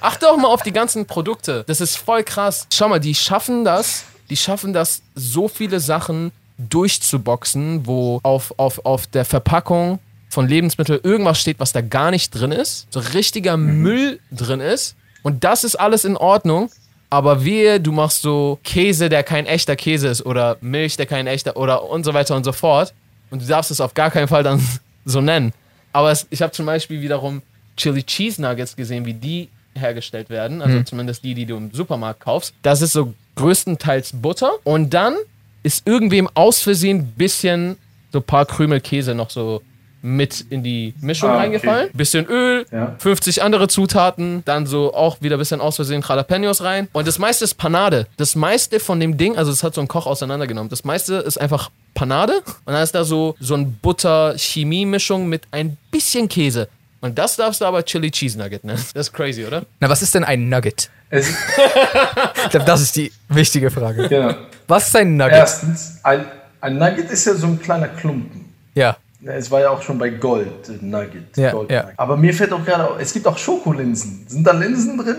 Achte 0.00 0.30
auch 0.30 0.36
mal 0.38 0.48
auf 0.48 0.62
die 0.62 0.72
ganzen 0.72 1.04
Produkte. 1.06 1.64
Das 1.66 1.80
ist 1.80 1.96
voll 1.96 2.24
krass. 2.24 2.66
Schau 2.72 2.88
mal, 2.88 3.00
die 3.00 3.14
schaffen 3.14 3.64
das, 3.64 4.04
die 4.30 4.36
schaffen 4.36 4.72
das, 4.72 5.02
so 5.14 5.46
viele 5.46 5.78
Sachen 5.80 6.32
durchzuboxen, 6.68 7.86
wo 7.86 8.20
auf, 8.22 8.54
auf, 8.58 8.84
auf 8.84 9.06
der 9.06 9.24
Verpackung 9.24 9.98
von 10.28 10.48
Lebensmitteln 10.48 11.00
irgendwas 11.02 11.40
steht, 11.40 11.58
was 11.58 11.72
da 11.72 11.80
gar 11.80 12.10
nicht 12.10 12.30
drin 12.30 12.52
ist. 12.52 12.86
So 12.90 13.00
richtiger 13.00 13.56
Müll 13.56 14.20
drin 14.30 14.60
ist. 14.60 14.94
Und 15.22 15.44
das 15.44 15.64
ist 15.64 15.76
alles 15.76 16.04
in 16.04 16.16
Ordnung. 16.16 16.70
Aber 17.12 17.44
wehe, 17.44 17.80
du 17.80 17.90
machst 17.90 18.22
so 18.22 18.60
Käse, 18.62 19.08
der 19.08 19.24
kein 19.24 19.46
echter 19.46 19.74
Käse 19.74 20.06
ist 20.08 20.24
oder 20.24 20.56
Milch, 20.60 20.96
der 20.96 21.06
kein 21.06 21.26
echter 21.26 21.56
oder 21.56 21.82
und 21.82 22.04
so 22.04 22.14
weiter 22.14 22.36
und 22.36 22.44
so 22.44 22.52
fort. 22.52 22.94
Und 23.30 23.42
du 23.42 23.46
darfst 23.46 23.72
es 23.72 23.80
auf 23.80 23.94
gar 23.94 24.12
keinen 24.12 24.28
Fall 24.28 24.44
dann 24.44 24.62
so 25.04 25.20
nennen. 25.20 25.52
Aber 25.92 26.12
es, 26.12 26.26
ich 26.30 26.40
habe 26.40 26.52
zum 26.52 26.66
Beispiel 26.66 27.02
wiederum 27.02 27.42
Chili 27.76 28.04
Cheese 28.04 28.40
Nuggets 28.40 28.76
gesehen, 28.76 29.04
wie 29.06 29.14
die 29.14 29.48
hergestellt 29.74 30.30
werden, 30.30 30.62
also 30.62 30.82
zumindest 30.82 31.24
die, 31.24 31.34
die 31.34 31.46
du 31.46 31.56
im 31.56 31.72
Supermarkt 31.72 32.20
kaufst. 32.20 32.54
Das 32.62 32.82
ist 32.82 32.92
so 32.92 33.14
größtenteils 33.36 34.12
Butter 34.14 34.52
und 34.64 34.92
dann 34.92 35.16
ist 35.62 35.86
irgendwem 35.86 36.28
aus 36.34 36.60
Versehen 36.62 36.98
ein 36.98 37.06
bisschen 37.16 37.76
so 38.12 38.18
ein 38.18 38.24
paar 38.24 38.46
Krümel 38.46 38.80
Käse 38.80 39.14
noch 39.14 39.30
so 39.30 39.62
mit 40.02 40.46
in 40.48 40.62
die 40.62 40.94
Mischung 41.02 41.28
Ah, 41.28 41.32
okay. 41.34 41.42
reingefallen. 41.42 41.90
Bisschen 41.92 42.24
Öl, 42.26 42.64
Ja. 42.72 42.96
50 42.98 43.42
andere 43.42 43.68
Zutaten, 43.68 44.42
dann 44.46 44.64
so 44.66 44.94
auch 44.94 45.20
wieder 45.20 45.36
ein 45.36 45.38
bisschen 45.38 45.60
aus 45.60 45.76
Versehen 45.76 46.02
Jalapenos 46.06 46.62
rein. 46.62 46.88
Und 46.94 47.06
das 47.06 47.18
meiste 47.18 47.44
ist 47.44 47.54
Panade. 47.58 48.06
Das 48.16 48.34
meiste 48.34 48.80
von 48.80 48.98
dem 48.98 49.18
Ding, 49.18 49.36
also 49.36 49.52
es 49.52 49.62
hat 49.62 49.74
so 49.74 49.82
ein 49.82 49.88
Koch 49.88 50.06
auseinandergenommen, 50.06 50.70
das 50.70 50.84
meiste 50.84 51.16
ist 51.16 51.38
einfach 51.38 51.70
Panade 51.92 52.32
und 52.64 52.72
dann 52.72 52.82
ist 52.82 52.94
da 52.94 53.04
so, 53.04 53.36
so 53.40 53.54
ein 53.54 53.74
Butter-Chemie-Mischung 53.82 55.28
mit 55.28 55.42
ein 55.50 55.76
bisschen 55.90 56.28
Käse. 56.28 56.68
Und 57.00 57.18
das 57.18 57.36
darfst 57.36 57.60
du 57.60 57.64
aber 57.64 57.84
Chili 57.84 58.10
Cheese 58.10 58.38
Nugget 58.38 58.62
nennen. 58.64 58.82
Das 58.94 59.06
ist 59.08 59.12
crazy, 59.12 59.44
oder? 59.46 59.62
Na, 59.80 59.88
was 59.88 60.02
ist 60.02 60.14
denn 60.14 60.24
ein 60.24 60.48
Nugget? 60.48 60.90
Es, 61.08 61.28
Ich 61.28 62.50
glaube, 62.50 62.66
das 62.66 62.80
ist 62.82 62.94
die 62.96 63.12
wichtige 63.28 63.70
Frage. 63.70 64.08
genau. 64.08 64.34
Was 64.68 64.88
ist 64.88 64.96
ein 64.96 65.16
Nugget? 65.16 65.32
Erstens, 65.34 65.98
ein, 66.02 66.26
ein 66.60 66.78
Nugget 66.78 67.10
ist 67.10 67.24
ja 67.24 67.34
so 67.34 67.46
ein 67.46 67.60
kleiner 67.60 67.88
Klumpen. 67.88 68.52
Ja. 68.74 68.96
Es 69.24 69.50
war 69.50 69.60
ja 69.60 69.70
auch 69.70 69.82
schon 69.82 69.98
bei 69.98 70.08
Gold, 70.10 70.68
äh, 70.68 70.72
Nugget. 70.80 71.36
Ja, 71.36 71.52
Gold 71.52 71.70
ja. 71.70 71.82
Nugget. 71.82 71.98
Aber 71.98 72.16
mir 72.16 72.32
fällt 72.34 72.52
auch 72.52 72.64
gerade 72.64 72.88
auf, 72.88 73.00
es 73.00 73.12
gibt 73.12 73.26
auch 73.26 73.36
Schokolinsen. 73.36 74.24
Sind 74.28 74.46
da 74.46 74.52
Linsen 74.52 74.96
drin? 74.98 75.16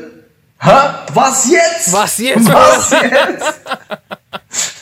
Ha? 0.62 1.06
Was 1.14 1.50
jetzt? 1.52 1.92
Was 1.94 2.18
jetzt? 2.20 2.48
Was 2.48 2.92
jetzt? 2.92 3.54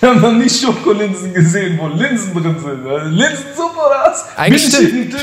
Wir 0.01 0.09
haben 0.09 0.21
noch 0.21 0.31
nie 0.31 0.49
Schokolinsen 0.49 1.33
gesehen, 1.33 1.77
wo 1.77 1.87
Linsen 1.87 2.33
drin 2.33 2.55
sind. 2.57 2.85
Äh, 2.87 3.03
Linsensuppe 3.09 3.75
oder 3.77 4.05
was? 4.07 4.25
Eigentlich 4.37 4.65
stimmt. 4.67 5.13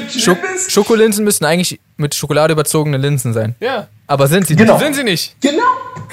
Schokolinsen 0.71 1.25
müssen 1.25 1.45
eigentlich 1.47 1.81
mit 1.97 2.15
Schokolade 2.15 2.53
überzogene 2.53 2.99
Linsen 2.99 3.33
sein. 3.33 3.55
Ja. 3.61 3.89
Aber 4.07 4.27
sind 4.29 4.47
sie 4.47 4.55
Genau. 4.55 4.75
nicht? 4.75 4.85
Sind 4.85 4.95
sie 4.97 5.05
nicht? 5.05 5.37
Genau. 5.41 5.63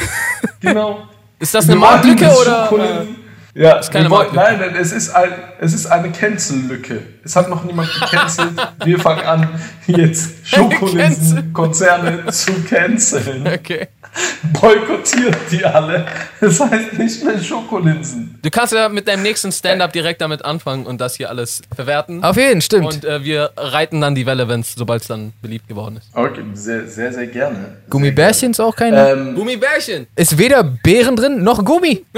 genau. 0.61 1.03
Ist 1.39 1.53
das 1.53 1.65
eine 1.67 1.75
Marktlücke 1.75 2.25
oder? 2.25 2.65
Äh, 2.65 2.67
Schokolinsen- 2.69 3.15
ja, 3.55 3.79
keine 3.81 4.05
wir 4.05 4.09
wollten, 4.11 4.35
Marktlücke. 4.35 4.61
nein, 4.63 4.71
nein, 4.73 4.81
es 4.81 4.91
ist, 4.93 5.09
ein, 5.13 5.29
es 5.59 5.73
ist 5.73 5.85
eine 5.85 6.11
Cancel-Lücke. 6.11 7.03
Es 7.23 7.35
hat 7.35 7.49
noch 7.49 7.63
niemand 7.65 7.89
gecancelt. 7.93 8.49
Wir 8.83 8.97
fangen 8.99 9.21
an, 9.25 9.47
jetzt 9.87 10.29
Schokolinsen-Konzerne 10.45 12.25
zu 12.31 12.51
canceln. 12.63 13.45
okay. 13.47 13.89
Boykottiert 14.59 15.35
die 15.51 15.65
alle. 15.65 16.05
Das 16.39 16.59
heißt 16.59 16.93
nicht 16.93 17.23
mehr 17.23 17.41
Schokolinsen. 17.41 18.37
Du 18.41 18.49
kannst 18.49 18.73
ja 18.73 18.89
mit 18.89 19.07
deinem 19.07 19.23
nächsten 19.23 19.51
Stand-up 19.51 19.93
direkt 19.93 20.21
damit 20.21 20.43
anfangen 20.45 20.85
und 20.85 20.99
das 20.99 21.15
hier 21.15 21.29
alles 21.29 21.61
verwerten. 21.73 22.23
Auf 22.23 22.37
jeden, 22.37 22.61
stimmt. 22.61 22.85
Und 22.85 23.05
äh, 23.05 23.23
wir 23.23 23.51
reiten 23.55 24.01
dann 24.01 24.15
die 24.15 24.25
Welle, 24.25 24.47
sobald 24.63 25.01
es 25.01 25.07
dann 25.07 25.33
beliebt 25.41 25.67
geworden 25.67 25.97
ist. 25.97 26.07
Okay, 26.13 26.43
sehr, 26.53 26.87
sehr, 26.87 27.13
sehr 27.13 27.27
gerne. 27.27 27.77
Gummibärchen 27.89 28.51
ist 28.51 28.59
auch 28.59 28.75
keine. 28.75 29.11
Ähm, 29.11 29.35
Gummibärchen! 29.35 30.07
Ist 30.15 30.37
weder 30.37 30.63
Beeren 30.63 31.15
drin 31.15 31.43
noch 31.43 31.63
Gummi. 31.63 32.05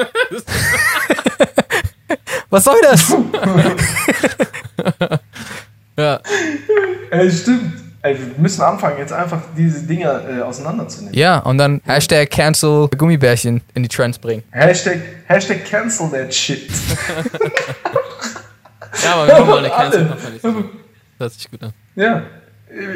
Was 2.49 2.63
soll 2.63 2.77
das? 2.81 3.15
Ja. 5.97 6.19
ey, 7.09 7.31
stimmt. 7.31 7.84
Ey, 8.05 8.17
wir 8.19 8.27
müssen 8.37 8.61
anfangen, 8.61 8.99
jetzt 8.99 9.11
einfach 9.11 9.41
diese 9.57 9.81
Dinger 9.81 10.21
äh, 10.29 10.43
auseinanderzunehmen. 10.43 11.15
Ja, 11.15 11.39
und 11.39 11.57
dann 11.57 11.81
Hashtag 11.85 12.29
Cancel 12.29 12.87
Gummibärchen 12.95 13.61
in 13.73 13.81
die 13.81 13.89
Trends 13.89 14.19
bringen. 14.19 14.43
Hashtag, 14.51 14.99
Hashtag 15.25 15.65
cancel 15.65 16.11
that 16.11 16.31
shit. 16.31 16.69
Ja, 19.03 19.15
aber 19.15 19.27
wir 19.27 19.35
haben 19.35 19.49
mal 19.49 19.57
eine. 19.57 19.69
Cancel-Kampagne. 19.69 20.39
Das 20.41 20.53
hört 21.19 21.33
sich 21.33 21.51
gut 21.51 21.61
an. 21.63 21.73
Ja, 21.95 22.21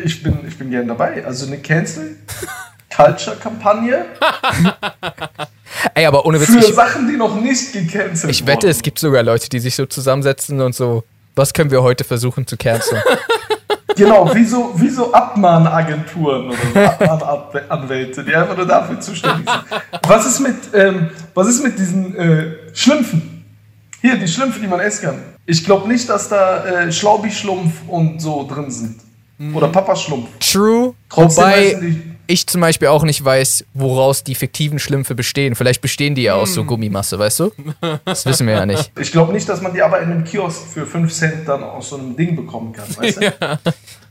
ich 0.05 0.23
bin, 0.23 0.47
ich 0.47 0.57
bin 0.57 0.69
gern 0.69 0.87
dabei. 0.87 1.25
Also 1.25 1.45
eine 1.47 1.57
Cancel-Culture-Kampagne 1.57 4.05
Ey, 5.95 6.05
aber 6.05 6.25
ohne 6.25 6.39
Witz, 6.39 6.51
für 6.51 6.59
ich, 6.59 6.73
Sachen, 6.73 7.09
die 7.09 7.17
noch 7.17 7.35
nicht 7.35 7.73
gecancelt 7.73 8.31
ich 8.31 8.47
wette, 8.47 8.69
es 8.69 8.81
gibt 8.81 8.97
sogar 8.99 9.23
Leute, 9.23 9.49
die 9.49 9.59
sich 9.59 9.75
so 9.75 9.85
zusammensetzen 9.87 10.61
und 10.61 10.73
so, 10.73 11.03
was 11.35 11.53
können 11.53 11.71
wir 11.71 11.83
heute 11.83 12.05
versuchen 12.05 12.47
zu 12.47 12.55
canceln? 12.55 13.01
Genau, 13.99 14.33
wie 14.33 14.45
so, 14.45 14.71
wie 14.75 14.89
so 14.89 15.12
Abmahnagenturen 15.13 16.47
oder 16.49 16.57
so, 16.97 17.05
Abmahnanwälte, 17.25 18.23
die 18.23 18.35
einfach 18.35 18.55
nur 18.57 18.65
dafür 18.65 18.99
zuständig 18.99 19.47
sind. 19.49 19.81
Was 20.07 20.25
ist 20.25 20.39
mit, 20.39 20.55
ähm, 20.73 21.09
was 21.33 21.47
ist 21.47 21.63
mit 21.63 21.77
diesen 21.77 22.15
äh, 22.15 22.55
Schlümpfen? 22.73 23.45
Hier, 24.01 24.15
die 24.17 24.27
Schlümpfe, 24.27 24.59
die 24.59 24.67
man 24.67 24.79
essen 24.79 25.05
kann. 25.05 25.19
Ich 25.45 25.63
glaube 25.65 25.88
nicht, 25.88 26.07
dass 26.09 26.29
da 26.29 26.63
äh, 26.65 26.91
Schlaubi-Schlumpf 26.91 27.73
und 27.88 28.21
so 28.21 28.47
drin 28.47 28.71
sind. 28.71 29.01
Oder 29.53 29.69
Papa-Schlumpf. 29.69 30.27
True, 30.39 30.93
Trotzdem 31.09 31.43
wobei 31.45 31.73
die- 31.81 32.01
ich 32.29 32.45
zum 32.45 32.61
Beispiel 32.61 32.89
auch 32.89 33.03
nicht 33.03 33.25
weiß, 33.25 33.65
woraus 33.73 34.23
die 34.23 34.35
fiktiven 34.35 34.77
Schlümpfe 34.77 35.15
bestehen. 35.15 35.55
Vielleicht 35.55 35.81
bestehen 35.81 36.13
die 36.13 36.21
ja 36.21 36.35
aus 36.35 36.53
so 36.53 36.63
Gummimasse, 36.63 37.17
weißt 37.17 37.39
du? 37.39 37.51
Das 38.05 38.23
wissen 38.27 38.45
wir 38.45 38.53
ja 38.53 38.65
nicht. 38.65 38.91
Ich 38.99 39.11
glaube 39.11 39.33
nicht, 39.33 39.49
dass 39.49 39.61
man 39.61 39.73
die 39.73 39.81
aber 39.81 39.99
in 40.01 40.11
einem 40.11 40.23
Kiosk 40.23 40.67
für 40.71 40.85
5 40.85 41.11
Cent 41.11 41.47
dann 41.47 41.63
aus 41.63 41.89
so 41.89 41.97
einem 41.97 42.15
Ding 42.15 42.35
bekommen 42.35 42.71
kann, 42.71 42.85
weißt 42.95 43.17
du? 43.17 43.21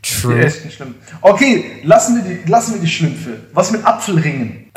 Die 0.05 0.21
True. 0.21 0.45
echten 0.45 0.71
Schlümpfe. 0.71 0.99
Okay, 1.21 1.81
lassen 1.85 2.17
wir, 2.17 2.23
die, 2.23 2.49
lassen 2.49 2.75
wir 2.75 2.81
die 2.81 2.87
Schlümpfe. 2.89 3.41
Was 3.53 3.73
mit 3.73 3.85
Apfelringen? 3.85 4.71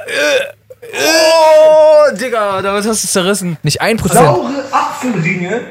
Oh, 0.81 2.15
Digga, 2.15 2.61
damit 2.61 2.85
hast 2.85 3.03
du 3.03 3.05
es 3.05 3.11
zerrissen. 3.11 3.57
Nicht 3.61 3.81
ein 3.81 3.97
Prozent. 3.97 4.25
Saure 4.25 4.65
Apfelringe, 4.71 5.61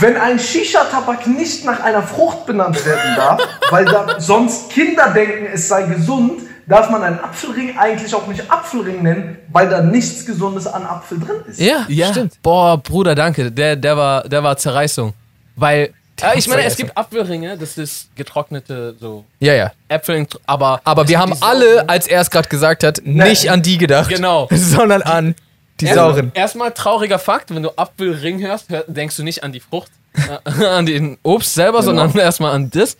wenn 0.00 0.16
ein 0.16 0.38
Shisha-Tabak 0.38 1.26
nicht 1.26 1.64
nach 1.64 1.80
einer 1.80 2.02
Frucht 2.02 2.44
benannt 2.46 2.84
werden 2.84 3.16
darf, 3.16 3.40
weil 3.70 3.86
da 3.86 4.20
sonst 4.20 4.70
Kinder 4.70 5.08
denken, 5.08 5.46
es 5.52 5.68
sei 5.68 5.84
gesund, 5.84 6.42
darf 6.68 6.90
man 6.90 7.02
einen 7.02 7.18
Apfelring 7.20 7.76
eigentlich 7.78 8.14
auch 8.14 8.26
nicht 8.26 8.50
Apfelring 8.50 9.02
nennen, 9.02 9.38
weil 9.52 9.68
da 9.68 9.80
nichts 9.80 10.24
Gesundes 10.26 10.66
an 10.66 10.84
Apfel 10.84 11.18
drin 11.18 11.36
ist. 11.46 11.58
Ja, 11.60 11.84
Ja. 11.88 12.10
stimmt. 12.10 12.40
Boah, 12.42 12.76
Bruder, 12.78 13.14
danke. 13.14 13.50
Der, 13.50 13.76
der, 13.76 13.96
war, 13.96 14.28
der 14.28 14.42
war 14.42 14.56
Zerreißung. 14.56 15.14
Weil, 15.56 15.92
äh, 16.22 16.38
ich 16.38 16.46
meine, 16.48 16.62
es 16.64 16.76
gibt 16.76 16.96
Apfelringe, 16.96 17.56
das 17.58 17.78
ist 17.78 18.14
getrocknete 18.14 18.94
so 19.00 19.24
Ja, 19.40 19.54
ja. 19.54 19.72
Äpfel, 19.88 20.26
aber. 20.46 20.80
Aber 20.84 21.08
wir 21.08 21.18
haben 21.18 21.34
alle, 21.40 21.88
als 21.88 22.06
er 22.06 22.20
es 22.20 22.30
gerade 22.30 22.48
gesagt 22.48 22.84
hat, 22.84 23.00
nicht 23.04 23.50
an 23.50 23.62
die 23.62 23.78
gedacht. 23.78 24.08
Genau. 24.08 24.46
Sondern 24.52 25.02
an 25.02 25.34
die 25.80 25.86
Erst- 25.86 25.96
sauren. 25.96 26.30
Erstmal 26.34 26.72
trauriger 26.72 27.18
Fakt, 27.18 27.54
wenn 27.54 27.62
du 27.62 27.70
Apfelring 27.76 28.40
hörst, 28.40 28.68
hör, 28.68 28.84
denkst 28.86 29.16
du 29.16 29.22
nicht 29.22 29.42
an 29.42 29.52
die 29.52 29.60
Frucht, 29.60 29.90
äh, 30.14 30.64
an 30.64 30.86
den 30.86 31.18
Obst 31.22 31.54
selber, 31.54 31.82
sondern 31.82 32.12
erstmal 32.18 32.52
an 32.52 32.70
das. 32.70 32.96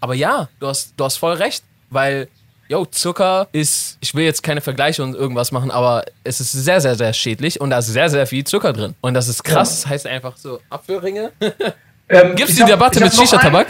Aber 0.00 0.14
ja, 0.14 0.48
du 0.58 0.66
hast, 0.66 0.94
du 0.96 1.04
hast 1.04 1.16
voll 1.18 1.34
recht, 1.34 1.62
weil, 1.90 2.28
yo, 2.72 2.86
Zucker 2.86 3.48
ist, 3.52 3.98
ich 4.00 4.14
will 4.14 4.24
jetzt 4.24 4.42
keine 4.42 4.62
Vergleiche 4.62 5.02
und 5.02 5.14
irgendwas 5.14 5.52
machen, 5.52 5.70
aber 5.70 6.06
es 6.24 6.40
ist 6.40 6.52
sehr, 6.52 6.80
sehr, 6.80 6.94
sehr 6.94 7.12
schädlich 7.12 7.60
und 7.60 7.68
da 7.68 7.78
ist 7.78 7.88
sehr, 7.88 8.08
sehr 8.08 8.26
viel 8.26 8.44
Zucker 8.44 8.72
drin. 8.72 8.94
Und 9.02 9.12
das 9.12 9.28
ist 9.28 9.44
krass, 9.44 9.82
das 9.82 9.86
heißt 9.90 10.06
einfach 10.06 10.38
so 10.38 10.58
Apfelringe. 10.70 11.32
Ähm, 12.12 12.36
Gibt's 12.36 12.52
ich 12.52 12.56
die 12.56 12.62
hab- 12.62 12.68
Debatte 12.70 13.00
mit 13.00 13.14
Shisha-Tabak? 13.14 13.66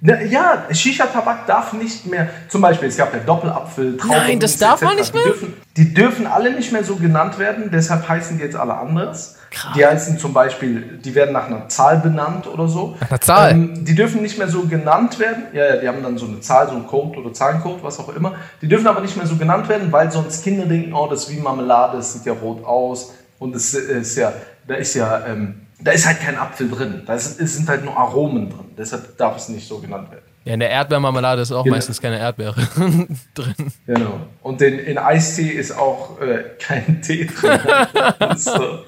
ne, 0.00 0.26
Ja, 0.26 0.64
Shisha-Tabak 0.70 1.46
darf 1.46 1.72
nicht 1.72 2.06
mehr, 2.06 2.28
zum 2.48 2.60
Beispiel, 2.60 2.88
es 2.88 2.96
gab 2.96 3.12
ja 3.12 3.20
Doppelapfel, 3.20 3.96
Trauben, 3.96 4.10
Nein, 4.16 4.38
das 4.40 4.56
darf 4.56 4.80
man 4.82 4.96
nicht 4.96 5.12
mehr? 5.12 5.22
Die 5.24 5.28
dürfen, 5.30 5.54
die 5.76 5.94
dürfen 5.94 6.26
alle 6.26 6.52
nicht 6.52 6.72
mehr 6.72 6.84
so 6.84 6.96
genannt 6.96 7.38
werden, 7.38 7.70
deshalb 7.72 8.08
heißen 8.08 8.38
die 8.38 8.44
jetzt 8.44 8.56
alle 8.56 8.74
anders. 8.74 9.36
Krass. 9.50 9.72
Die 9.76 9.84
heißen 9.84 10.16
zum 10.18 10.32
Beispiel, 10.32 11.00
die 11.04 11.12
werden 11.12 11.32
nach 11.32 11.48
einer 11.48 11.68
Zahl 11.68 11.98
benannt 11.98 12.46
oder 12.46 12.68
so. 12.68 12.96
Nach 13.00 13.10
einer 13.10 13.20
Zahl? 13.20 13.50
Ähm, 13.50 13.84
die 13.84 13.96
dürfen 13.96 14.22
nicht 14.22 14.38
mehr 14.38 14.46
so 14.46 14.62
genannt 14.62 15.18
werden. 15.18 15.42
Ja, 15.52 15.66
ja, 15.74 15.76
die 15.78 15.88
haben 15.88 16.04
dann 16.04 16.16
so 16.18 16.26
eine 16.26 16.38
Zahl, 16.40 16.68
so 16.68 16.74
einen 16.76 16.86
Code 16.86 17.18
oder 17.18 17.32
Zahlencode, 17.32 17.82
was 17.82 17.98
auch 17.98 18.14
immer. 18.14 18.34
Die 18.62 18.68
dürfen 18.68 18.86
aber 18.86 19.00
nicht 19.00 19.16
mehr 19.16 19.26
so 19.26 19.34
genannt 19.34 19.68
werden, 19.68 19.90
weil 19.90 20.12
sonst 20.12 20.44
Kinder 20.44 20.66
denken, 20.66 20.92
oh, 20.94 21.08
das 21.08 21.24
ist 21.24 21.30
wie 21.36 21.40
Marmelade, 21.40 21.98
es 21.98 22.12
sieht 22.12 22.26
ja 22.26 22.32
rot 22.34 22.64
aus. 22.64 23.12
Und 23.40 23.56
es 23.56 23.74
ist 23.74 24.16
ja, 24.16 24.32
da 24.68 24.74
ist 24.74 24.94
ja, 24.94 25.26
ähm, 25.26 25.62
da 25.82 25.90
ist 25.92 26.06
halt 26.06 26.20
kein 26.20 26.36
Apfel 26.36 26.68
drin. 26.70 27.02
Da 27.06 27.18
sind 27.18 27.68
halt 27.68 27.84
nur 27.84 27.96
Aromen 27.96 28.50
drin. 28.50 28.66
Deshalb 28.76 29.16
darf 29.16 29.36
es 29.36 29.48
nicht 29.48 29.66
so 29.66 29.78
genannt 29.78 30.10
werden. 30.10 30.24
Ja, 30.44 30.54
in 30.54 30.60
der 30.60 30.70
Erdbeermarmelade 30.70 31.42
ist 31.42 31.52
auch 31.52 31.64
Genau. 31.64 31.76
meistens 31.76 32.00
keine 32.00 32.18
Erdbeere 32.18 32.54
drin. 33.34 33.72
Genau. 33.86 34.20
Und 34.42 34.62
in, 34.62 34.78
in 34.78 34.96
Eistee 34.96 35.48
ist 35.50 35.72
auch 35.72 36.18
äh, 36.20 36.44
kein 36.58 37.02
Tee 37.02 37.26
drin. 37.26 37.58
Das 38.18 38.38
ist 38.38 38.44
so 38.46 38.78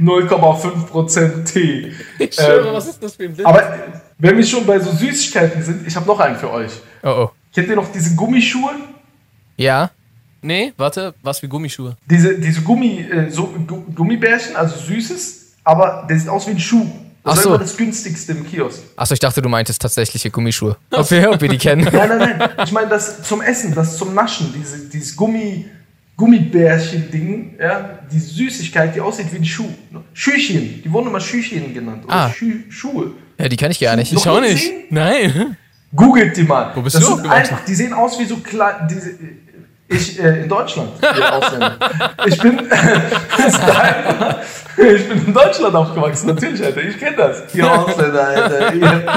0,5% 0.00 1.44
Tee. 1.44 1.92
Ich 2.18 2.34
schwöre, 2.34 2.68
Ähm, 2.68 2.74
was 2.74 2.86
ist 2.86 3.02
das 3.02 3.16
für 3.16 3.24
ein 3.24 3.34
Bild? 3.34 3.46
Aber 3.46 3.62
wenn 4.18 4.36
wir 4.36 4.44
schon 4.46 4.64
bei 4.66 4.78
so 4.78 4.90
Süßigkeiten 4.92 5.62
sind, 5.62 5.86
ich 5.86 5.96
habe 5.96 6.06
noch 6.06 6.20
einen 6.20 6.36
für 6.36 6.50
euch. 6.50 6.72
Oh, 7.02 7.08
oh. 7.08 7.30
Kennt 7.54 7.68
ihr 7.68 7.76
noch 7.76 7.90
diese 7.90 8.14
Gummischuhe? 8.14 8.70
Ja. 9.56 9.90
nee, 10.42 10.72
warte, 10.76 11.14
was 11.22 11.42
wie 11.42 11.48
Gummischuhe. 11.48 11.96
Diese, 12.08 12.38
diese 12.38 12.62
Gummi, 12.62 13.00
äh, 13.00 13.30
so, 13.30 13.46
Gu 13.66 13.82
Gummibärchen, 13.94 14.56
also 14.56 14.76
süßes, 14.78 15.39
aber 15.70 16.06
der 16.08 16.18
sieht 16.18 16.28
aus 16.28 16.46
wie 16.46 16.52
ein 16.52 16.60
Schuh. 16.60 16.86
Das 17.22 17.32
Ach 17.32 17.36
ist 17.36 17.42
so. 17.42 17.48
immer 17.50 17.58
das 17.58 17.76
günstigste 17.76 18.32
im 18.32 18.46
Kiosk. 18.46 18.80
Achso, 18.96 19.12
ich 19.14 19.20
dachte, 19.20 19.42
du 19.42 19.48
meintest 19.48 19.80
tatsächliche 19.82 20.30
Gummischuhe. 20.30 20.76
Ob 20.90 21.10
wir, 21.10 21.30
ob 21.30 21.40
wir 21.40 21.48
die 21.50 21.58
kennen. 21.58 21.84
Nein, 21.92 22.08
nein, 22.08 22.18
nein. 22.38 22.50
Ich 22.64 22.72
meine 22.72 22.88
das 22.88 23.22
zum 23.22 23.42
Essen, 23.42 23.74
das 23.74 23.98
zum 23.98 24.14
Naschen, 24.14 24.54
diese, 24.56 24.88
dieses 24.88 25.14
Gummi, 25.16 25.66
Gummibärchen-Ding, 26.16 27.56
ja, 27.60 27.98
die 28.10 28.18
Süßigkeit, 28.18 28.94
die 28.94 29.00
aussieht 29.00 29.32
wie 29.32 29.36
ein 29.36 29.44
Schuh. 29.44 29.68
Schüchchen, 30.14 30.82
die 30.82 30.90
wurden 30.92 31.08
immer 31.08 31.20
Schüchchen 31.20 31.72
genannt. 31.74 32.04
Oder 32.06 32.14
Ah. 32.14 32.30
Schü 32.30 32.64
Schuhe. 32.70 33.12
Ja, 33.38 33.48
die 33.48 33.56
kenne 33.56 33.72
ich 33.72 33.80
gar 33.80 33.96
nicht. 33.96 34.12
Ich 34.12 34.26
auch 34.28 34.40
nicht. 34.40 34.70
Nein. 34.90 35.56
Googelt 35.94 36.36
die 36.36 36.44
mal. 36.44 36.72
Wo 36.74 36.82
bist 36.82 36.96
das 36.96 37.04
du 37.04 37.16
sind 37.16 37.26
einfach, 37.26 37.64
Die 37.64 37.74
sehen 37.74 37.92
aus 37.92 38.18
wie 38.18 38.24
so 38.24 38.36
klein, 38.38 38.86
diese, 38.88 39.10
Ich 39.92 40.22
äh, 40.22 40.42
in 40.42 40.48
Deutschland. 40.48 40.90
Ich 42.24 42.38
bin, 42.40 42.60
ich 44.76 45.08
bin 45.08 45.26
in 45.26 45.34
Deutschland 45.34 45.74
aufgewachsen, 45.74 46.28
natürlich, 46.28 46.64
Alter. 46.64 46.80
Ich 46.82 46.96
kenne 46.96 47.16
das. 47.16 47.52
Ihr 47.52 47.68
Ausländer, 47.68 48.28
Alter. 48.28 48.72
Ihr. 48.72 49.14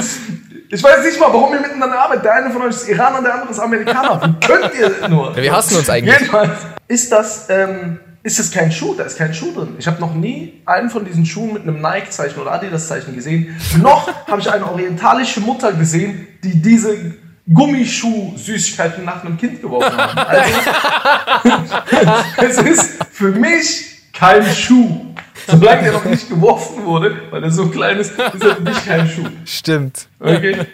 Ich 0.68 0.82
weiß 0.82 1.04
nicht 1.04 1.20
mal, 1.20 1.32
warum 1.32 1.54
ihr 1.54 1.60
miteinander 1.60 1.96
arbeitet. 1.96 2.24
Der 2.24 2.34
eine 2.34 2.50
von 2.50 2.62
euch 2.62 2.70
ist 2.70 2.88
Iraner, 2.88 3.22
der 3.22 3.34
andere 3.34 3.50
ist 3.52 3.60
Amerikaner. 3.60 4.20
Wie 4.20 4.46
könnt 4.46 4.72
ihr 4.74 5.08
nur? 5.08 5.30
Ja, 5.36 5.42
wir 5.42 5.52
hassen 5.52 5.76
uns 5.76 5.88
eigentlich. 5.88 6.12
Jedenfalls 6.12 6.58
ist 6.88 7.12
das, 7.12 7.46
ähm, 7.50 8.00
ist 8.24 8.40
das 8.40 8.50
kein 8.50 8.72
Schuh, 8.72 8.96
da 8.96 9.04
ist 9.04 9.16
kein 9.16 9.32
Schuh 9.32 9.52
drin. 9.54 9.76
Ich 9.78 9.86
habe 9.86 10.00
noch 10.00 10.14
nie 10.14 10.60
einen 10.66 10.90
von 10.90 11.04
diesen 11.04 11.24
Schuhen 11.24 11.52
mit 11.52 11.62
einem 11.62 11.80
Nike-Zeichen 11.80 12.40
oder 12.40 12.50
Adidas-Zeichen 12.50 13.14
gesehen. 13.14 13.56
Noch 13.80 14.08
habe 14.26 14.40
ich 14.40 14.50
eine 14.50 14.68
orientalische 14.68 15.38
Mutter 15.38 15.72
gesehen, 15.72 16.26
die 16.42 16.60
diese 16.60 17.14
Gummischuh-Süßigkeiten 17.52 19.04
nach 19.04 19.24
einem 19.24 19.36
Kind 19.36 19.60
geworfen 19.60 19.96
hat. 19.96 20.28
Also, 20.28 20.60
es 22.42 22.58
ist 22.58 23.04
für 23.12 23.30
mich 23.32 23.94
kein 24.12 24.44
Schuh. 24.54 25.06
Solange 25.46 25.82
der 25.82 25.92
noch 25.92 26.04
nicht 26.06 26.28
geworfen 26.28 26.84
wurde, 26.84 27.22
weil 27.30 27.42
er 27.42 27.50
so 27.50 27.68
klein 27.68 27.98
ist, 27.98 28.12
ist 28.12 28.42
er 28.42 28.56
für 28.56 28.62
mich 28.62 28.86
kein 28.86 29.08
Schuh. 29.08 29.26
Stimmt. 29.44 30.08
Okay? 30.18 30.66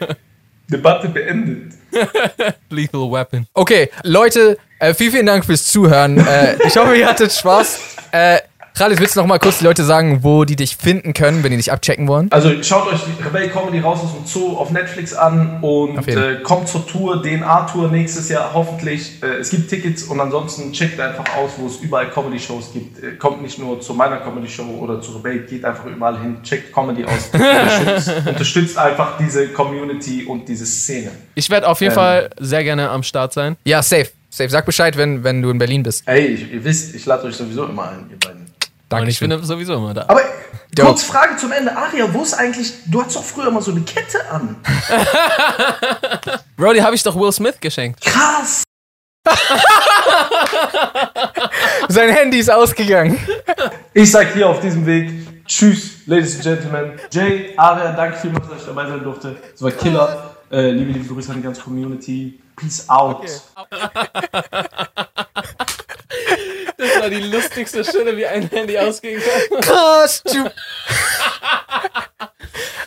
Debatte 0.69 1.09
beendet. 1.09 1.73
Lethal 2.71 3.11
Weapon. 3.11 3.47
Okay, 3.53 3.91
Leute, 4.05 4.57
äh, 4.79 4.95
vielen, 4.95 5.13
vielen 5.13 5.27
Dank 5.27 5.45
fürs 5.45 5.67
Zuhören. 5.67 6.19
Äh, 6.19 6.57
ich 6.65 6.77
hoffe, 6.77 6.97
ihr 6.97 7.09
hattet 7.09 7.33
Spaß. 7.33 7.97
Äh, 8.13 8.39
Khalid, 8.81 8.99
willst 8.99 9.15
du 9.15 9.21
noch 9.21 9.27
mal 9.27 9.39
kurz 9.39 9.59
die 9.59 9.65
Leute 9.65 9.85
sagen, 9.85 10.25
wo 10.25 10.47
die 10.47 10.57
dich 10.57 10.75
finden 10.75 11.13
können, 11.13 11.45
wenn 11.45 11.51
die 11.51 11.59
dich 11.59 11.71
abchecken 11.71 12.09
wollen? 12.09 12.33
Also 12.33 12.51
schaut 12.63 12.91
euch 12.91 13.01
die 13.03 13.23
Rebell 13.23 13.51
Comedy 13.51 13.81
raus 13.81 13.99
aus 14.03 14.15
dem 14.15 14.25
Zoo 14.25 14.57
auf 14.57 14.71
Netflix 14.71 15.13
an 15.13 15.59
und 15.61 16.09
äh, 16.09 16.37
kommt 16.43 16.67
zur 16.67 16.87
Tour, 16.87 17.23
DNA-Tour 17.23 17.91
nächstes 17.91 18.31
Jahr 18.31 18.53
hoffentlich. 18.55 19.23
Äh, 19.23 19.41
es 19.41 19.51
gibt 19.51 19.69
Tickets 19.69 20.05
und 20.05 20.19
ansonsten 20.19 20.73
checkt 20.73 20.99
einfach 20.99 21.27
aus, 21.37 21.51
wo 21.59 21.67
es 21.67 21.77
überall 21.77 22.09
Comedy-Shows 22.09 22.73
gibt. 22.73 23.05
Äh, 23.05 23.17
kommt 23.17 23.43
nicht 23.43 23.59
nur 23.59 23.83
zu 23.83 23.93
meiner 23.93 24.17
Comedy-Show 24.17 24.79
oder 24.81 25.03
zu 25.03 25.13
Rebell, 25.13 25.41
geht 25.41 25.63
einfach 25.63 25.85
überall 25.85 26.19
hin, 26.19 26.39
checkt 26.43 26.73
Comedy 26.73 27.05
aus, 27.05 27.29
unterstützt, 27.35 28.27
unterstützt 28.29 28.79
einfach 28.79 29.19
diese 29.19 29.49
Community 29.49 30.25
und 30.25 30.49
diese 30.49 30.65
Szene. 30.65 31.11
Ich 31.35 31.51
werde 31.51 31.69
auf 31.69 31.83
jeden 31.83 31.93
Ähm. 31.93 31.97
Fall 31.97 32.31
sehr 32.39 32.65
gerne 32.65 32.89
am 32.89 33.03
Start 33.03 33.35
sein. 33.35 33.57
Ja, 33.63 33.83
safe. 33.83 34.09
Safe. 34.31 34.49
Sag 34.49 34.65
Bescheid, 34.65 34.97
wenn, 34.97 35.23
wenn 35.23 35.43
du 35.43 35.51
in 35.51 35.59
Berlin 35.59 35.83
bist. 35.83 36.05
Ey, 36.07 36.25
ich, 36.29 36.51
ihr 36.51 36.65
wisst, 36.65 36.95
ich 36.95 37.05
lade 37.05 37.27
euch 37.27 37.35
sowieso 37.35 37.67
immer 37.67 37.91
ein, 37.91 38.07
ihr 38.11 38.17
beiden. 38.19 38.50
Und 38.93 39.07
ich 39.09 39.19
Dankeschön. 39.21 39.31
bin 39.31 39.45
sowieso 39.45 39.75
immer 39.75 39.95
da. 39.95 40.03
Aber 40.09 40.21
Dope. 40.75 40.89
kurz 40.89 41.05
Frage 41.05 41.37
zum 41.37 41.53
Ende. 41.53 41.77
Aria, 41.77 42.13
wo 42.13 42.23
ist 42.23 42.35
eigentlich, 42.35 42.73
du 42.87 43.01
hattest 43.01 43.17
doch 43.17 43.25
früher 43.25 43.47
immer 43.47 43.63
so 43.63 43.71
eine 43.71 43.83
Kette 43.83 44.19
an. 44.31 44.57
Bro, 46.57 46.73
die 46.73 46.83
habe 46.83 46.97
ich 46.97 47.03
doch 47.05 47.15
Will 47.15 47.31
Smith 47.31 47.55
geschenkt. 47.61 48.01
Krass. 48.01 48.65
Sein 51.89 52.09
Handy 52.11 52.39
ist 52.39 52.51
ausgegangen. 52.51 53.19
Ich 53.95 54.11
sag 54.11 54.33
hier 54.33 54.49
auf 54.49 54.61
diesem 54.61 54.85
Weg 54.87 55.47
Tschüss, 55.47 56.07
Ladies 56.07 56.37
and 56.37 56.43
Gentlemen. 56.43 56.93
Jay, 57.13 57.55
Aria, 57.57 57.93
danke 57.93 58.17
vielmals, 58.19 58.49
dass 58.49 58.61
ich 58.61 58.67
dabei 58.67 58.89
sein 58.89 59.05
durfte. 59.05 59.37
Es 59.55 59.63
war 59.63 59.71
Killer. 59.71 60.37
Äh, 60.51 60.71
liebe, 60.71 60.93
liebe 60.93 61.15
Grüße 61.15 61.31
an 61.31 61.37
die 61.37 61.43
ganze 61.43 61.61
Community. 61.61 62.41
Peace 62.57 62.89
out. 62.89 63.23
Das 63.23 63.53
war 67.01 67.11
die 67.11 67.21
lustigste 67.21 67.85
Stelle, 67.85 68.17
wie 68.17 68.27
ein 68.27 68.49
Handy 68.49 68.79
ausgehen 68.79 69.21
kann. 69.21 69.61
Krass. 69.61 70.23
du- 70.25 70.51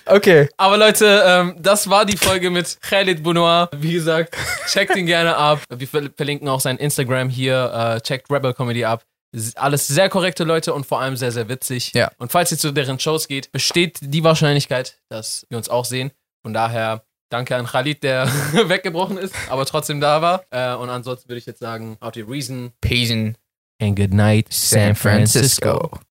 Okay. 0.05 0.49
Aber 0.57 0.78
Leute, 0.78 1.24
ähm, 1.26 1.55
das 1.59 1.89
war 1.89 2.05
die 2.05 2.18
Folge 2.18 2.49
mit 2.49 2.78
Khalid 2.82 3.24
Bounoir. 3.24 3.70
Wie 3.76 3.93
gesagt, 3.93 4.36
checkt 4.68 4.95
ihn 4.95 5.05
gerne 5.05 5.36
ab. 5.38 5.59
Wir 5.70 5.88
ver- 5.88 6.09
verlinken 6.16 6.47
auch 6.49 6.59
sein 6.59 6.78
Instagram 6.78 7.30
hier. 7.30 7.95
Äh, 7.97 8.01
checkt 8.01 8.30
Rebel 8.30 8.53
Comedy 8.53 8.84
ab. 8.86 9.03
Alles 9.55 9.88
sehr 9.88 10.09
korrekte 10.09 10.43
Leute 10.43 10.74
und 10.74 10.86
vor 10.86 10.99
allem 11.01 11.16
sehr, 11.18 11.32
sehr 11.32 11.49
witzig. 11.49 11.91
Ja. 11.95 12.11
Und 12.18 12.32
falls 12.32 12.51
ihr 12.51 12.57
zu 12.57 12.72
deren 12.72 12.99
Shows 12.99 13.28
geht, 13.28 13.51
besteht 13.51 13.97
die 14.01 14.24
Wahrscheinlichkeit, 14.24 14.99
dass 15.09 15.45
wir 15.49 15.57
uns 15.57 15.70
auch 15.70 15.86
sehen. 15.86 16.11
Von 16.43 16.53
daher 16.53 17.03
danke 17.30 17.55
an 17.55 17.66
Khalid, 17.66 18.03
der 18.03 18.28
weggebrochen 18.53 19.18
ist, 19.18 19.34
aber 19.49 19.66
trotzdem 19.66 19.99
da 20.01 20.22
war. 20.22 20.43
Äh, 20.51 20.76
und 20.76 20.89
ansonsten 20.89 21.30
würde 21.30 21.39
ich 21.39 21.45
jetzt 21.47 21.59
sagen, 21.59 21.97
out 22.01 22.16
your 22.18 22.30
reason 22.30 22.74
Peace 22.82 23.09
and 23.84 23.95
good 23.95 24.13
night, 24.13 24.51
San 24.51 24.95
Francisco. 24.95 25.99